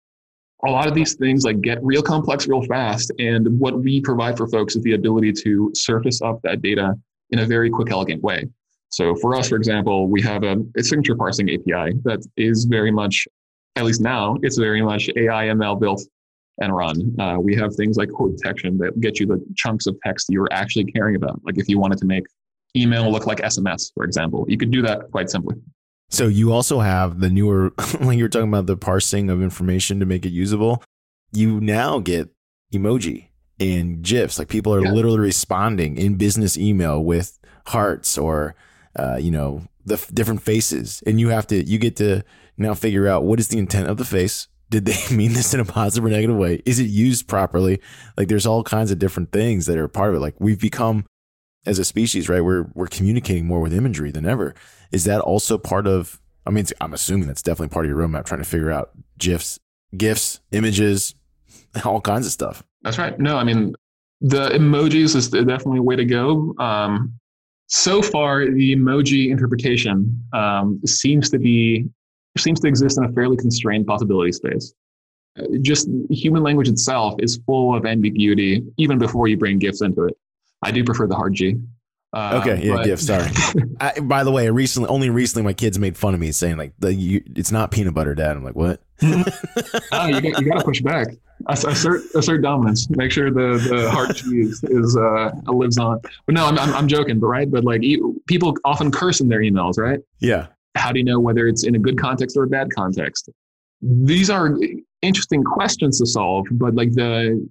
a 0.64 0.70
lot 0.70 0.86
of 0.86 0.94
these 0.94 1.14
things 1.14 1.44
like 1.44 1.60
get 1.60 1.78
real 1.82 2.02
complex 2.02 2.46
real 2.46 2.62
fast 2.62 3.12
and 3.18 3.46
what 3.58 3.78
we 3.78 4.00
provide 4.00 4.36
for 4.36 4.46
folks 4.48 4.74
is 4.74 4.82
the 4.82 4.94
ability 4.94 5.32
to 5.32 5.70
surface 5.74 6.22
up 6.22 6.40
that 6.42 6.62
data 6.62 6.94
in 7.30 7.40
a 7.40 7.46
very 7.46 7.68
quick 7.68 7.90
elegant 7.90 8.22
way. 8.22 8.46
So 8.88 9.14
for 9.16 9.34
us 9.34 9.48
for 9.48 9.56
example 9.56 10.08
we 10.08 10.22
have 10.22 10.42
a, 10.44 10.56
a 10.76 10.82
signature 10.82 11.16
parsing 11.16 11.50
api 11.50 11.92
that 12.04 12.26
is 12.36 12.64
very 12.64 12.90
much 12.90 13.26
at 13.76 13.84
least 13.84 14.00
now 14.00 14.36
it's 14.42 14.56
very 14.56 14.82
much 14.82 15.10
ai 15.16 15.46
ml 15.48 15.78
built 15.78 16.02
and 16.58 16.74
run. 16.74 17.14
Uh, 17.20 17.36
we 17.38 17.54
have 17.54 17.74
things 17.74 17.98
like 17.98 18.10
quote 18.10 18.34
detection 18.36 18.78
that 18.78 18.98
get 19.00 19.20
you 19.20 19.26
the 19.26 19.44
chunks 19.56 19.86
of 19.86 19.96
text 20.02 20.28
you're 20.30 20.48
actually 20.52 20.84
caring 20.84 21.16
about. 21.16 21.38
Like 21.44 21.58
if 21.58 21.68
you 21.68 21.78
wanted 21.78 21.98
to 21.98 22.06
make 22.06 22.24
email 22.76 23.10
look 23.10 23.26
like 23.26 23.38
sms 23.38 23.90
for 23.94 24.04
example 24.04 24.44
you 24.48 24.58
could 24.58 24.70
do 24.70 24.82
that 24.82 25.10
quite 25.10 25.30
simply 25.30 25.56
so 26.08 26.26
you 26.28 26.52
also 26.52 26.80
have 26.80 27.20
the 27.20 27.28
newer, 27.30 27.72
like 28.00 28.16
you 28.18 28.24
were 28.24 28.28
talking 28.28 28.48
about 28.48 28.66
the 28.66 28.76
parsing 28.76 29.28
of 29.30 29.42
information 29.42 30.00
to 30.00 30.06
make 30.06 30.24
it 30.26 30.30
usable. 30.30 30.82
you 31.32 31.60
now 31.60 31.98
get 31.98 32.30
emoji 32.72 33.28
and 33.60 34.02
gifs. 34.02 34.38
Like 34.38 34.48
people 34.48 34.74
are 34.74 34.82
Yeah. 34.84 34.92
literally 34.92 35.18
responding 35.20 35.96
in 35.98 36.16
business 36.16 36.56
email 36.56 37.02
with 37.02 37.38
hearts 37.66 38.16
or, 38.18 38.54
uh, 38.98 39.16
you 39.20 39.30
know, 39.30 39.62
the 39.84 39.94
f- 39.94 40.10
different 40.14 40.42
faces. 40.42 41.02
And 41.06 41.20
you 41.20 41.28
have 41.30 41.46
to, 41.48 41.62
you 41.64 41.78
get 41.78 41.96
to 41.96 42.22
now 42.56 42.74
figure 42.74 43.06
out 43.08 43.24
what 43.24 43.38
is 43.40 43.48
the 43.48 43.58
intent 43.58 43.88
of 43.88 43.96
the 43.98 44.04
face. 44.04 44.48
Did 44.70 44.84
they 44.84 44.98
mean 45.14 45.32
this 45.32 45.52
in 45.54 45.60
a 45.60 45.64
positive 45.64 46.04
or 46.04 46.10
negative 46.10 46.36
way? 46.36 46.62
Is 46.64 46.78
it 46.78 46.84
used 46.88 47.28
properly? 47.28 47.80
Like 48.16 48.28
there's 48.28 48.46
all 48.46 48.62
kinds 48.62 48.90
of 48.90 48.98
different 48.98 49.32
things 49.32 49.66
that 49.66 49.78
are 49.78 49.88
part 49.88 50.10
of 50.10 50.16
it. 50.16 50.20
Like 50.20 50.34
we've 50.38 50.60
become 50.60 51.04
as 51.66 51.78
a 51.78 51.84
species, 51.84 52.28
right? 52.28 52.40
We're 52.40 52.66
we're 52.74 52.86
communicating 52.86 53.46
more 53.46 53.60
with 53.60 53.74
imagery 53.74 54.10
than 54.10 54.26
ever. 54.26 54.54
Is 54.92 55.04
that 55.04 55.20
also 55.20 55.58
part 55.58 55.86
of? 55.86 56.20
I 56.46 56.50
mean, 56.50 56.64
I'm 56.80 56.94
assuming 56.94 57.26
that's 57.26 57.42
definitely 57.42 57.74
part 57.74 57.86
of 57.86 57.90
your 57.90 57.98
roadmap, 57.98 58.24
trying 58.24 58.40
to 58.40 58.48
figure 58.48 58.70
out 58.70 58.90
gifs, 59.18 59.58
gifs, 59.96 60.40
images, 60.52 61.14
all 61.84 62.00
kinds 62.00 62.26
of 62.26 62.32
stuff. 62.32 62.62
That's 62.82 62.98
right. 62.98 63.18
No, 63.18 63.36
I 63.36 63.44
mean, 63.44 63.74
the 64.20 64.50
emojis 64.50 65.16
is 65.16 65.28
definitely 65.28 65.78
a 65.78 65.82
way 65.82 65.96
to 65.96 66.04
go. 66.04 66.54
Um, 66.58 67.12
so 67.66 68.00
far, 68.00 68.46
the 68.46 68.76
emoji 68.76 69.30
interpretation 69.30 70.24
um, 70.32 70.80
seems 70.86 71.30
to 71.30 71.38
be 71.38 71.88
seems 72.38 72.60
to 72.60 72.68
exist 72.68 72.98
in 72.98 73.04
a 73.04 73.12
fairly 73.12 73.36
constrained 73.36 73.86
possibility 73.86 74.30
space. 74.30 74.74
Uh, 75.38 75.44
Just 75.62 75.88
human 76.10 76.42
language 76.42 76.68
itself 76.68 77.14
is 77.18 77.40
full 77.46 77.74
of 77.74 77.86
ambiguity, 77.86 78.62
even 78.76 78.98
before 78.98 79.26
you 79.26 79.36
bring 79.36 79.58
GIFs 79.58 79.80
into 79.80 80.04
it. 80.04 80.16
I 80.62 80.70
do 80.70 80.84
prefer 80.84 81.06
the 81.06 81.14
hard 81.16 81.34
G. 81.34 81.56
Uh, 82.12 82.40
Okay, 82.42 82.64
yeah, 82.66 82.76
but- 82.76 82.84
GIF. 82.84 83.00
Sorry. 83.00 83.28
I, 83.80 84.00
by 84.00 84.24
the 84.24 84.30
way, 84.30 84.48
recently, 84.48 84.88
only 84.88 85.10
recently, 85.10 85.44
my 85.44 85.52
kids 85.52 85.78
made 85.78 85.96
fun 85.98 86.14
of 86.14 86.20
me 86.20 86.32
saying 86.32 86.56
like, 86.56 86.72
the, 86.78 86.94
you, 86.94 87.22
"It's 87.34 87.52
not 87.52 87.70
peanut 87.70 87.92
butter, 87.94 88.14
Dad." 88.14 88.36
I'm 88.36 88.44
like, 88.44 88.54
"What?" 88.56 88.80
oh, 89.02 89.06
you 90.06 90.20
got, 90.20 90.40
you 90.40 90.50
got 90.50 90.58
to 90.58 90.64
push 90.64 90.80
back. 90.80 91.08
Assert, 91.48 92.02
assert 92.14 92.40
dominance. 92.40 92.88
Make 92.88 93.12
sure 93.12 93.30
the, 93.30 93.58
the 93.68 93.90
hard 93.90 94.16
cheese 94.16 94.64
is 94.64 94.96
uh, 94.96 95.30
lives 95.52 95.76
on. 95.76 96.00
But 96.24 96.34
no, 96.34 96.46
I'm, 96.46 96.58
I'm, 96.58 96.74
I'm 96.74 96.88
joking. 96.88 97.20
But 97.20 97.26
right, 97.26 97.50
but 97.50 97.62
like 97.62 97.82
you, 97.82 98.18
people 98.26 98.56
often 98.64 98.90
curse 98.90 99.20
in 99.20 99.28
their 99.28 99.40
emails, 99.40 99.78
right? 99.78 100.00
Yeah, 100.20 100.46
How 100.76 100.92
do 100.92 100.98
you 100.98 101.04
know 101.04 101.20
whether 101.20 101.46
it's 101.46 101.64
in 101.64 101.74
a 101.74 101.78
good 101.78 101.98
context 102.00 102.38
or 102.38 102.44
a 102.44 102.46
bad 102.48 102.72
context? 102.74 103.28
These 103.82 104.30
are 104.30 104.56
interesting 105.02 105.44
questions 105.44 105.98
to 105.98 106.06
solve. 106.06 106.46
But 106.52 106.74
like 106.74 106.92
the 106.94 107.46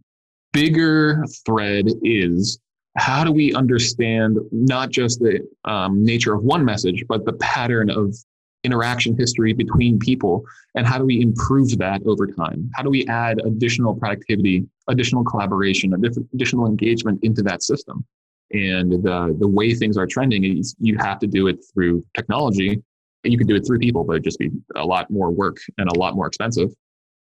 bigger 0.52 1.24
thread 1.46 1.86
is 2.02 2.60
how 2.98 3.24
do 3.24 3.32
we 3.32 3.54
understand 3.54 4.38
not 4.52 4.90
just 4.90 5.20
the 5.20 5.46
um, 5.66 6.04
nature 6.04 6.34
of 6.34 6.44
one 6.44 6.64
message, 6.64 7.04
but 7.08 7.26
the 7.26 7.34
pattern 7.34 7.90
of 7.90 8.16
interaction 8.64 9.18
history 9.18 9.54
between 9.54 10.00
people? 10.00 10.44
And 10.76 10.88
how 10.88 10.98
do 10.98 11.06
we 11.06 11.22
improve 11.22 11.78
that 11.78 12.02
over 12.06 12.26
time? 12.26 12.70
How 12.74 12.84
do 12.84 12.90
we 12.90 13.06
add 13.08 13.40
additional 13.46 13.96
productivity 13.96 14.66
additional 14.88 15.24
collaboration 15.24 15.94
additional 16.34 16.68
engagement 16.68 17.20
into 17.24 17.42
that 17.44 17.64
system? 17.64 18.06
And 18.52 18.92
the 18.92 19.36
the 19.40 19.48
way 19.48 19.74
things 19.74 19.98
are 19.98 20.08
trending 20.08 20.44
is 20.58 20.76
you 20.80 20.98
have 20.98 21.20
to 21.20 21.28
do 21.28 21.48
it 21.48 21.58
through 21.74 22.06
technology. 22.16 22.82
You 23.24 23.38
could 23.38 23.48
do 23.48 23.56
it 23.56 23.66
through 23.66 23.80
people 23.80 24.04
but 24.04 24.14
it'd 24.14 24.24
just 24.24 24.40
be 24.40 24.52
a 24.76 24.86
lot 24.86 25.10
more 25.10 25.32
work 25.32 25.58
and 25.78 25.90
a 25.90 26.00
lot 26.00 26.16
more 26.16 26.28
expensive. 26.28 26.70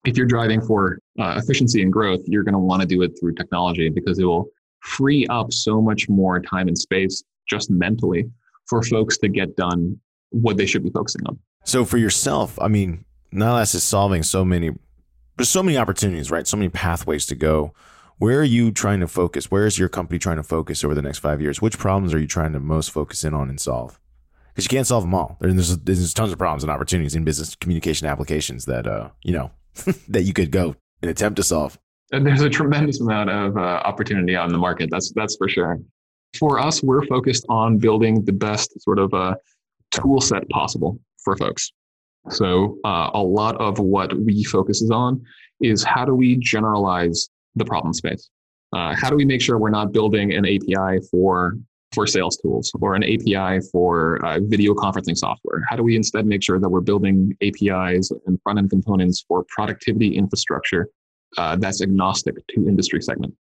If 0.04 0.16
you're 0.16 0.26
driving 0.26 0.60
for 0.60 1.00
uh, 1.18 1.40
efficiency 1.42 1.82
and 1.82 1.92
growth 1.92 2.20
you're 2.26 2.44
going 2.44 2.52
to 2.52 2.60
want 2.60 2.82
to 2.82 2.86
do 2.86 3.02
it 3.02 3.18
through 3.18 3.34
technology 3.34 3.88
because 3.88 4.20
it 4.20 4.24
will 4.24 4.48
free 4.86 5.26
up 5.28 5.52
so 5.52 5.82
much 5.82 6.08
more 6.08 6.40
time 6.40 6.68
and 6.68 6.78
space 6.78 7.24
just 7.48 7.70
mentally 7.70 8.30
for 8.66 8.82
folks 8.82 9.18
to 9.18 9.28
get 9.28 9.56
done 9.56 9.98
what 10.30 10.56
they 10.56 10.66
should 10.66 10.82
be 10.82 10.90
focusing 10.90 11.22
on. 11.26 11.38
So 11.64 11.84
for 11.84 11.98
yourself, 11.98 12.58
I 12.60 12.68
mean, 12.68 13.04
Nylas 13.32 13.74
is 13.74 13.82
solving 13.82 14.22
so 14.22 14.44
many, 14.44 14.70
there's 15.36 15.48
so 15.48 15.62
many 15.62 15.76
opportunities, 15.76 16.30
right? 16.30 16.46
So 16.46 16.56
many 16.56 16.68
pathways 16.68 17.26
to 17.26 17.34
go. 17.34 17.74
Where 18.18 18.40
are 18.40 18.44
you 18.44 18.70
trying 18.70 19.00
to 19.00 19.08
focus? 19.08 19.50
Where 19.50 19.66
is 19.66 19.78
your 19.78 19.88
company 19.88 20.18
trying 20.18 20.36
to 20.36 20.42
focus 20.42 20.84
over 20.84 20.94
the 20.94 21.02
next 21.02 21.18
five 21.18 21.40
years? 21.40 21.60
Which 21.60 21.78
problems 21.78 22.14
are 22.14 22.18
you 22.18 22.26
trying 22.26 22.52
to 22.52 22.60
most 22.60 22.90
focus 22.90 23.24
in 23.24 23.34
on 23.34 23.50
and 23.50 23.60
solve? 23.60 24.00
Because 24.48 24.64
you 24.64 24.74
can't 24.74 24.86
solve 24.86 25.04
them 25.04 25.14
all. 25.14 25.36
There's, 25.40 25.76
there's 25.78 26.14
tons 26.14 26.32
of 26.32 26.38
problems 26.38 26.64
and 26.64 26.70
opportunities 26.70 27.14
in 27.14 27.24
business 27.24 27.54
communication 27.56 28.06
applications 28.06 28.64
that, 28.64 28.86
uh, 28.86 29.10
you 29.22 29.32
know, 29.32 29.50
that 30.08 30.22
you 30.22 30.32
could 30.32 30.50
go 30.50 30.76
and 31.02 31.10
attempt 31.10 31.36
to 31.36 31.42
solve. 31.42 31.78
And 32.12 32.24
there's 32.24 32.42
a 32.42 32.50
tremendous 32.50 33.00
amount 33.00 33.30
of 33.30 33.56
uh, 33.56 33.60
opportunity 33.60 34.36
on 34.36 34.50
the 34.50 34.58
market. 34.58 34.90
That's 34.90 35.12
that's 35.12 35.36
for 35.36 35.48
sure. 35.48 35.80
For 36.38 36.60
us, 36.60 36.82
we're 36.82 37.04
focused 37.06 37.46
on 37.48 37.78
building 37.78 38.24
the 38.24 38.32
best 38.32 38.80
sort 38.82 38.98
of 38.98 39.12
uh, 39.12 39.34
tool 39.90 40.20
set 40.20 40.48
possible 40.50 40.98
for 41.24 41.36
folks. 41.36 41.72
So 42.30 42.78
uh, 42.84 43.10
a 43.14 43.22
lot 43.22 43.56
of 43.60 43.78
what 43.78 44.16
we 44.16 44.44
focuses 44.44 44.90
on 44.90 45.22
is 45.60 45.82
how 45.82 46.04
do 46.04 46.14
we 46.14 46.36
generalize 46.36 47.28
the 47.54 47.64
problem 47.64 47.92
space? 47.92 48.28
Uh, 48.72 48.94
how 48.94 49.08
do 49.10 49.16
we 49.16 49.24
make 49.24 49.40
sure 49.40 49.58
we're 49.58 49.70
not 49.70 49.92
building 49.92 50.32
an 50.32 50.44
API 50.44 51.00
for 51.10 51.56
for 51.92 52.06
sales 52.06 52.36
tools 52.36 52.70
or 52.80 52.94
an 52.94 53.04
API 53.04 53.60
for 53.72 54.24
uh, 54.24 54.38
video 54.42 54.74
conferencing 54.74 55.16
software? 55.16 55.62
How 55.68 55.76
do 55.76 55.82
we 55.82 55.96
instead 55.96 56.26
make 56.26 56.42
sure 56.42 56.60
that 56.60 56.68
we're 56.68 56.80
building 56.80 57.36
APIs 57.42 58.10
and 58.26 58.38
front 58.42 58.58
end 58.58 58.70
components 58.70 59.24
for 59.26 59.44
productivity 59.48 60.16
infrastructure 60.16 60.88
uh, 61.36 61.56
that's 61.56 61.82
agnostic 61.82 62.34
to 62.48 62.68
industry 62.68 63.02
segment? 63.02 63.34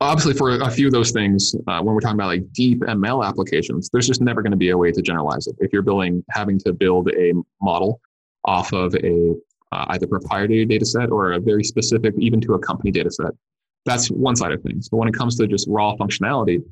Obviously, 0.00 0.34
for 0.34 0.60
a 0.60 0.70
few 0.70 0.86
of 0.86 0.92
those 0.92 1.12
things, 1.12 1.54
uh, 1.66 1.80
when 1.80 1.94
we're 1.94 2.00
talking 2.00 2.16
about 2.16 2.26
like 2.26 2.52
deep 2.52 2.80
ML 2.80 3.26
applications, 3.26 3.88
there's 3.90 4.06
just 4.06 4.20
never 4.20 4.42
going 4.42 4.50
to 4.50 4.56
be 4.56 4.70
a 4.70 4.76
way 4.76 4.90
to 4.90 5.00
generalize 5.00 5.46
it. 5.46 5.56
If 5.60 5.72
you're 5.72 5.82
building, 5.82 6.24
having 6.30 6.58
to 6.60 6.72
build 6.72 7.10
a 7.10 7.32
model 7.62 8.00
off 8.44 8.72
of 8.72 8.94
a 8.96 9.34
uh, 9.72 9.86
either 9.88 10.06
proprietary 10.06 10.64
data 10.66 10.84
set 10.84 11.10
or 11.10 11.32
a 11.32 11.40
very 11.40 11.64
specific, 11.64 12.14
even 12.18 12.40
to 12.42 12.54
a 12.54 12.58
company 12.58 12.90
data 12.90 13.10
set, 13.10 13.32
that's 13.84 14.10
one 14.10 14.36
side 14.36 14.52
of 14.52 14.62
things. 14.62 14.88
But 14.88 14.98
when 14.98 15.08
it 15.08 15.14
comes 15.14 15.36
to 15.36 15.46
just 15.46 15.66
raw 15.68 15.96
functionality, 15.96 16.62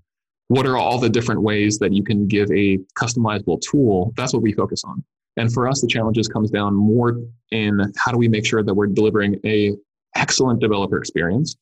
what 0.48 0.66
are 0.66 0.76
all 0.76 0.98
the 0.98 1.08
different 1.08 1.42
ways 1.42 1.78
that 1.78 1.92
you 1.92 2.02
can 2.02 2.26
give 2.26 2.50
a 2.50 2.78
customizable 2.98 3.60
tool? 3.60 4.12
That's 4.16 4.32
what 4.32 4.42
we 4.42 4.52
focus 4.52 4.82
on. 4.84 5.02
And 5.36 5.52
for 5.52 5.66
us, 5.66 5.80
the 5.80 5.86
challenges 5.86 6.28
comes 6.28 6.50
down 6.50 6.74
more 6.74 7.18
in 7.50 7.80
how 7.96 8.12
do 8.12 8.18
we 8.18 8.28
make 8.28 8.44
sure 8.44 8.62
that 8.62 8.74
we're 8.74 8.86
delivering 8.86 9.40
a 9.44 9.72
excellent 10.14 10.60
developer 10.60 10.98
experience 10.98 11.56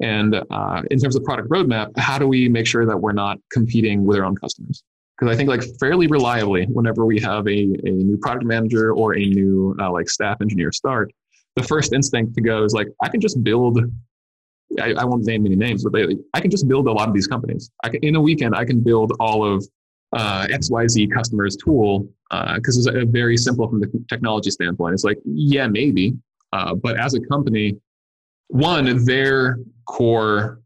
and 0.00 0.34
uh, 0.50 0.82
in 0.90 0.98
terms 0.98 1.16
of 1.16 1.24
product 1.24 1.48
roadmap, 1.48 1.96
how 1.98 2.18
do 2.18 2.28
we 2.28 2.48
make 2.48 2.66
sure 2.66 2.84
that 2.84 2.96
we're 2.96 3.12
not 3.12 3.38
competing 3.50 4.04
with 4.04 4.18
our 4.18 4.24
own 4.24 4.36
customers? 4.36 4.82
Because 5.18 5.34
I 5.34 5.36
think 5.36 5.48
like 5.48 5.62
fairly 5.80 6.06
reliably, 6.06 6.66
whenever 6.66 7.06
we 7.06 7.18
have 7.20 7.46
a, 7.46 7.60
a 7.84 7.90
new 7.90 8.18
product 8.18 8.44
manager 8.44 8.92
or 8.92 9.16
a 9.16 9.24
new 9.24 9.74
uh, 9.80 9.90
like 9.90 10.10
staff 10.10 10.42
engineer 10.42 10.72
start, 10.72 11.12
the 11.54 11.62
first 11.62 11.94
instinct 11.94 12.34
to 12.34 12.42
go 12.42 12.64
is 12.64 12.74
like, 12.74 12.88
I 13.02 13.08
can 13.08 13.20
just 13.20 13.42
build. 13.42 13.78
I, 14.80 14.92
I 14.94 15.04
won't 15.04 15.24
name 15.24 15.46
any 15.46 15.56
names, 15.56 15.84
but 15.84 15.92
they, 15.92 16.16
I 16.34 16.40
can 16.40 16.50
just 16.50 16.68
build 16.68 16.88
a 16.88 16.92
lot 16.92 17.08
of 17.08 17.14
these 17.14 17.28
companies. 17.28 17.70
I 17.84 17.88
can, 17.88 18.00
in 18.02 18.16
a 18.16 18.20
weekend, 18.20 18.54
I 18.54 18.64
can 18.64 18.80
build 18.80 19.12
all 19.20 19.44
of 19.44 19.64
uh, 20.12 20.46
XYZ 20.48 21.10
customers 21.12 21.56
tool 21.56 22.08
because 22.56 22.76
it's 22.76 22.88
a 22.88 23.06
very 23.06 23.36
simple 23.36 23.68
from 23.68 23.80
the 23.80 23.88
technology 24.08 24.50
standpoint. 24.50 24.92
It's 24.92 25.04
like, 25.04 25.18
yeah, 25.24 25.68
maybe, 25.68 26.14
uh, 26.52 26.74
but 26.74 26.98
as 26.98 27.14
a 27.14 27.20
company, 27.20 27.76
one, 28.48 29.04
their 29.04 29.58
core 29.86 30.60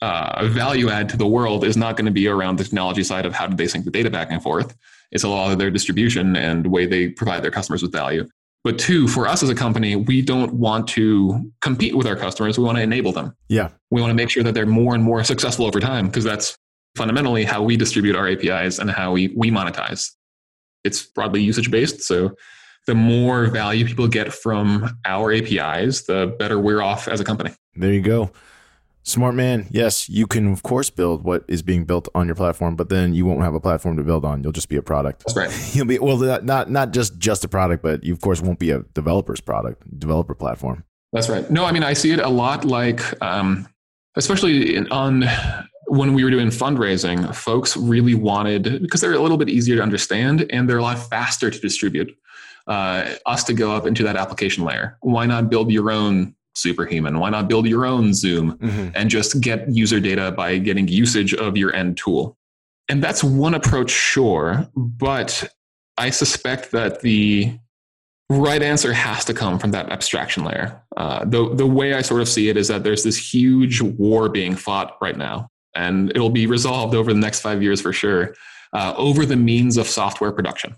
uh, 0.00 0.48
value 0.48 0.90
add 0.90 1.08
to 1.08 1.16
the 1.16 1.26
world 1.26 1.64
is 1.64 1.76
not 1.76 1.96
going 1.96 2.06
to 2.06 2.12
be 2.12 2.26
around 2.26 2.58
the 2.58 2.64
technology 2.64 3.04
side 3.04 3.24
of 3.24 3.32
how 3.32 3.46
do 3.46 3.56
they 3.56 3.68
sync 3.68 3.84
the 3.84 3.90
data 3.90 4.10
back 4.10 4.28
and 4.30 4.42
forth. 4.42 4.76
It's 5.12 5.24
a 5.24 5.28
lot 5.28 5.52
of 5.52 5.58
their 5.58 5.70
distribution 5.70 6.36
and 6.36 6.64
the 6.64 6.70
way 6.70 6.86
they 6.86 7.08
provide 7.08 7.42
their 7.44 7.50
customers 7.50 7.82
with 7.82 7.92
value. 7.92 8.28
But 8.64 8.78
two, 8.78 9.08
for 9.08 9.26
us 9.26 9.42
as 9.42 9.48
a 9.48 9.54
company, 9.54 9.96
we 9.96 10.22
don't 10.22 10.54
want 10.54 10.88
to 10.88 11.50
compete 11.60 11.96
with 11.96 12.06
our 12.06 12.16
customers. 12.16 12.58
We 12.58 12.64
want 12.64 12.78
to 12.78 12.82
enable 12.82 13.12
them. 13.12 13.36
Yeah. 13.48 13.70
We 13.90 14.00
want 14.00 14.10
to 14.10 14.14
make 14.14 14.30
sure 14.30 14.42
that 14.44 14.54
they're 14.54 14.66
more 14.66 14.94
and 14.94 15.02
more 15.02 15.22
successful 15.24 15.66
over 15.66 15.80
time 15.80 16.06
because 16.06 16.24
that's 16.24 16.56
fundamentally 16.96 17.44
how 17.44 17.62
we 17.62 17.76
distribute 17.76 18.14
our 18.14 18.28
APIs 18.28 18.78
and 18.78 18.90
how 18.90 19.12
we, 19.12 19.32
we 19.36 19.50
monetize. 19.50 20.10
It's 20.84 21.04
broadly 21.04 21.42
usage 21.42 21.70
based. 21.70 22.02
So 22.02 22.34
the 22.86 22.94
more 22.94 23.46
value 23.46 23.86
people 23.86 24.08
get 24.08 24.32
from 24.32 24.98
our 25.04 25.32
APIs, 25.32 26.02
the 26.02 26.34
better 26.38 26.58
we're 26.58 26.82
off 26.82 27.08
as 27.08 27.20
a 27.20 27.24
company. 27.24 27.52
There 27.74 27.92
you 27.92 28.00
go. 28.02 28.30
Smart 29.04 29.34
man. 29.34 29.66
Yes, 29.70 30.08
you 30.08 30.28
can 30.28 30.52
of 30.52 30.62
course 30.62 30.88
build 30.88 31.24
what 31.24 31.44
is 31.48 31.60
being 31.60 31.84
built 31.84 32.08
on 32.14 32.26
your 32.26 32.36
platform, 32.36 32.76
but 32.76 32.88
then 32.88 33.14
you 33.14 33.26
won't 33.26 33.40
have 33.40 33.54
a 33.54 33.60
platform 33.60 33.96
to 33.96 34.04
build 34.04 34.24
on. 34.24 34.42
You'll 34.42 34.52
just 34.52 34.68
be 34.68 34.76
a 34.76 34.82
product. 34.82 35.24
That's 35.26 35.36
right. 35.36 35.74
You'll 35.74 35.86
be 35.86 35.98
well, 35.98 36.16
not 36.18 36.44
not, 36.44 36.70
not 36.70 36.92
just 36.92 37.18
just 37.18 37.44
a 37.44 37.48
product, 37.48 37.82
but 37.82 38.04
you 38.04 38.12
of 38.12 38.20
course 38.20 38.40
won't 38.40 38.60
be 38.60 38.70
a 38.70 38.80
developer's 38.94 39.40
product, 39.40 39.98
developer 39.98 40.36
platform. 40.36 40.84
That's 41.12 41.28
right. 41.28 41.50
No, 41.50 41.64
I 41.64 41.72
mean 41.72 41.82
I 41.82 41.94
see 41.94 42.12
it 42.12 42.20
a 42.20 42.28
lot 42.28 42.64
like, 42.64 43.20
um, 43.20 43.68
especially 44.14 44.76
in, 44.76 44.90
on 44.92 45.24
when 45.86 46.14
we 46.14 46.22
were 46.22 46.30
doing 46.30 46.48
fundraising, 46.48 47.34
folks 47.34 47.76
really 47.76 48.14
wanted 48.14 48.82
because 48.82 49.00
they're 49.00 49.14
a 49.14 49.18
little 49.18 49.36
bit 49.36 49.48
easier 49.48 49.76
to 49.76 49.82
understand 49.82 50.46
and 50.50 50.68
they're 50.68 50.78
a 50.78 50.82
lot 50.82 50.98
faster 50.98 51.50
to 51.50 51.58
distribute. 51.58 52.16
Uh, 52.72 53.16
us 53.26 53.44
to 53.44 53.52
go 53.52 53.76
up 53.76 53.86
into 53.86 54.02
that 54.02 54.16
application 54.16 54.64
layer. 54.64 54.96
Why 55.02 55.26
not 55.26 55.50
build 55.50 55.70
your 55.70 55.90
own 55.90 56.34
superhuman? 56.54 57.18
Why 57.18 57.28
not 57.28 57.46
build 57.46 57.66
your 57.66 57.84
own 57.84 58.14
Zoom 58.14 58.56
and 58.94 59.10
just 59.10 59.42
get 59.42 59.68
user 59.70 60.00
data 60.00 60.32
by 60.32 60.56
getting 60.56 60.88
usage 60.88 61.34
of 61.34 61.54
your 61.58 61.74
end 61.74 61.98
tool? 61.98 62.38
And 62.88 63.04
that's 63.04 63.22
one 63.22 63.52
approach, 63.52 63.90
sure, 63.90 64.66
but 64.74 65.30
I 65.98 66.08
suspect 66.08 66.70
that 66.70 67.02
the 67.02 67.58
right 68.30 68.62
answer 68.62 68.94
has 68.94 69.26
to 69.26 69.34
come 69.34 69.58
from 69.58 69.72
that 69.72 69.90
abstraction 69.90 70.42
layer. 70.44 70.82
Uh, 70.96 71.26
the 71.26 71.54
the 71.54 71.66
way 71.66 71.92
I 71.92 72.00
sort 72.00 72.22
of 72.22 72.28
see 72.28 72.48
it 72.48 72.56
is 72.56 72.68
that 72.68 72.84
there's 72.84 73.04
this 73.04 73.34
huge 73.34 73.82
war 73.82 74.30
being 74.30 74.56
fought 74.56 74.96
right 75.02 75.18
now, 75.18 75.50
and 75.74 76.08
it'll 76.10 76.30
be 76.30 76.46
resolved 76.46 76.94
over 76.94 77.12
the 77.12 77.20
next 77.20 77.40
five 77.40 77.62
years 77.62 77.82
for 77.82 77.92
sure, 77.92 78.34
uh, 78.72 78.94
over 78.96 79.26
the 79.26 79.36
means 79.36 79.76
of 79.76 79.86
software 79.86 80.32
production. 80.32 80.74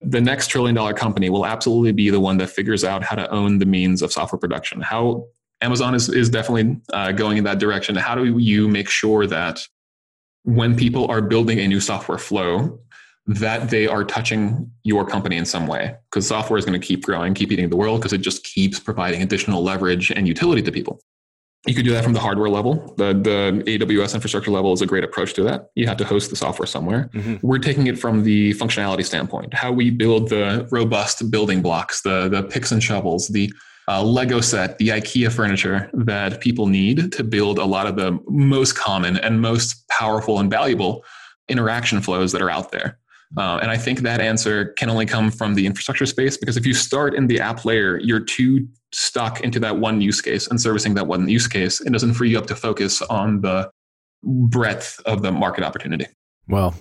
The 0.00 0.20
next 0.20 0.48
trillion 0.48 0.74
dollar 0.74 0.94
company 0.94 1.28
will 1.28 1.44
absolutely 1.44 1.92
be 1.92 2.10
the 2.10 2.20
one 2.20 2.38
that 2.38 2.50
figures 2.50 2.84
out 2.84 3.02
how 3.02 3.16
to 3.16 3.28
own 3.30 3.58
the 3.58 3.66
means 3.66 4.00
of 4.02 4.12
software 4.12 4.38
production. 4.38 4.80
How 4.80 5.26
Amazon 5.60 5.94
is 5.94 6.08
is 6.08 6.30
definitely 6.30 6.80
uh, 6.92 7.12
going 7.12 7.36
in 7.36 7.44
that 7.44 7.58
direction. 7.58 7.96
How 7.96 8.14
do 8.14 8.38
you 8.38 8.68
make 8.68 8.88
sure 8.88 9.26
that 9.26 9.66
when 10.44 10.76
people 10.76 11.10
are 11.10 11.20
building 11.20 11.58
a 11.58 11.66
new 11.66 11.80
software 11.80 12.18
flow, 12.18 12.78
that 13.26 13.68
they 13.68 13.86
are 13.86 14.04
touching 14.04 14.70
your 14.84 15.04
company 15.04 15.36
in 15.36 15.44
some 15.44 15.66
way 15.66 15.94
because 16.10 16.26
software 16.26 16.58
is 16.58 16.64
going 16.64 16.80
to 16.80 16.86
keep 16.86 17.04
growing, 17.04 17.34
keep 17.34 17.52
eating 17.52 17.68
the 17.68 17.76
world 17.76 18.00
because 18.00 18.14
it 18.14 18.18
just 18.18 18.42
keeps 18.44 18.80
providing 18.80 19.22
additional 19.22 19.62
leverage 19.62 20.10
and 20.10 20.26
utility 20.26 20.62
to 20.62 20.72
people. 20.72 21.00
You 21.68 21.74
could 21.74 21.84
do 21.84 21.92
that 21.92 22.02
from 22.02 22.14
the 22.14 22.20
hardware 22.20 22.48
level. 22.48 22.94
The, 22.96 23.12
the 23.12 23.62
AWS 23.66 24.14
infrastructure 24.14 24.50
level 24.50 24.72
is 24.72 24.80
a 24.80 24.86
great 24.86 25.04
approach 25.04 25.34
to 25.34 25.42
that. 25.44 25.70
You 25.74 25.86
have 25.86 25.98
to 25.98 26.04
host 26.04 26.30
the 26.30 26.36
software 26.36 26.66
somewhere. 26.66 27.10
Mm-hmm. 27.12 27.46
We're 27.46 27.58
taking 27.58 27.88
it 27.88 27.98
from 27.98 28.24
the 28.24 28.54
functionality 28.54 29.04
standpoint, 29.04 29.52
how 29.52 29.70
we 29.72 29.90
build 29.90 30.30
the 30.30 30.66
robust 30.70 31.30
building 31.30 31.60
blocks, 31.60 32.00
the, 32.00 32.28
the 32.30 32.44
picks 32.44 32.72
and 32.72 32.82
shovels, 32.82 33.28
the 33.28 33.52
uh, 33.86 34.02
Lego 34.02 34.40
set, 34.40 34.78
the 34.78 34.88
IKEA 34.88 35.30
furniture 35.30 35.90
that 35.92 36.40
people 36.40 36.66
need 36.66 37.12
to 37.12 37.22
build 37.22 37.58
a 37.58 37.64
lot 37.64 37.86
of 37.86 37.96
the 37.96 38.18
most 38.28 38.74
common 38.74 39.18
and 39.18 39.42
most 39.42 39.86
powerful 39.88 40.40
and 40.40 40.50
valuable 40.50 41.04
interaction 41.48 42.00
flows 42.00 42.32
that 42.32 42.40
are 42.40 42.50
out 42.50 42.72
there. 42.72 42.98
Uh, 43.36 43.58
and 43.60 43.70
I 43.70 43.76
think 43.76 44.00
that 44.00 44.20
answer 44.20 44.66
can 44.72 44.88
only 44.88 45.04
come 45.04 45.30
from 45.30 45.54
the 45.54 45.66
infrastructure 45.66 46.06
space 46.06 46.36
because 46.36 46.56
if 46.56 46.64
you 46.64 46.72
start 46.72 47.14
in 47.14 47.26
the 47.26 47.40
app 47.40 47.64
layer, 47.64 47.98
you're 47.98 48.24
too 48.24 48.66
stuck 48.92 49.40
into 49.42 49.60
that 49.60 49.76
one 49.78 50.00
use 50.00 50.20
case 50.20 50.48
and 50.48 50.60
servicing 50.60 50.94
that 50.94 51.06
one 51.06 51.28
use 51.28 51.46
case. 51.46 51.80
It 51.80 51.92
doesn't 51.92 52.14
free 52.14 52.30
you 52.30 52.38
up 52.38 52.46
to 52.46 52.56
focus 52.56 53.02
on 53.02 53.42
the 53.42 53.70
breadth 54.22 54.98
of 55.04 55.22
the 55.22 55.30
market 55.30 55.62
opportunity. 55.62 56.06
Well, 56.48 56.74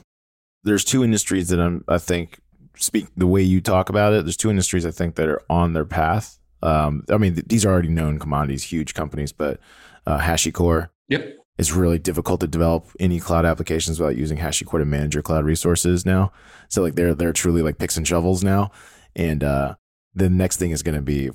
there's 0.64 0.86
two 0.86 1.04
industries 1.04 1.50
that 1.50 1.60
I'm, 1.60 1.84
I 1.88 1.98
think, 1.98 2.40
speak 2.78 3.08
the 3.18 3.28
way 3.28 3.42
you 3.42 3.60
talk 3.60 3.90
about 3.90 4.14
it. 4.14 4.24
There's 4.24 4.38
two 4.38 4.50
industries 4.50 4.86
I 4.86 4.92
think 4.92 5.16
that 5.16 5.28
are 5.28 5.42
on 5.50 5.74
their 5.74 5.86
path. 5.86 6.40
Um, 6.64 7.04
I 7.10 7.18
mean, 7.18 7.42
these 7.46 7.66
are 7.66 7.72
already 7.72 7.90
known 7.90 8.20
commodities, 8.20 8.64
huge 8.64 8.94
companies, 8.94 9.34
but 9.34 9.60
uh, 10.06 10.20
HashiCorp. 10.20 10.90
Yep 11.10 11.37
it's 11.58 11.72
really 11.72 11.98
difficult 11.98 12.40
to 12.42 12.48
develop 12.48 12.86
any 13.00 13.20
cloud 13.20 13.46
applications 13.46 14.00
without 14.00 14.16
using 14.16 14.38
HashiCorp 14.38 14.80
to 14.80 14.86
manage 14.86 15.16
your 15.16 15.24
cloud 15.24 15.44
resources 15.44 16.06
now. 16.06 16.32
So 16.70 16.82
like 16.82 16.96
they're 16.96 17.16
they're 17.16 17.34
truly 17.34 17.62
like 17.62 17.78
picks 17.78 17.98
and 17.98 18.08
shovels 18.08 18.44
now. 18.44 18.72
And 19.16 19.44
uh, 19.44 19.76
the 20.14 20.30
next 20.30 20.58
thing 20.58 20.72
is 20.72 20.84
going 20.84 20.96
to 20.96 21.02
be, 21.02 21.32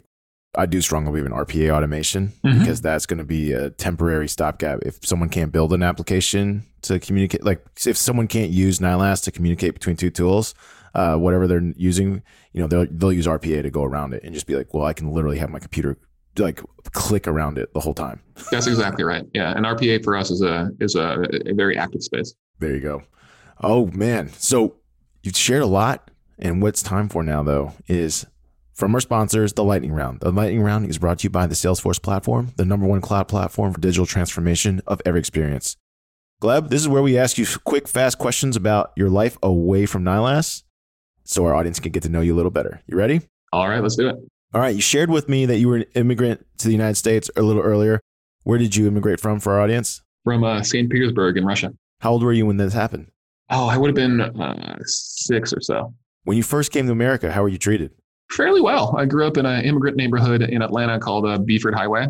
I 0.54 0.66
do 0.66 0.80
strongly 0.80 1.10
believe 1.10 1.26
in 1.26 1.32
RPA 1.32 1.70
automation 1.74 2.32
mm-hmm. 2.44 2.60
because 2.60 2.80
that's 2.80 3.06
going 3.06 3.18
to 3.18 3.24
be 3.24 3.52
a 3.52 3.70
temporary 3.70 4.28
stopgap. 4.28 4.80
If 4.82 5.04
someone 5.04 5.28
can't 5.28 5.50
build 5.50 5.72
an 5.72 5.82
application 5.82 6.62
to 6.82 7.00
communicate, 7.00 7.42
like 7.42 7.64
if 7.84 7.96
someone 7.96 8.28
can't 8.28 8.50
use 8.50 8.78
Nylas 8.78 9.24
to 9.24 9.32
communicate 9.32 9.74
between 9.74 9.96
two 9.96 10.10
tools, 10.10 10.54
uh, 10.94 11.16
whatever 11.16 11.48
they're 11.48 11.72
using, 11.76 12.22
you 12.52 12.60
know, 12.60 12.68
they'll 12.68 12.86
they'll 12.90 13.12
use 13.12 13.26
RPA 13.26 13.62
to 13.62 13.70
go 13.70 13.82
around 13.82 14.14
it 14.14 14.22
and 14.22 14.34
just 14.34 14.46
be 14.46 14.54
like, 14.54 14.72
well, 14.72 14.84
I 14.84 14.92
can 14.92 15.10
literally 15.10 15.38
have 15.38 15.50
my 15.50 15.58
computer 15.58 15.96
like 16.38 16.60
click 16.92 17.26
around 17.26 17.58
it 17.58 17.72
the 17.74 17.80
whole 17.80 17.94
time. 17.94 18.20
That's 18.50 18.66
exactly 18.66 19.04
right. 19.04 19.24
Yeah, 19.34 19.52
and 19.56 19.64
RPA 19.64 20.04
for 20.04 20.16
us 20.16 20.30
is 20.30 20.42
a 20.42 20.70
is 20.80 20.94
a, 20.94 21.24
a 21.46 21.54
very 21.54 21.76
active 21.76 22.02
space. 22.02 22.34
There 22.58 22.74
you 22.74 22.80
go. 22.80 23.02
Oh 23.60 23.86
man, 23.86 24.28
so 24.34 24.76
you've 25.22 25.36
shared 25.36 25.62
a 25.62 25.66
lot, 25.66 26.10
and 26.38 26.62
what's 26.62 26.82
time 26.82 27.08
for 27.08 27.22
now 27.22 27.42
though 27.42 27.74
is 27.88 28.26
from 28.74 28.94
our 28.94 29.00
sponsors, 29.00 29.52
the 29.52 29.64
Lightning 29.64 29.92
Round. 29.92 30.20
The 30.20 30.32
Lightning 30.32 30.62
Round 30.62 30.88
is 30.88 30.98
brought 30.98 31.20
to 31.20 31.24
you 31.24 31.30
by 31.30 31.46
the 31.46 31.54
Salesforce 31.54 32.02
platform, 32.02 32.52
the 32.56 32.64
number 32.64 32.86
one 32.86 33.00
cloud 33.00 33.28
platform 33.28 33.72
for 33.72 33.80
digital 33.80 34.06
transformation 34.06 34.80
of 34.86 35.00
every 35.04 35.20
experience. 35.20 35.76
Gleb, 36.42 36.70
this 36.70 36.80
is 36.80 36.88
where 36.88 37.02
we 37.02 37.16
ask 37.16 37.38
you 37.38 37.46
quick, 37.64 37.86
fast 37.86 38.18
questions 38.18 38.56
about 38.56 38.92
your 38.96 39.08
life 39.08 39.38
away 39.42 39.86
from 39.86 40.02
Nylas 40.02 40.64
so 41.24 41.44
our 41.44 41.54
audience 41.54 41.78
can 41.78 41.92
get 41.92 42.02
to 42.02 42.08
know 42.08 42.20
you 42.20 42.34
a 42.34 42.36
little 42.36 42.50
better. 42.50 42.80
You 42.86 42.96
ready? 42.96 43.20
All 43.52 43.68
right, 43.68 43.80
let's 43.80 43.94
do 43.94 44.08
it. 44.08 44.16
All 44.54 44.60
right, 44.60 44.74
you 44.74 44.82
shared 44.82 45.10
with 45.10 45.30
me 45.30 45.46
that 45.46 45.58
you 45.58 45.68
were 45.68 45.76
an 45.76 45.84
immigrant 45.94 46.46
to 46.58 46.68
the 46.68 46.72
United 46.72 46.96
States 46.96 47.30
a 47.36 47.42
little 47.42 47.62
earlier. 47.62 48.00
Where 48.44 48.58
did 48.58 48.76
you 48.76 48.86
immigrate 48.86 49.18
from 49.18 49.40
for 49.40 49.52
our 49.52 49.60
audience? 49.60 50.02
From 50.24 50.44
uh, 50.44 50.62
St. 50.62 50.90
Petersburg 50.90 51.38
in 51.38 51.46
Russia. 51.46 51.72
How 52.00 52.12
old 52.12 52.22
were 52.22 52.34
you 52.34 52.44
when 52.44 52.58
this 52.58 52.74
happened? 52.74 53.10
Oh, 53.48 53.66
I 53.66 53.78
would 53.78 53.88
have 53.88 53.94
been 53.94 54.20
uh, 54.20 54.76
six 54.84 55.54
or 55.54 55.60
so. 55.62 55.94
When 56.24 56.36
you 56.36 56.42
first 56.42 56.70
came 56.70 56.86
to 56.86 56.92
America, 56.92 57.32
how 57.32 57.42
were 57.42 57.48
you 57.48 57.58
treated? 57.58 57.92
Fairly 58.30 58.60
well. 58.60 58.94
I 58.96 59.06
grew 59.06 59.26
up 59.26 59.38
in 59.38 59.46
an 59.46 59.64
immigrant 59.64 59.96
neighborhood 59.96 60.42
in 60.42 60.60
Atlanta 60.60 60.98
called 60.98 61.26
uh, 61.26 61.38
Buford 61.38 61.74
Highway 61.74 62.08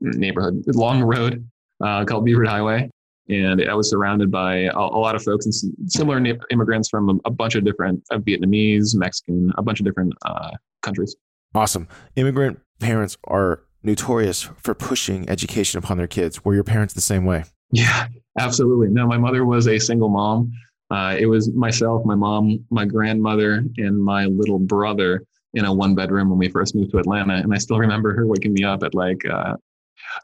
neighborhood, 0.00 0.62
long 0.68 1.02
road 1.02 1.46
uh, 1.84 2.04
called 2.04 2.24
Buford 2.24 2.48
Highway. 2.48 2.88
And 3.28 3.62
I 3.68 3.74
was 3.74 3.90
surrounded 3.90 4.30
by 4.30 4.56
a, 4.56 4.76
a 4.76 4.98
lot 4.98 5.14
of 5.14 5.22
folks 5.22 5.44
and 5.46 5.54
similar 5.86 6.20
immigrants 6.50 6.88
from 6.88 7.10
a, 7.10 7.14
a 7.26 7.30
bunch 7.30 7.54
of 7.54 7.64
different 7.64 8.02
uh, 8.10 8.18
Vietnamese, 8.18 8.94
Mexican, 8.94 9.52
a 9.56 9.62
bunch 9.62 9.80
of 9.80 9.86
different 9.86 10.12
uh, 10.24 10.50
countries. 10.82 11.14
Awesome. 11.54 11.88
Immigrant 12.16 12.60
parents 12.78 13.16
are 13.24 13.62
notorious 13.82 14.42
for 14.56 14.74
pushing 14.74 15.28
education 15.28 15.78
upon 15.78 15.98
their 15.98 16.06
kids. 16.06 16.44
Were 16.44 16.54
your 16.54 16.64
parents 16.64 16.94
the 16.94 17.00
same 17.00 17.24
way? 17.24 17.44
Yeah, 17.72 18.08
absolutely. 18.38 18.88
No, 18.88 19.06
my 19.06 19.18
mother 19.18 19.44
was 19.44 19.66
a 19.66 19.78
single 19.78 20.08
mom. 20.08 20.52
Uh, 20.90 21.16
it 21.18 21.26
was 21.26 21.52
myself, 21.52 22.04
my 22.04 22.14
mom, 22.14 22.64
my 22.70 22.84
grandmother, 22.84 23.64
and 23.76 24.02
my 24.02 24.24
little 24.26 24.58
brother 24.58 25.24
in 25.54 25.64
a 25.64 25.72
one 25.72 25.94
bedroom 25.94 26.30
when 26.30 26.38
we 26.38 26.48
first 26.48 26.74
moved 26.74 26.90
to 26.92 26.98
Atlanta. 26.98 27.34
And 27.34 27.52
I 27.54 27.58
still 27.58 27.78
remember 27.78 28.14
her 28.14 28.26
waking 28.26 28.52
me 28.52 28.64
up 28.64 28.82
at 28.82 28.94
like, 28.94 29.24
uh, 29.26 29.56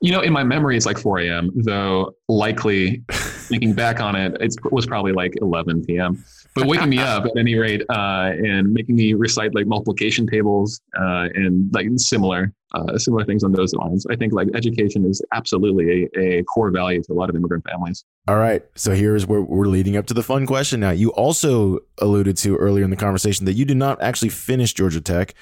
you 0.01 0.11
know, 0.11 0.21
in 0.21 0.33
my 0.33 0.43
memory, 0.43 0.77
it's 0.77 0.87
like 0.87 0.99
4 0.99 1.21
a.m., 1.21 1.51
though 1.55 2.15
likely 2.29 3.03
thinking 3.11 3.75
back 3.75 4.01
on 4.01 4.17
it, 4.17 4.37
it 4.41 4.55
was 4.73 4.87
probably 4.87 5.13
like 5.13 5.35
11 5.41 5.85
p.m 5.85 6.25
but 6.57 6.67
waking 6.67 6.89
me 6.89 6.99
up 6.99 7.25
at 7.27 7.37
any 7.37 7.55
rate 7.55 7.83
uh, 7.91 8.33
and 8.35 8.73
making 8.73 8.97
me 8.97 9.13
recite 9.13 9.55
like 9.55 9.67
multiplication 9.67 10.27
tables 10.27 10.81
uh, 10.99 11.29
and 11.35 11.73
like 11.73 11.87
similar 11.97 12.53
uh, 12.75 12.99
similar 12.99 13.25
things 13.25 13.45
on 13.45 13.53
those 13.53 13.73
lines. 13.75 14.07
I 14.11 14.17
think 14.17 14.33
like 14.33 14.49
education 14.55 15.05
is 15.05 15.23
absolutely 15.33 16.09
a, 16.17 16.39
a 16.41 16.45
core 16.45 16.71
value 16.71 17.03
to 17.03 17.13
a 17.13 17.15
lot 17.15 17.31
of 17.31 17.37
immigrant 17.37 17.65
families. 17.69 18.05
All 18.27 18.37
right, 18.37 18.63
so 18.75 18.93
here's 18.95 19.27
where 19.27 19.41
we're 19.41 19.67
leading 19.67 19.97
up 19.97 20.07
to 20.07 20.15
the 20.15 20.23
fun 20.23 20.47
question. 20.47 20.81
Now, 20.81 20.91
you 20.91 21.11
also 21.11 21.81
alluded 21.99 22.37
to 22.39 22.57
earlier 22.57 22.85
in 22.85 22.91
the 22.91 22.97
conversation 22.97 23.47
that 23.47 23.55
you 23.55 23.65
did 23.65 23.77
not 23.77 24.03
actually 24.03 24.31
finish 24.31 24.75
Georgia 24.75 25.01
Tech. 25.01 25.35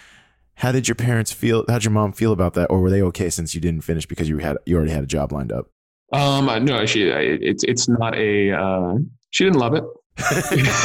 How 0.57 0.71
did 0.71 0.87
your 0.87 0.95
parents 0.95 1.33
feel? 1.33 1.65
How'd 1.69 1.85
your 1.85 1.93
mom 1.93 2.12
feel 2.12 2.33
about 2.33 2.55
that, 2.55 2.67
or 2.71 2.81
were 2.81 2.91
they 2.91 3.03
okay 3.03 3.31
since 3.31 3.55
you 3.55 3.61
didn't 3.61 3.83
finish 3.83 4.07
because 4.07 4.29
you 4.29 4.39
had 4.39 4.57
you 4.67 4.77
already 4.77 4.93
had 4.93 5.03
a 5.03 5.07
job 5.07 5.33
lined 5.33 5.53
up? 5.53 5.71
Um, 6.12 6.65
no, 6.65 6.87
she 6.87 7.05
it's 7.05 7.65
it's 7.65 7.89
not 7.89 8.15
a 8.17 8.53
uh, 8.53 8.95
she 9.31 9.45
didn't 9.45 9.59
love 9.59 9.75
it 9.75 9.85
it's 10.17 10.81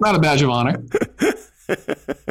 not 0.00 0.14
a 0.14 0.18
badge 0.18 0.42
of 0.42 0.50
honor. 0.50 0.82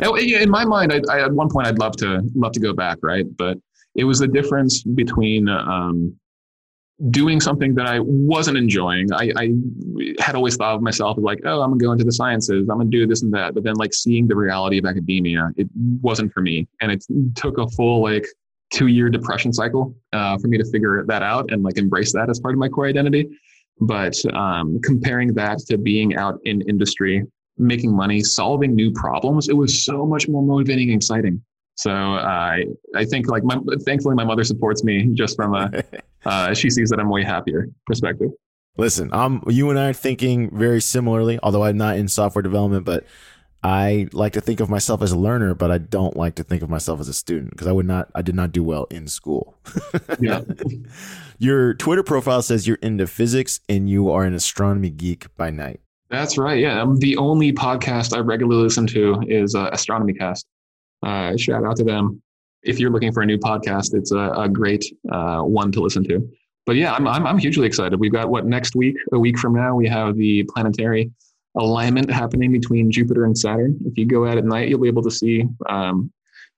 In 0.08 0.50
my 0.50 0.64
mind, 0.66 0.94
I, 0.94 1.02
I, 1.12 1.22
at 1.26 1.32
one 1.32 1.50
point 1.50 1.68
I'd 1.68 1.80
love 1.80 1.96
to 1.98 2.22
love 2.36 2.52
to 2.54 2.60
go 2.60 2.74
back, 2.74 3.00
right? 3.02 3.26
But 3.38 3.58
it 3.96 4.04
was 4.04 4.20
the 4.20 4.28
difference 4.28 4.84
between 4.84 5.50
um, 5.50 6.16
doing 7.10 7.40
something 7.40 7.76
that 7.76 7.88
I 7.88 8.00
wasn't 8.00 8.58
enjoying. 8.58 9.12
I, 9.14 9.32
I, 9.36 9.54
had 10.20 10.36
always 10.36 10.56
thought 10.56 10.76
of 10.76 10.82
myself 10.82 11.18
as 11.18 11.24
like, 11.24 11.40
oh, 11.46 11.62
I'm 11.62 11.72
gonna 11.72 11.84
go 11.84 11.92
into 11.92 12.04
the 12.04 12.12
sciences, 12.12 12.70
I'm 12.70 12.78
gonna 12.78 12.90
do 12.90 13.08
this 13.08 13.24
and 13.24 13.34
that. 13.34 13.54
But 13.54 13.64
then, 13.64 13.76
like 13.76 13.94
seeing 13.94 14.28
the 14.28 14.36
reality 14.36 14.78
of 14.78 14.86
academia, 14.86 15.52
it 15.58 15.68
wasn't 16.02 16.32
for 16.34 16.42
me, 16.42 16.68
and 16.82 16.92
it 16.92 17.04
took 17.36 17.58
a 17.58 17.68
full 17.70 18.02
like 18.02 18.26
two 18.72 18.88
year 18.88 19.10
depression 19.10 19.54
cycle 19.54 19.96
uh, 20.14 20.38
for 20.38 20.48
me 20.48 20.58
to 20.58 20.66
figure 20.66 21.04
that 21.08 21.22
out 21.22 21.52
and 21.52 21.64
like 21.64 21.78
embrace 21.78 22.12
that 22.14 22.30
as 22.30 22.40
part 22.40 22.54
of 22.54 22.60
my 22.60 22.68
core 22.68 22.88
identity. 22.88 23.30
But 23.80 24.16
um, 24.34 24.80
comparing 24.82 25.34
that 25.34 25.60
to 25.70 25.78
being 25.78 26.16
out 26.16 26.40
in 26.46 26.62
industry, 26.62 27.26
making 27.58 27.96
money, 27.96 28.22
solving 28.22 28.76
new 28.76 28.92
problems, 28.92 29.50
it 29.50 29.58
was 29.58 29.84
so 29.84 30.06
much 30.06 30.28
more 30.28 30.44
motivating 30.44 30.90
and 30.90 30.98
exciting. 30.98 31.42
So 31.76 31.92
uh, 31.92 32.58
I 32.96 33.06
think 33.06 33.28
like 33.28 33.44
my, 33.44 33.58
thankfully 33.86 34.16
my 34.16 34.24
mother 34.24 34.44
supports 34.44 34.84
me 34.84 35.10
just 35.14 35.36
from 35.36 35.56
a 35.56 35.84
uh, 36.26 36.54
she 36.54 36.70
sees 36.70 36.90
that 36.90 37.00
I'm 37.00 37.10
way 37.10 37.24
happier 37.24 37.68
perspective. 37.86 38.30
Listen, 38.78 39.14
um, 39.14 39.44
you 39.48 39.70
and 39.70 39.78
I 39.78 39.90
are 39.90 39.94
thinking 39.94 40.56
very 40.56 40.82
similarly. 40.82 41.40
Although 41.44 41.64
I'm 41.64 41.78
not 41.78 41.98
in 41.98 42.08
software 42.08 42.42
development, 42.42 42.86
but 42.86 43.06
I 43.64 44.10
like 44.12 44.34
to 44.34 44.42
think 44.42 44.60
of 44.60 44.70
myself 44.70 45.02
as 45.02 45.14
a 45.14 45.18
learner, 45.18 45.56
but 45.56 45.72
I 45.72 45.78
don't 45.78 46.18
like 46.18 46.36
to 46.36 46.44
think 46.44 46.64
of 46.64 46.70
myself 46.70 47.00
as 47.00 47.08
a 47.08 47.14
student 47.14 47.52
because 47.52 47.68
I 47.68 47.72
would 47.72 47.86
not, 47.86 48.10
I 48.14 48.22
did 48.22 48.36
not 48.36 48.52
do 48.52 48.62
well 48.62 48.86
in 48.92 49.08
school. 49.08 49.56
yeah. 50.20 50.42
Your 51.40 51.74
Twitter 51.74 52.04
profile 52.04 52.42
says 52.42 52.68
you're 52.68 52.78
into 52.82 53.08
physics 53.08 53.62
and 53.70 53.90
you 53.90 54.10
are 54.12 54.24
an 54.24 54.34
astronomy 54.34 54.90
geek 54.90 55.34
by 55.36 55.50
night. 55.50 55.80
That's 56.10 56.38
right. 56.38 56.60
Yeah. 56.60 56.86
The 56.98 57.18
only 57.18 57.54
podcast 57.54 58.16
I 58.16 58.20
regularly 58.20 58.62
listen 58.62 58.86
to 58.88 59.22
is 59.28 59.56
uh, 59.56 59.70
Astronomy 59.72 60.14
Cast. 60.14 60.46
Uh, 61.02 61.36
shout 61.38 61.66
out 61.66 61.76
to 61.78 61.84
them. 61.84 62.22
If 62.62 62.80
you're 62.80 62.92
looking 62.92 63.12
for 63.12 63.24
a 63.24 63.26
new 63.26 63.38
podcast, 63.38 63.94
it's 63.94 64.12
a, 64.12 64.30
a 64.38 64.48
great 64.48 64.86
uh, 65.12 65.42
one 65.42 65.72
to 65.72 65.82
listen 65.82 66.04
to. 66.06 66.30
But 66.66 66.76
yeah, 66.76 66.94
I'm, 66.94 67.08
I'm, 67.08 67.26
I'm 67.26 67.38
hugely 67.38 67.66
excited. 67.66 68.00
We've 68.00 68.12
got 68.12 68.30
what 68.30 68.46
next 68.46 68.76
week, 68.76 68.96
a 69.12 69.20
week 69.20 69.38
from 69.38 69.54
now, 69.54 69.76
we 69.76 69.88
have 69.88 70.16
the 70.16 70.44
planetary 70.44 71.12
alignment 71.56 72.10
happening 72.12 72.52
between 72.52 72.92
Jupiter 72.92 73.26
and 73.26 73.38
Saturn. 73.38 73.78
If 73.86 73.98
you 73.98 74.06
go 74.06 74.28
out 74.28 74.38
at 74.38 74.46
night, 74.46 74.70
you'll 74.70 74.82
be 74.82 74.88
able 74.88 75.04
to 75.04 75.12
see. 75.12 75.46
Um, 75.70 76.12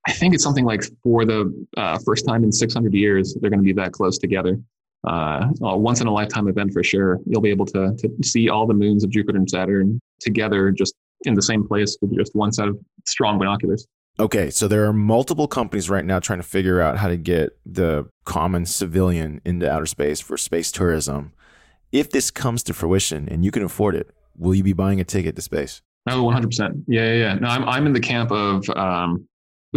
I 0.08 0.12
think 0.12 0.34
it's 0.34 0.44
something 0.44 0.66
like 0.66 0.84
for 1.04 1.26
the 1.26 1.52
uh, 1.78 1.98
first 2.06 2.28
time 2.28 2.44
in 2.44 2.52
600 2.52 2.94
years, 2.94 3.36
they're 3.40 3.50
going 3.50 3.60
to 3.60 3.66
be 3.66 3.74
that 3.74 3.92
close 3.92 4.18
together. 4.18 4.60
Uh, 5.08 5.48
a 5.62 5.78
once 5.78 6.02
in 6.02 6.08
a 6.08 6.12
lifetime 6.12 6.48
event 6.48 6.74
for 6.74 6.84
sure. 6.84 7.20
You'll 7.26 7.42
be 7.42 7.50
able 7.50 7.66
to, 7.68 7.96
to 7.98 8.10
see 8.24 8.50
all 8.50 8.66
the 8.66 8.74
moons 8.74 9.04
of 9.04 9.12
Jupiter 9.12 9.38
and 9.38 9.50
Saturn 9.50 10.00
together 10.20 10.72
just 10.72 10.96
in 11.26 11.36
the 11.36 11.42
same 11.42 11.68
place 11.68 11.98
with 12.02 12.16
just 12.16 12.36
one 12.36 12.52
set 12.52 12.68
of 12.68 12.78
strong 13.06 13.38
binoculars. 13.38 13.86
Okay, 14.20 14.50
so 14.50 14.68
there 14.68 14.86
are 14.86 14.94
multiple 14.94 15.48
companies 15.48 15.90
right 15.90 16.06
now 16.06 16.20
trying 16.20 16.40
to 16.40 16.48
figure 16.48 16.80
out 16.80 16.98
how 16.98 17.10
to 17.10 17.18
get 17.18 17.58
the 17.66 18.08
common 18.24 18.66
civilian 18.66 19.42
into 19.44 19.70
outer 19.70 19.86
space 19.86 20.22
for 20.22 20.38
space 20.38 20.72
tourism. 20.72 21.34
If 21.92 22.12
this 22.12 22.32
comes 22.32 22.64
to 22.64 22.74
fruition 22.74 23.28
and 23.28 23.44
you 23.44 23.52
can 23.52 23.64
afford 23.64 23.96
it, 23.96 24.12
will 24.38 24.56
you 24.56 24.64
be 24.64 24.74
buying 24.74 25.00
a 25.00 25.04
ticket 25.04 25.36
to 25.36 25.42
space? 25.42 25.82
Oh, 26.08 26.24
100%. 26.24 26.84
Yeah, 26.88 27.06
yeah, 27.06 27.14
yeah. 27.14 27.34
No, 27.36 27.48
I'm, 27.48 27.68
I'm 27.68 27.88
in 27.88 27.94
the 27.94 28.00
camp 28.00 28.32
of 28.32 28.70
um, 28.72 29.28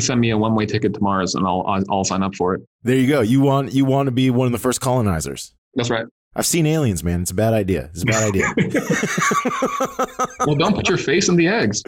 send 0.01 0.21
me 0.21 0.31
a 0.31 0.39
one 0.39 0.55
way 0.55 0.67
ticket 0.67 0.95
to 0.95 1.01
Mars 1.01 1.35
and 1.35 1.47
I'll, 1.47 1.65
I'll, 1.91 2.05
sign 2.05 2.23
up 2.23 2.35
for 2.35 2.55
it. 2.55 2.63
There 2.83 2.97
you 2.97 3.09
go. 3.09 3.21
You 3.21 3.41
want 3.41 3.73
you 3.73 3.85
want 3.85 4.07
to 4.07 4.11
be 4.11 4.31
one 4.31 4.47
of 4.47 4.53
the 4.53 4.59
first 4.59 4.81
colonizers. 4.81 5.55
That's 5.75 5.91
right. 5.91 6.07
I've 6.37 6.47
seen 6.47 6.67
aliens, 6.67 7.03
man. 7.03 7.23
It's 7.23 7.31
a 7.31 7.35
bad 7.35 7.53
idea. 7.53 7.91
It's 7.93 8.03
a 8.03 8.07
bad 8.07 8.29
idea. 8.29 8.47
well, 10.47 10.57
don't 10.57 10.75
put 10.75 10.89
your 10.89 10.99
face 10.99 11.29
in 11.29 11.37
the 11.37 11.49
eggs. 11.49 11.83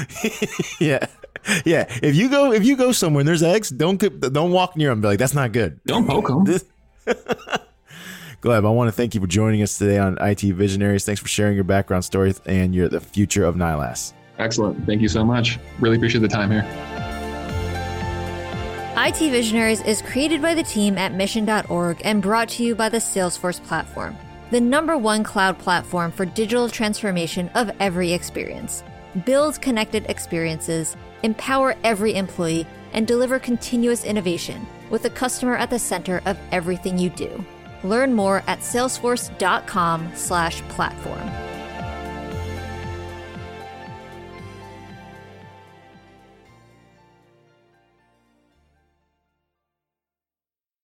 yeah, 0.80 1.06
yeah. 1.64 1.86
If 2.02 2.16
you 2.16 2.28
go 2.28 2.52
if 2.52 2.64
you 2.64 2.76
go 2.76 2.92
somewhere 2.92 3.20
and 3.20 3.28
there's 3.28 3.42
eggs, 3.42 3.70
don't 3.70 3.98
don't 4.32 4.50
walk 4.50 4.76
near 4.76 4.90
them. 4.90 5.00
Be 5.00 5.08
like, 5.08 5.18
that's 5.18 5.34
not 5.34 5.52
good. 5.52 5.80
Don't 5.86 6.06
poke 6.06 6.28
them. 6.28 6.44
Gleb, 8.44 8.66
I 8.66 8.68
want 8.68 8.88
to 8.88 8.92
thank 8.92 9.14
you 9.14 9.22
for 9.22 9.26
joining 9.26 9.62
us 9.62 9.78
today 9.78 9.96
on 9.96 10.18
IT 10.20 10.42
Visionaries. 10.42 11.06
Thanks 11.06 11.18
for 11.18 11.28
sharing 11.28 11.54
your 11.54 11.64
background 11.64 12.04
story 12.04 12.34
and 12.44 12.74
your 12.74 12.90
the 12.90 13.00
future 13.00 13.42
of 13.42 13.54
Nylas. 13.54 14.12
Excellent. 14.38 14.84
Thank 14.84 15.00
you 15.00 15.08
so 15.08 15.24
much. 15.24 15.58
Really 15.80 15.96
appreciate 15.96 16.20
the 16.20 16.28
time 16.28 16.50
here. 16.50 16.62
IT 18.98 19.30
Visionaries 19.30 19.80
is 19.84 20.02
created 20.02 20.42
by 20.42 20.52
the 20.52 20.62
team 20.62 20.98
at 20.98 21.14
mission.org 21.14 22.02
and 22.04 22.20
brought 22.20 22.50
to 22.50 22.62
you 22.62 22.74
by 22.74 22.90
the 22.90 22.98
Salesforce 22.98 23.64
platform, 23.64 24.14
the 24.50 24.60
number 24.60 24.98
one 24.98 25.24
cloud 25.24 25.58
platform 25.58 26.12
for 26.12 26.26
digital 26.26 26.68
transformation 26.68 27.48
of 27.54 27.70
every 27.80 28.12
experience. 28.12 28.84
Build 29.24 29.58
connected 29.62 30.04
experiences, 30.10 30.98
empower 31.22 31.76
every 31.82 32.14
employee, 32.14 32.66
and 32.92 33.06
deliver 33.06 33.38
continuous 33.38 34.04
innovation 34.04 34.66
with 34.90 35.02
the 35.02 35.08
customer 35.08 35.56
at 35.56 35.70
the 35.70 35.78
center 35.78 36.20
of 36.26 36.36
everything 36.52 36.98
you 36.98 37.08
do. 37.08 37.42
Learn 37.84 38.14
more 38.14 38.42
at 38.48 38.60
salesforce.com/platform. 38.60 41.53